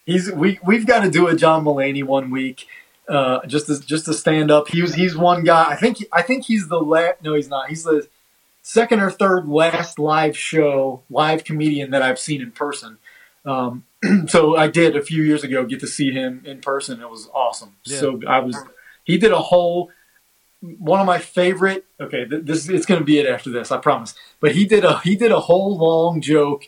[0.05, 2.66] He's we we've got to do a John Mulaney one week,
[3.09, 4.69] uh, just to, just to stand up.
[4.69, 5.64] He was he's one guy.
[5.70, 7.23] I think I think he's the last.
[7.23, 7.69] No, he's not.
[7.69, 8.09] He's the
[8.62, 12.98] second or third last live show, live comedian that I've seen in person.
[13.44, 13.85] Um,
[14.29, 17.01] so I did a few years ago get to see him in person.
[17.01, 17.77] It was awesome.
[17.85, 17.99] Yeah.
[17.99, 18.57] So I was,
[19.05, 19.91] he did a whole,
[20.61, 21.85] one of my favorite.
[22.01, 24.15] Okay, this it's going to be it after this, I promise.
[24.41, 26.65] But he did a he did a whole long joke,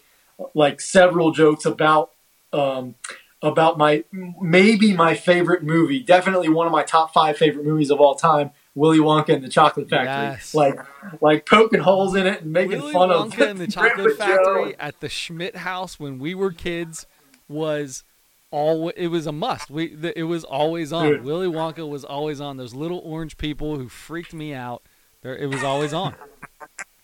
[0.53, 2.11] like several jokes about
[2.53, 2.97] um,
[3.43, 8.01] about my maybe my favorite movie, definitely one of my top five favorite movies of
[8.01, 10.31] all time, Willy Wonka and the Chocolate Factory.
[10.33, 10.55] Yes.
[10.55, 10.81] Like
[11.21, 13.67] like poking holes in it and making Willy fun Wonka of Willy Wonka and the
[13.71, 14.25] Chocolate Joe.
[14.25, 17.07] Factory at the Schmidt House when we were kids
[17.49, 18.03] was
[18.51, 18.89] all.
[18.91, 19.71] It was a must.
[19.71, 21.07] We the, it was always on.
[21.07, 21.25] Dude.
[21.25, 22.57] Willy Wonka was always on.
[22.57, 24.83] Those little orange people who freaked me out.
[25.23, 26.15] There, it was always on.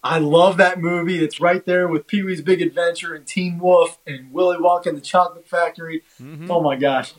[0.02, 1.22] I love that movie.
[1.22, 4.96] It's right there with Pee Wee's Big Adventure and Teen Wolf and Willy Wonka and
[4.96, 6.02] the Chocolate Factory.
[6.20, 6.48] Mhm.
[6.48, 7.12] Oh my gosh,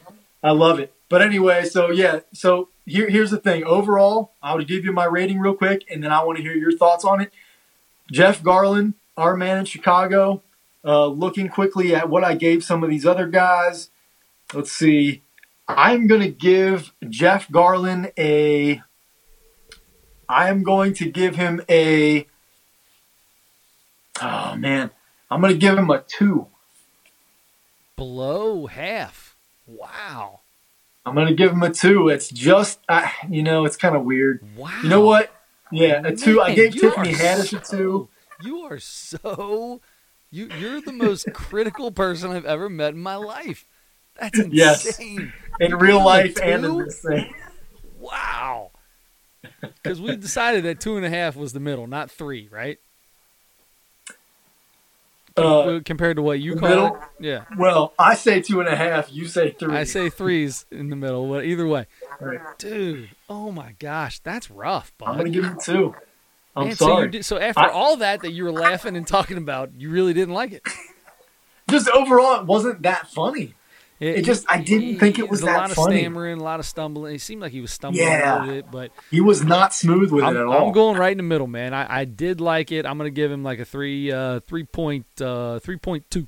[0.43, 0.93] I love it.
[1.10, 3.64] But anyway, so yeah, so here, here's the thing.
[3.65, 6.53] Overall, I would give you my rating real quick, and then I want to hear
[6.56, 7.31] your thoughts on it.
[8.11, 10.41] Jeff Garlin, our man in Chicago,
[10.84, 13.90] uh, looking quickly at what I gave some of these other guys.
[14.53, 15.24] Let's see.
[15.68, 18.82] I'm going to give Jeff Garlin a.
[20.28, 22.28] I am going to give him a.
[24.22, 24.91] Oh man,
[25.30, 26.48] I'm going to give him a two.
[27.95, 29.36] Below half.
[29.68, 30.41] Wow.
[31.06, 32.10] I'm gonna give him a two.
[32.10, 34.44] It's just, uh, you know, it's kind of weird.
[34.56, 34.80] Wow.
[34.84, 35.34] You know what?
[35.72, 36.41] Yeah, a two.
[36.41, 38.10] I gave Tiffany Haddish a two.
[38.44, 39.82] You are so.
[40.32, 43.66] You you're the most critical person I've ever met in my life.
[44.20, 44.53] That's insane.
[44.53, 44.99] Yes.
[44.99, 47.34] In gave real him life and in this thing.
[47.99, 48.72] Wow.
[49.62, 52.80] Because we decided that two and a half was the middle, not three, right?
[55.38, 56.95] Uh, Compared to what you the call middle?
[56.95, 57.02] it.
[57.20, 57.45] Yeah.
[57.58, 59.12] well, I say two and a half.
[59.14, 59.74] You say three.
[59.76, 61.28] I say threes in the middle.
[61.30, 61.86] But either way.
[62.20, 62.40] Right.
[62.58, 65.08] Dude, oh my gosh, that's rough, bud.
[65.10, 65.95] I'm gonna give him two.
[66.56, 67.07] I'm Man, So, you sorry.
[67.10, 70.14] did, so after I- all that that you were laughing and talking about, you really
[70.14, 70.64] didn't like it.
[71.69, 73.53] just overall, it wasn't that funny.
[74.02, 75.57] It just- I didn't think it was a that funny.
[75.57, 75.99] A lot of funny.
[75.99, 77.15] stammering, a lot of stumbling.
[77.15, 78.34] It seemed like he was stumbling Yeah.
[78.34, 80.68] a little bit, but He was not smooth with I'm, it at all.
[80.68, 81.73] I'm going right in the middle, man.
[81.76, 82.86] I, I did like it.
[82.88, 86.28] I'm gonna give him like a three, uh, three point, uh, three point two.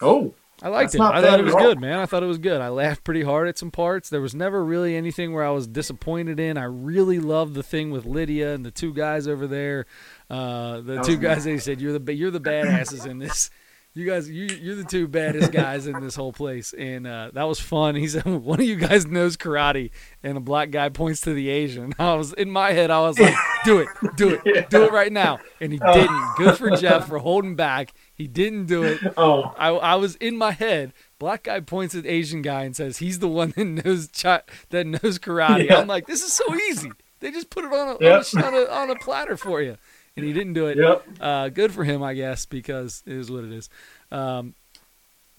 [0.00, 1.00] oh, I liked That's it.
[1.00, 1.98] I thought it was good, man.
[1.98, 2.60] I thought it was good.
[2.60, 4.08] I laughed pretty hard at some parts.
[4.08, 6.56] There was never really anything where I was disappointed in.
[6.56, 9.86] I really loved the thing with Lydia and the two guys over there.
[10.30, 13.50] Uh, the That two guys they said you're the you're the badasses in this.
[13.94, 17.42] You guys, you, you're the two baddest guys in this whole place, and uh, that
[17.42, 17.94] was fun.
[17.94, 19.90] He said one of you guys knows karate,
[20.22, 21.92] and the black guy points to the Asian.
[21.98, 23.34] I was in my head, I was like,
[23.66, 26.36] "Do it, do it, do it right now!" And he didn't.
[26.38, 27.92] Good for Jeff for holding back.
[28.22, 29.00] He didn't do it.
[29.16, 30.92] oh, I, I was in my head.
[31.18, 34.86] Black guy points at Asian guy and says he's the one that knows chi- that
[34.86, 35.68] knows karate.
[35.68, 35.78] Yeah.
[35.80, 36.92] I'm like, this is so easy.
[37.18, 38.24] They just put it on a, Yep.
[38.36, 39.76] on, a, on, a, on a platter for you,
[40.16, 40.78] and he didn't do it.
[40.78, 41.04] yep.
[41.20, 43.68] Uh, good for him, I guess, because it is what it is.
[44.12, 44.54] Um,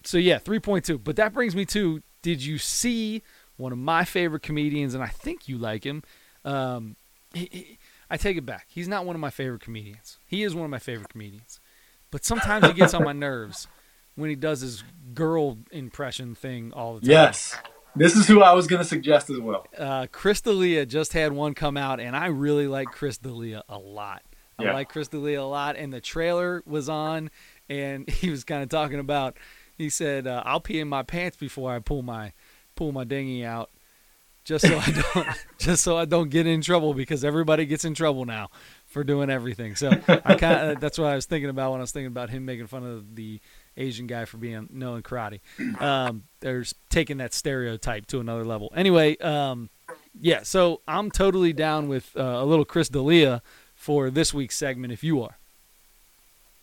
[0.04, 0.98] so yeah, three point two.
[0.98, 3.22] But that brings me to: Did you see
[3.56, 4.92] one of my favorite comedians?
[4.94, 6.02] And I think you like him.
[6.44, 6.96] Um,
[7.32, 7.78] he, he-
[8.10, 8.66] I take it back.
[8.68, 10.18] He's not one of my favorite comedians.
[10.26, 11.58] He is one of my favorite comedians,
[12.14, 13.66] but sometimes he gets on my nerves
[14.14, 14.84] when he does his
[15.14, 17.10] girl impression thing all the time.
[17.10, 17.56] Yes.
[17.96, 19.66] This is who I was going to suggest as well.
[19.76, 23.78] Uh, Chris D'Elia just had one come out, and I really like Chris D'Elia a
[23.78, 24.22] lot.
[24.60, 24.74] I Yeah.
[24.74, 27.30] like Chris D'Elia a lot, and the trailer was on,
[27.68, 29.36] and he was kind of talking about.
[29.76, 32.32] He said, uh, "I'll pee in my pants before I pull my
[32.76, 33.70] pull my dinghy out,
[34.44, 35.26] just so I don't
[35.58, 38.50] just so I don't get in trouble because everybody gets in trouble now
[38.94, 41.82] for doing everything." So I kind of that's what I was thinking about when I
[41.82, 43.40] was thinking about him making fun of the
[43.76, 45.40] Asian guy for being knowing karate.
[45.80, 48.72] Um, they're taking that stereotype to another level.
[48.74, 49.68] Anyway, um,
[50.18, 53.42] yeah, so I'm totally down with uh, a little Chris D'Elia
[53.74, 55.36] for this week's segment if you are.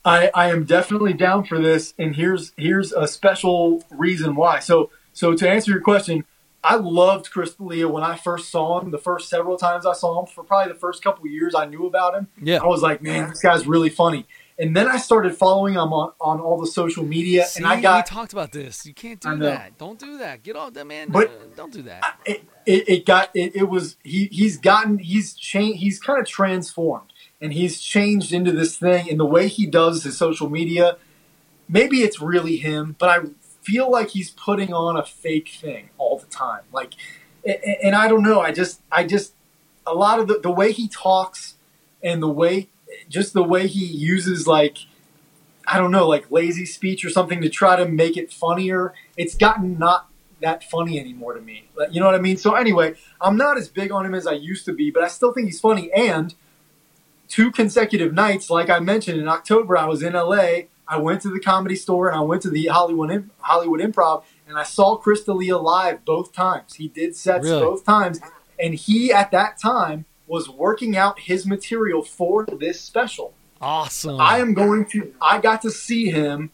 [0.03, 4.59] I, I am definitely down for this, and here's here's a special reason why.
[4.59, 6.25] So so to answer your question,
[6.63, 8.91] I loved Chris D'Elia when I first saw him.
[8.91, 11.87] The first several times I saw him, for probably the first couple years I knew
[11.87, 12.59] about him, Yeah.
[12.61, 14.27] I was like, man, this guy's really funny.
[14.59, 17.81] And then I started following him on, on all the social media, See, and I
[17.81, 18.85] got we talked about this.
[18.85, 19.79] You can't do that.
[19.79, 20.43] Don't do that.
[20.43, 21.09] Get off that man.
[21.09, 22.03] But- uh, don't do that.
[22.27, 26.27] it, it, it got it, it was he he's gotten he's changed he's kind of
[26.27, 27.11] transformed
[27.41, 30.97] and he's changed into this thing and the way he does his social media
[31.67, 33.27] maybe it's really him but i
[33.61, 36.93] feel like he's putting on a fake thing all the time like
[37.45, 39.33] and i don't know i just i just
[39.85, 41.55] a lot of the, the way he talks
[42.03, 42.69] and the way
[43.09, 44.79] just the way he uses like
[45.67, 49.35] i don't know like lazy speech or something to try to make it funnier it's
[49.35, 50.11] gotten not
[50.41, 51.69] that funny anymore to me.
[51.89, 52.37] You know what I mean?
[52.37, 55.07] So anyway, I'm not as big on him as I used to be, but I
[55.07, 55.91] still think he's funny.
[55.93, 56.35] And
[57.27, 60.63] two consecutive nights, like I mentioned in October, I was in LA.
[60.87, 64.57] I went to the comedy store and I went to the Hollywood Hollywood Improv and
[64.57, 66.73] I saw Chris D'Elia live both times.
[66.75, 67.61] He did sets Really?
[67.61, 68.19] both times,
[68.59, 73.33] and he at that time was working out his material for this special.
[73.61, 74.19] Awesome.
[74.19, 75.13] I am going to.
[75.21, 76.51] I got to see him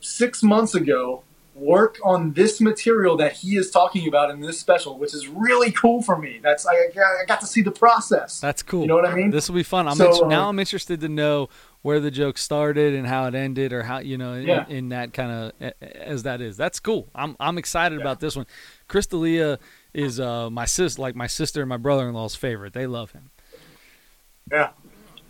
[0.00, 1.22] six months ago
[1.54, 5.72] work on this material that he is talking about in this special, which is really
[5.72, 6.38] cool for me.
[6.42, 8.40] That's I, I got to see the process.
[8.40, 8.82] That's cool.
[8.82, 9.30] You know what I mean?
[9.30, 9.88] This will be fun.
[9.88, 11.48] I'm So, inter- uh, now I'm interested to know
[11.86, 14.66] where the joke started and how it ended, or how you know in, Yeah.
[14.68, 15.30] in that kind
[15.60, 16.56] of as that is.
[16.56, 17.08] That's cool.
[17.14, 18.46] I'm I'm excited about this one.
[18.88, 19.58] Chris D'Elia
[19.94, 22.72] is uh, my sis, like my sister and my brother-in-law's favorite.
[22.72, 23.30] They love him.
[24.50, 24.70] Yeah.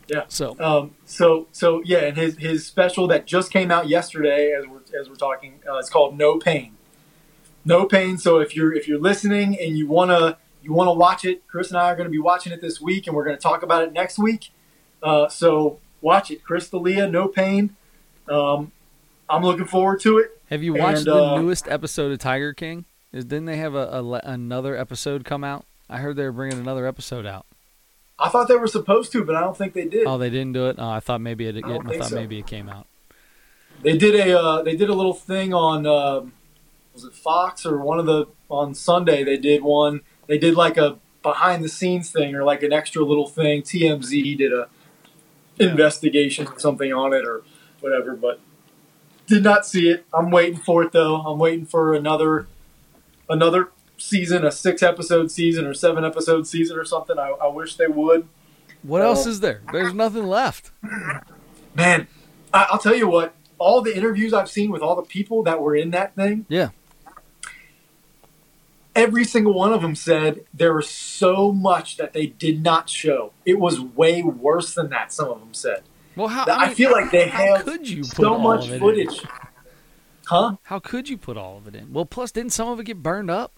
[0.09, 0.23] Yeah.
[0.29, 4.65] So Um, so so yeah, and his his special that just came out yesterday, as
[4.67, 6.77] we're as we're talking, uh, it's called No Pain.
[7.65, 8.17] No Pain.
[8.17, 11.79] So if you're if you're listening and you wanna you wanna watch it, Chris and
[11.79, 13.83] I are going to be watching it this week, and we're going to talk about
[13.85, 14.51] it next week.
[15.03, 17.75] Uh, so watch it, Chris D'Elia, No Pain.
[18.31, 18.71] Um,
[19.29, 20.41] I'm looking forward to it.
[20.51, 22.85] have you watched and, the uh, newest episode of Tiger King?
[23.13, 25.67] Is didn't they have a, a another episode come out?
[25.91, 27.45] I heard they were bringing another episode out.
[28.19, 30.07] I thought they were supposed to, but I don't think they did.
[30.07, 30.77] Oh, they didn't do it.
[30.79, 31.63] Oh, I thought maybe it.
[31.65, 32.15] I I, thought so.
[32.15, 32.87] maybe it came out.
[33.83, 36.33] They did a uh, they did a little thing on um
[36.95, 40.77] was it Fox or one of the on Sunday they did one they did like
[40.77, 44.69] a behind the scenes thing or like an extra little thing TMZ did a
[45.59, 47.43] investigation or something on it or
[47.81, 48.41] whatever but
[49.27, 52.47] did not see it I'm waiting for it though I'm waiting for another
[53.29, 57.77] another season a six episode season or seven episode season or something I, I wish
[57.77, 58.29] they would
[58.83, 59.31] What else Oh.
[59.31, 59.63] is there?
[59.73, 60.71] There's nothing left.
[61.75, 62.07] man
[62.53, 65.61] I, I'll tell you what all the interviews I've seen with all the people that
[65.63, 66.69] were in that thing Yeah.
[68.97, 73.33] Every single one of them said there was so much that they did not show.
[73.45, 75.13] It was way worse than that.
[75.13, 75.83] Some of them said.
[76.17, 78.65] Well, how I, mean, feel like they how have could you put so all much
[78.67, 78.81] of it in?
[78.81, 79.23] footage.
[80.27, 80.57] Huh?
[80.65, 81.93] How could you put all of it in?
[81.93, 83.53] Well, plus, didn't some of it get burned up?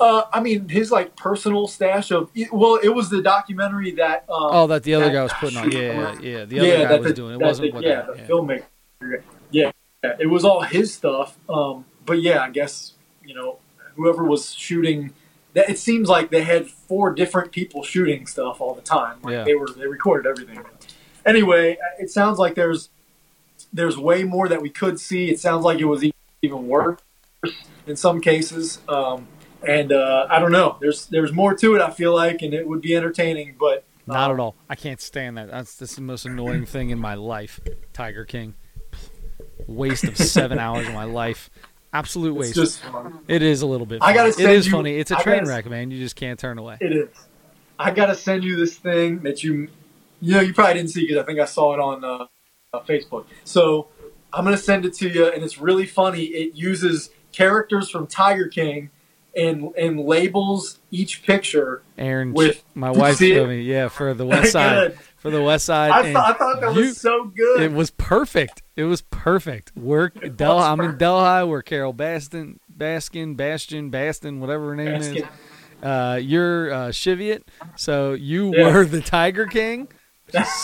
[0.00, 4.24] Uh, I mean, his like personal stash of well, it was the documentary that.
[4.28, 5.70] Um, Oh, that the other that- guy was putting on.
[5.70, 6.44] Yeah, yeah, yeah.
[6.44, 7.40] The other guy that was the- doing it.
[7.40, 8.28] wasn't the, what yeah, that- the yeah.
[8.28, 9.22] filmmaker.
[9.52, 9.70] Yeah,
[10.02, 11.38] yeah, it was all his stuff.
[11.48, 12.92] Um, but yeah, I guess
[13.24, 13.58] you know
[13.96, 15.12] whoever was shooting.
[15.54, 19.18] That it seems like they had four different people shooting stuff all the time.
[19.22, 19.44] Like Yeah.
[19.44, 20.60] they were they recorded everything.
[21.24, 22.90] Anyway, it sounds like there's
[23.72, 25.30] there's way more that we could see.
[25.30, 26.04] It sounds like it was
[26.42, 26.98] even worse
[27.86, 28.80] in some cases.
[28.88, 29.28] Um,
[29.66, 30.76] and uh, I don't know.
[30.80, 31.80] There's there's more to it.
[31.80, 33.54] I feel like, and it would be entertaining.
[33.58, 34.56] But Not um, at all.
[34.68, 35.50] I can't stand that.
[35.50, 37.60] That's, that's the most annoying thing in my life.
[37.92, 38.54] Tiger King.
[39.66, 41.48] Waste of seven hours of my life.
[41.94, 42.54] Absolute It's waste.
[42.56, 43.20] just fun.
[43.28, 44.02] it is a little bit.
[44.02, 44.14] I Funny.
[44.18, 44.96] gotta send is you- funny.
[44.98, 45.90] It's a I train wreck, man.
[45.90, 46.76] You just can't turn away.
[46.80, 47.08] It is.
[47.78, 49.68] I gotta send you this thing that you,
[50.20, 52.26] you know, you probably didn't see because I think I saw it on uh,
[52.72, 53.26] uh, Facebook.
[53.44, 53.88] So
[54.32, 56.24] I'm gonna send it to you, and it's really funny.
[56.24, 58.90] It uses characters from Tiger King,
[59.36, 61.82] and and labels each picture.
[61.98, 63.60] Aaron, With- my wife me.
[63.62, 64.96] Yeah, for the West Side.
[65.24, 65.90] For the West Side.
[65.90, 67.62] I, thought, I thought that you- was so good.
[67.62, 68.62] It was perfect.
[68.76, 69.74] It was perfect.
[69.74, 70.58] Work Del.
[70.58, 70.98] I'm in.
[70.98, 71.48] Delhi.
[71.48, 75.08] Where Carol Baston, Baskin, Bastion, Baston, whatever her name is.
[75.08, 75.28] Baskin.
[75.82, 78.72] Uh, you're uh, Cheviot, so you Yeah.
[78.72, 79.88] were the Tiger King.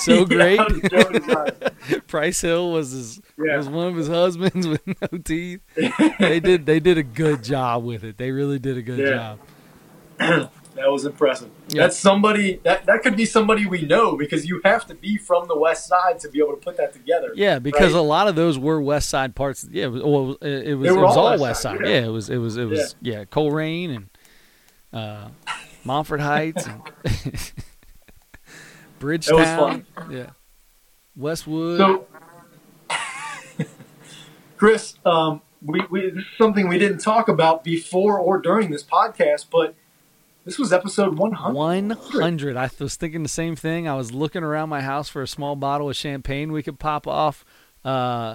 [0.03, 0.59] So great.
[0.59, 1.49] I was joking about
[1.89, 2.07] it.
[2.07, 3.57] Price Hill was his Yeah.
[3.57, 5.61] was one of his husbands with no teeth.
[6.19, 8.19] They did they did a good job with it.
[8.19, 9.37] They really did a good Yeah.
[10.19, 10.51] job.
[10.81, 11.51] That was impressive.
[11.69, 11.83] Yeah.
[11.83, 15.47] That's somebody that that could be somebody we know because you have to be from
[15.47, 17.33] the West Side to be able to put that together.
[17.35, 17.99] Yeah, because Right.
[18.01, 19.67] a lot of those were West Side parts.
[19.71, 21.87] Yeah, it was, well, it, was, it was all West West Side, Side.
[21.87, 21.93] yeah.
[22.01, 24.09] Yeah, it was it was it was yeah, Colerain and
[24.93, 25.29] uh,
[25.85, 26.83] Monfort Heights and
[28.99, 29.87] Bridgetown.
[30.11, 30.31] Yeah,
[31.17, 31.79] Westwood.
[31.79, 32.07] So,
[34.57, 38.83] Chris, um, we, we this is something we didn't talk about before or during this
[38.83, 39.75] podcast, but
[40.51, 41.55] this was episode 100.
[41.55, 42.57] One hundred.
[42.57, 43.87] I was thinking the same thing.
[43.87, 47.07] I was looking around my house for a small bottle of champagne we could pop
[47.07, 47.45] off.
[47.85, 48.35] Uh,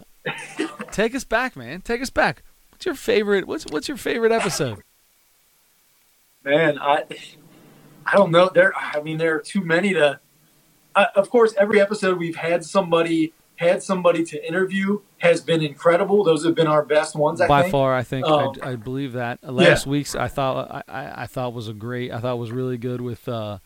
[0.94, 1.82] take us back, man.
[1.82, 2.44] Take us back.
[2.72, 3.48] What's your favorite?
[3.48, 4.82] What's what's your favorite episode?
[6.46, 7.04] Man, I
[8.06, 8.50] I don't know.
[8.54, 10.22] There, I mean, there are too many to.
[10.96, 16.24] Of course, every episode we've had somebody had somebody to interview has been incredible.
[16.24, 17.40] Those have been our best ones.
[17.42, 17.72] I By think.
[17.72, 19.40] far, I think Um, I, I believe that.
[19.44, 22.12] Last week's I thought I, I, I thought was a great.
[22.12, 23.60] I thought was really good with uh,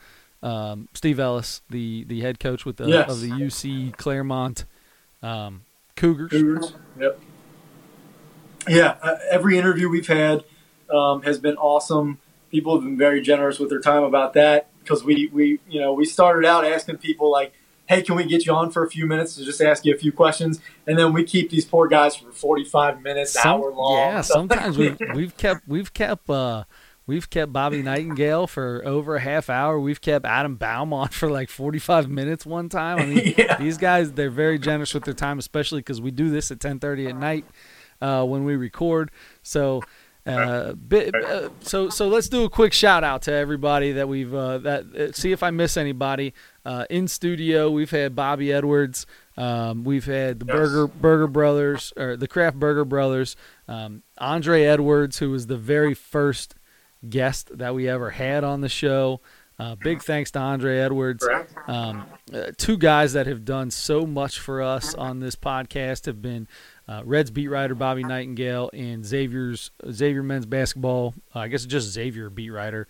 [0.44, 3.10] um, Steve Ellis, the the head coach with the Yes.
[3.10, 4.66] of the UC Clermont
[5.24, 5.62] um,
[5.96, 6.30] Cougars.
[6.32, 6.74] Cougars.
[7.00, 7.20] Yep.
[8.68, 10.44] Yeah, uh, every interview we've had
[10.94, 12.20] um, has been awesome.
[12.52, 14.68] People have been very generous with their time about that.
[14.84, 17.54] because we we you know we started out asking people like,
[17.90, 19.98] hey, can we get you on for a few minutes to just ask you a
[19.98, 23.72] few questions, and then we keep these poor guys for forty five minutes, Some- hour
[23.74, 23.98] long.
[23.98, 26.64] Yeah, So- sometimes we've we've kept we've kept uh
[27.08, 29.80] we've kept Bobby Nightengale for over a half hour.
[29.80, 33.00] We've kept Adam Baum on for like forty five minutes one time.
[33.00, 33.58] I mean, Yeah.
[33.58, 36.80] these guys they're very generous with their time, especially because we do this at ten
[36.80, 37.46] thirty at night
[38.02, 39.10] uh, when we record.
[39.44, 39.82] So.
[40.30, 44.34] Uh, bit, uh, so so let's do a quick shout out to everybody that we've
[44.34, 46.34] uh, that uh, see if I miss anybody
[46.66, 47.70] uh, in studio.
[47.70, 49.06] We've had Bobby Edwards,
[49.38, 50.56] um, we've had the Yes.
[50.56, 53.36] Burger Burger Brothers or the Kraft Burger Brothers,
[53.68, 56.56] um, Andre Edwards, who was the very first
[57.10, 59.22] guest that we ever had on the show.
[59.58, 61.28] Uh, big thanks to Andre Edwards.
[61.68, 62.06] Um,
[62.58, 66.48] two guys that have done so much for us on this podcast have been
[66.90, 71.14] uh, Reds beat writer Bobby Nightengale and Xavier's Xavier men's basketball.
[71.36, 72.88] Uh, I guess just Xavier beat writer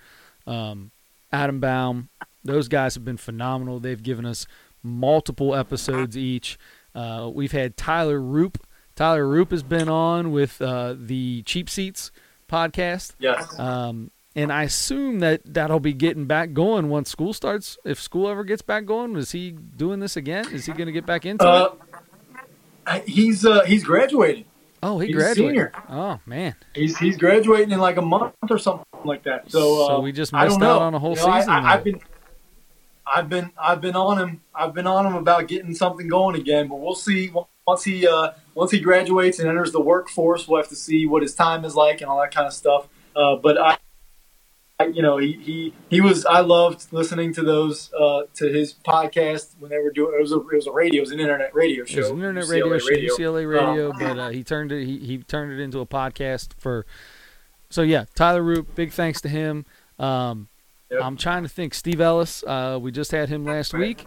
[0.48, 0.92] um,
[1.32, 2.08] Adam Baum.
[2.44, 3.80] Those guys have been phenomenal.
[3.82, 4.48] They've given us
[4.82, 6.58] multiple episodes each.
[6.96, 8.58] Uh, we've had Tyler Roop.
[8.96, 12.12] Tyler Roop has been on with uh, the Cheap Seats
[12.50, 13.14] podcast.
[13.20, 13.60] Yes.
[13.60, 17.78] Um, and I assume that that'll be getting back going once school starts.
[17.84, 20.48] If school ever gets back going, is he doing this again?
[20.54, 21.89] Is he going to get back into Uh, it?
[23.06, 24.46] He's uh, he's graduating.
[24.82, 25.36] Oh, he he's graduated.
[25.52, 25.72] senior.
[25.90, 29.52] Oh man, He's he's graduating in like a month or something like that.
[29.52, 30.76] So, uh, we just missed don't know.
[30.76, 32.02] out on a whole You know, season I, have been,
[33.06, 34.42] I've been, I've been on him.
[34.56, 36.68] I've been on him about getting something going again.
[36.70, 37.32] But we'll see
[37.68, 40.48] once he uh, once he graduates and enters the workforce.
[40.48, 42.88] We'll have to see what his time is like and all that kind of stuff.
[43.16, 43.78] Uh, but I.
[44.82, 46.26] You know, he, he, he was.
[46.26, 50.14] I loved listening to those uh, to his podcast when they were doing.
[50.18, 51.98] It was a it was a radio, it was an internet radio show.
[51.98, 54.86] it was an internet UCLA radio, show, UCLA radio, Um, but uh, he turned it.
[54.86, 56.86] He, he turned it into a podcast for.
[57.70, 58.74] So yeah, Tyler Roop.
[58.76, 59.66] Big thanks to him.
[60.00, 60.48] Um,
[60.92, 61.02] Yep.
[61.04, 61.76] I'm trying to think.
[61.76, 62.44] Steve Ellis.
[62.48, 63.80] Uh, we just had him last Right.
[63.82, 64.06] week.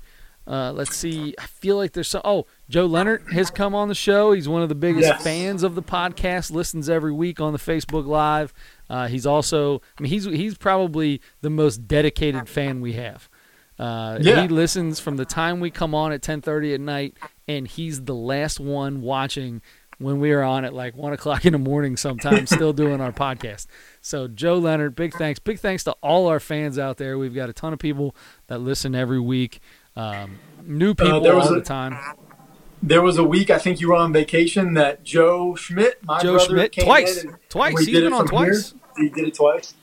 [0.49, 1.33] Uh, let's see.
[1.39, 2.23] I feel like there's some.
[2.25, 4.33] Oh, Joe Leonard has come on the show.
[4.33, 5.23] He's one of the biggest Yes.
[5.23, 6.51] fans of the podcast.
[6.51, 8.53] Listens every week on the Facebook Live.
[8.93, 9.81] Uh, he's also.
[9.99, 13.29] I mean, he's he's probably the most dedicated fan we have.
[13.79, 14.43] Uh, Yeah.
[14.43, 17.17] He listens from the time we come on at 10:30 at night,
[17.49, 19.63] and he's the last one watching
[19.99, 21.97] when we are on at like one o'clock in the morning.
[21.97, 23.67] Sometimes still doing our podcast.
[24.03, 25.39] So Joe Leonard, big thanks.
[25.41, 27.17] Big thanks to all our fans out there.
[27.17, 28.15] We've got a ton of people
[28.49, 29.61] that listen every week.
[29.97, 31.97] Um, new people Uh, there was all a- the time.
[32.85, 36.33] There was a week I think you were on vacation that Joe Schmidt, my Joe
[36.35, 37.25] brother, Schmidt, came twice.
[37.49, 37.79] Twice.
[37.79, 38.61] He's been on from here.
[38.97, 39.75] He did it twice.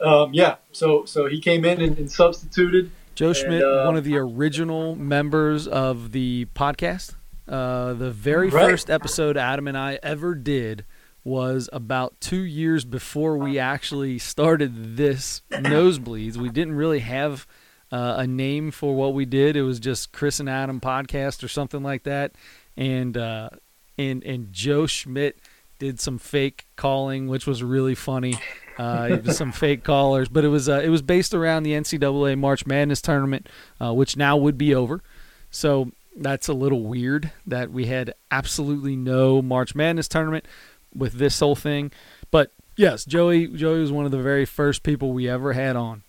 [0.00, 2.90] Um, yeah, so so he came in and, and substituted.
[3.14, 7.14] Joe And, Schmidt, uh, one of the original members of the podcast.
[7.46, 8.70] Uh, the very Right.
[8.70, 10.84] first episode Adam and I ever did
[11.22, 16.36] was about two years before we actually started this nosebleeds.
[16.36, 17.46] We didn't really have
[17.92, 19.56] uh, a name for what we did.
[19.56, 22.32] It was just Chris and Adam podcast or something like that.
[22.76, 23.50] And uh,
[23.96, 25.38] and and Joe Schmidt
[25.78, 28.38] did some fake calling, which was really funny.
[28.78, 32.66] Uh, some fake callers, but it was uh, it was based around the NCAA March
[32.66, 33.48] Madness tournament,
[33.80, 35.02] uh, which now would be over.
[35.50, 40.46] So that's a little weird that we had absolutely no March Madness tournament
[40.94, 41.92] with this whole thing.
[42.30, 46.02] But yes, Joey Joey was one of the very first people we ever had on.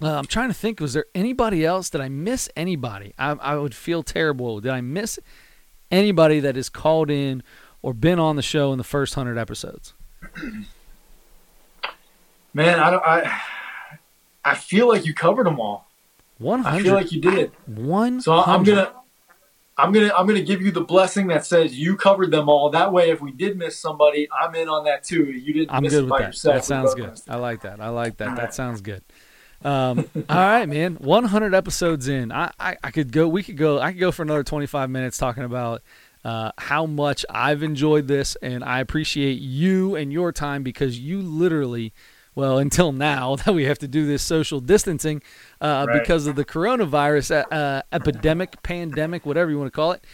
[0.00, 0.80] Uh, I'm trying to think.
[0.80, 1.88] Was there anybody else?
[1.90, 3.14] Did I miss anybody?
[3.18, 4.60] I, I would feel terrible.
[4.60, 5.18] Did I miss
[5.90, 7.42] anybody that is called in
[7.86, 9.94] or been on the show in the first hundred episodes?
[12.52, 13.02] Man, I don't.
[13.06, 13.40] I
[14.44, 15.86] I feel like you covered them all.
[16.38, 17.52] One I feel like you did.
[17.66, 18.20] One.
[18.20, 18.92] So I'm gonna.
[19.78, 22.70] I'm gonna I'm gonna give you the blessing that says you covered them all.
[22.70, 25.26] That way, if we did miss somebody, I'm in on that too.
[25.26, 26.26] You didn't I'm miss good it with by that.
[26.28, 26.56] yourself.
[26.56, 27.20] That sounds good.
[27.28, 27.80] I like that.
[27.80, 28.30] I like that.
[28.30, 28.54] All That right.
[28.54, 29.04] sounds good.
[29.64, 29.98] Um,
[30.28, 30.96] all right, man.
[30.96, 32.32] 100 episodes in.
[32.32, 33.28] I, I, I could go.
[33.28, 33.78] We could go.
[33.78, 35.82] I could go for another 25 minutes talking about
[36.26, 41.22] uh, how much I've enjoyed this, and I appreciate you and your time because you
[41.22, 41.92] literally,
[42.34, 45.22] well, until now that we have to do this social distancing
[45.60, 46.00] uh, Right.
[46.00, 50.04] because of the coronavirus uh, uh, epidemic, pandemic, whatever you want to call it.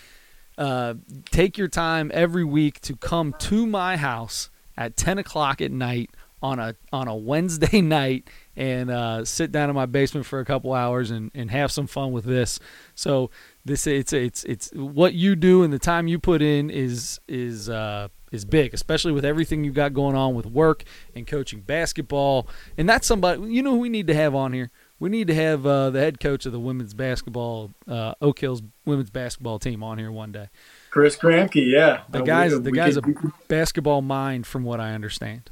[0.58, 0.94] Uh,
[1.30, 6.10] take your time every week to come to my house at 10 o'clock at night
[6.42, 10.44] on a on a Wednesday night and uh, sit down in my basement for a
[10.44, 12.60] couple hours and, and have some fun with this.
[12.94, 13.30] So
[13.64, 17.68] this it's it's it's what you do and the time you put in is is
[17.68, 20.84] uh, is big, especially with everything you've got going on with work
[21.14, 22.48] and coaching basketball.
[22.76, 24.70] And that's somebody you know who we need to have on here.
[24.98, 28.62] We need to have uh, the head coach of the women's basketball uh, Oak Hills
[28.84, 30.48] women's basketball team on here one day.
[30.90, 32.02] Chris Gramke, yeah.
[32.10, 33.02] The Uh, guy's the guy's a
[33.48, 35.50] basketball mind, from what I understand.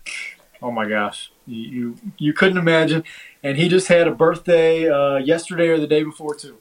[0.62, 3.02] Oh my gosh, you you, you couldn't imagine.
[3.42, 6.58] And he just had a birthday uh, yesterday or the day before too.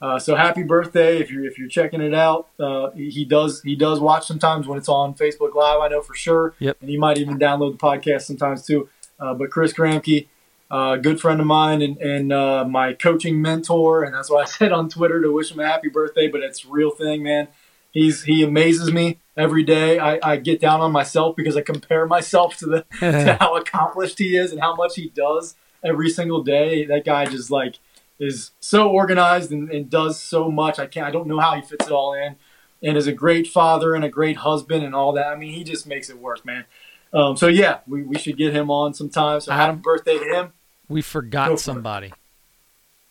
[0.00, 2.48] Uh, so happy birthday if you're if you're checking it out.
[2.58, 5.80] Uh, he does he does watch sometimes when it's on Facebook Live.
[5.80, 6.54] I know for sure.
[6.60, 6.78] Yep.
[6.80, 8.88] And he might even download the podcast sometimes too.
[9.18, 10.28] Uh, but Chris Gramke,
[10.70, 14.44] uh, good friend of mine and, and uh, my coaching mentor, and that's why I
[14.46, 16.28] said on Twitter to wish him a happy birthday.
[16.28, 17.48] But it's a real thing, man.
[17.90, 19.98] He's he amazes me every day.
[19.98, 24.20] I, I get down on myself because I compare myself to the to how accomplished
[24.20, 26.84] he is and how much he does every single day.
[26.84, 27.80] That guy just like
[28.18, 30.78] is so organized and, and does so much.
[30.78, 31.06] I can't.
[31.06, 32.36] I don't know how he fits it all in,
[32.82, 35.28] and is a great father and a great husband and all that.
[35.28, 36.64] I mean, he just makes it work, man.
[37.12, 39.40] Um, so yeah, we, we should get him on sometime.
[39.40, 40.52] So happy birthday to him.
[40.88, 42.12] We Go forgot for somebody.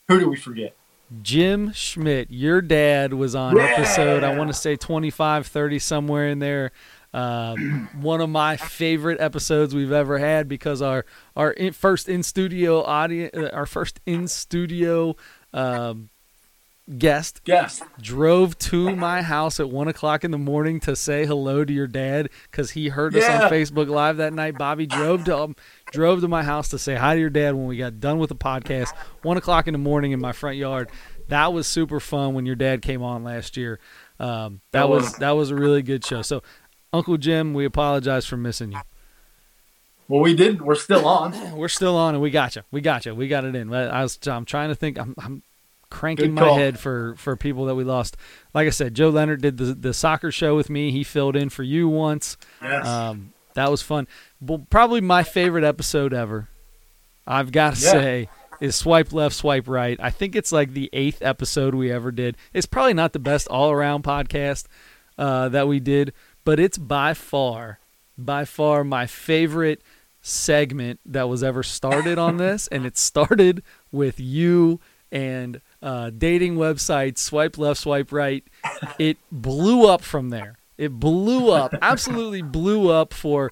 [0.08, 0.76] Who do we forget?
[1.22, 3.64] Jim Schmidt, your dad was on Yeah.
[3.64, 6.72] episode, I want to say 25, 30, somewhere in there.
[7.18, 12.22] Um, one of my favorite episodes we've ever had because our our in, first in
[12.22, 15.16] studio audience, our first in studio
[15.54, 16.10] um,
[16.98, 17.82] guest Yes.
[18.00, 21.88] drove to my house at one o'clock in the morning to say hello to your
[21.88, 24.58] dad because he heard us on Facebook Live that night.
[24.58, 25.56] Bobby drove to um,
[25.92, 28.30] drove to my house to say hi to your dad when we got done with
[28.30, 28.96] the podcast.
[29.24, 30.90] One o'clock in the morning in my front yard.
[31.30, 33.80] That was super fun when your dad came on last year.
[34.20, 35.14] Um, that, That was, was.
[35.16, 36.22] that was a really good show.
[36.22, 36.42] So,
[36.98, 38.80] Uncle Jim, we apologize for missing you.
[40.08, 40.62] Well, we didn't.
[40.62, 41.56] We're still on.
[41.58, 42.62] We're still on, and we got you.
[42.72, 43.14] We got you.
[43.14, 43.74] We got it in.
[43.74, 44.18] I was.
[44.28, 44.98] I'm trying to think.
[44.98, 45.14] I'm.
[45.18, 45.44] I'm
[45.90, 48.18] cranking my head for for people that we lost.
[48.54, 50.92] Like I said, Joe Leonard did the the soccer show with me.
[50.92, 52.38] He filled in for you once.
[52.62, 52.86] Yes.
[52.88, 54.08] Um, that was fun.
[54.40, 56.48] Well, probably my favorite episode ever.
[57.26, 57.92] I've got to Yeah.
[57.92, 58.30] say
[58.62, 60.00] is swipe left, swipe right.
[60.02, 62.38] I think it's like the eighth episode we ever did.
[62.54, 64.66] It's probably not the best all around podcast
[65.18, 66.14] uh, that we did,
[66.48, 67.78] but it's by far,
[68.18, 69.82] by far my favorite
[70.22, 73.62] segment that was ever started on this, and it started
[73.92, 74.80] with you
[75.12, 78.46] and uh, dating website swipe left, swipe right.
[78.98, 80.56] It blew up from there.
[80.78, 83.52] It blew up, absolutely blew up for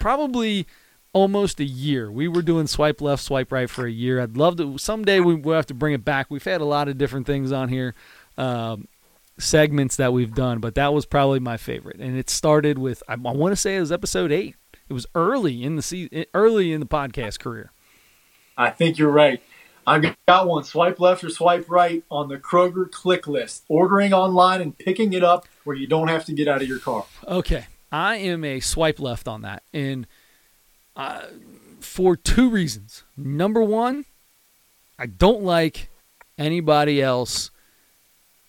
[0.00, 0.66] probably
[1.12, 2.10] almost a year.
[2.10, 4.22] We were doing swipe left, swipe right for a year.
[4.22, 6.30] I'd love to someday we will have to bring it back.
[6.30, 7.94] We've had a lot of different things on here,
[8.38, 8.88] um,
[9.42, 12.00] segments that we've done, but that was probably my favorite.
[12.00, 14.56] And it started with I, I want to say it was episode eight.
[14.88, 17.72] It was early in the season, early in the podcast career.
[18.56, 19.42] I think you're right.
[19.86, 20.64] I've got one.
[20.64, 23.64] Swipe left or swipe right on the Kroger click list.
[23.68, 26.78] Ordering online and picking it up where you don't have to get out of your
[26.78, 27.04] car.
[27.26, 30.06] Okay, I am a swipe left on that, and
[30.94, 31.22] uh,
[31.80, 33.02] for two reasons.
[33.16, 34.04] Number one,
[34.98, 35.88] I don't like
[36.38, 37.50] anybody else.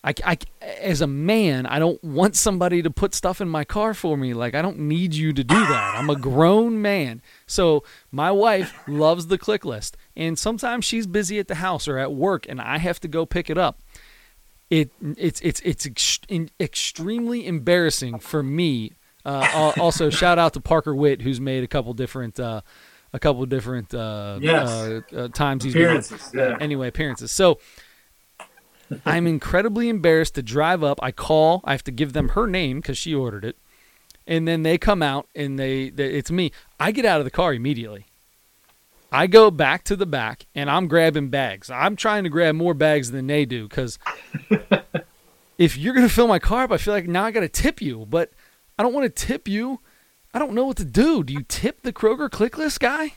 [0.04, 0.38] I, I,
[0.82, 4.34] as a man, I don't want somebody to put stuff in my car for me.
[4.34, 5.96] Like I don't need you to do that.
[5.98, 7.22] I'm a grown man.
[7.48, 11.98] So my wife loves the click list, and sometimes she's busy at the house or
[12.00, 13.80] at work, and I have to go pick it up
[14.70, 18.94] it it's it's it's ex- in- extremely embarrassing for me.
[19.26, 22.62] Uh, also, shout out to Parker Witt, who's made a couple different uh,
[23.14, 24.68] a couple different uh, Yes.
[24.70, 26.02] uh, uh, times he's been.
[26.34, 26.58] Yeah.
[26.60, 27.32] anyway appearances.
[27.32, 27.60] So
[29.06, 31.00] I'm incredibly embarrassed to drive up.
[31.02, 31.62] I call.
[31.64, 33.58] I have to give them her name because she ordered it,
[34.28, 36.52] and then they come out and they, they it's me.
[36.80, 38.06] I get out of the car immediately.
[39.12, 41.70] I go back to the back and I'm grabbing bags.
[41.70, 44.00] I'm trying to grab more bags than they do because
[45.60, 47.80] if you're gonna fill my car up, I feel like now I got to tip
[47.80, 48.32] you, but
[48.78, 49.82] I don't want to tip you.
[50.34, 51.24] I don't know what to do.
[51.24, 53.14] Do you tip the Kroger click list guy?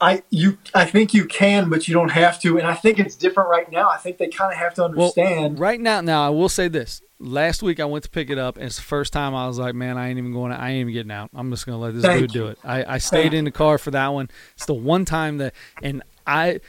[0.00, 2.58] I you I think you can, but you don't have to.
[2.58, 3.88] And I think it's different right now.
[3.88, 5.58] I think they kind of have to understand.
[5.58, 7.02] right now, now I will say this.
[7.18, 9.58] Last week I went to pick it up, and it's the first time I was
[9.58, 10.52] like, "Man, I ain't even going.
[10.52, 11.30] I ain't even getting out.
[11.34, 13.78] I'm just gonna let this Thank dude do it." I, I stayed in the car
[13.78, 14.28] for that one.
[14.54, 16.60] It's the one time that, and I,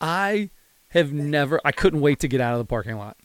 [0.00, 0.50] I
[0.88, 1.60] have never.
[1.64, 3.16] I couldn't wait to get out of the parking lot.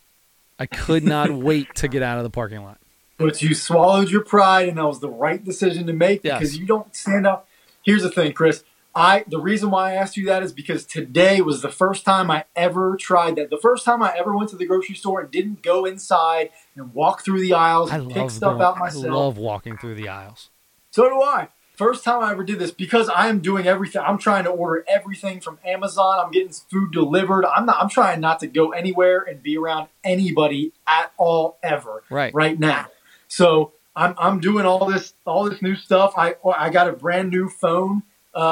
[0.60, 2.80] I could not wait to get out of the parking lot.
[3.18, 6.38] But you swallowed your pride, and that was the right decision to make Yes.
[6.40, 7.48] because you don't stand up.
[7.82, 8.64] Here's the thing, Kris.
[8.98, 12.32] I the reason why I asked you that is because today was the first time
[12.32, 13.52] I ever tried that.
[13.52, 16.94] The first time I ever went to the grocery store and didn't go inside and
[16.96, 19.06] walk through the aisles I and pick stuff going- out I myself.
[19.14, 20.50] love walking through the aisles.
[20.92, 21.50] So do I.
[21.76, 24.02] First time I ever did this because I am doing everything.
[24.04, 26.20] I'm trying to order everything from Amazon.
[26.20, 27.46] I'm getting food delivered.
[27.46, 27.78] I'm not.
[27.80, 32.34] I'm trying not to go anywhere and be around anybody at all ever Right.
[32.34, 32.88] right now.
[33.28, 36.14] So I'm I'm doing all this all this new stuff.
[36.18, 38.02] I I got a brand new phone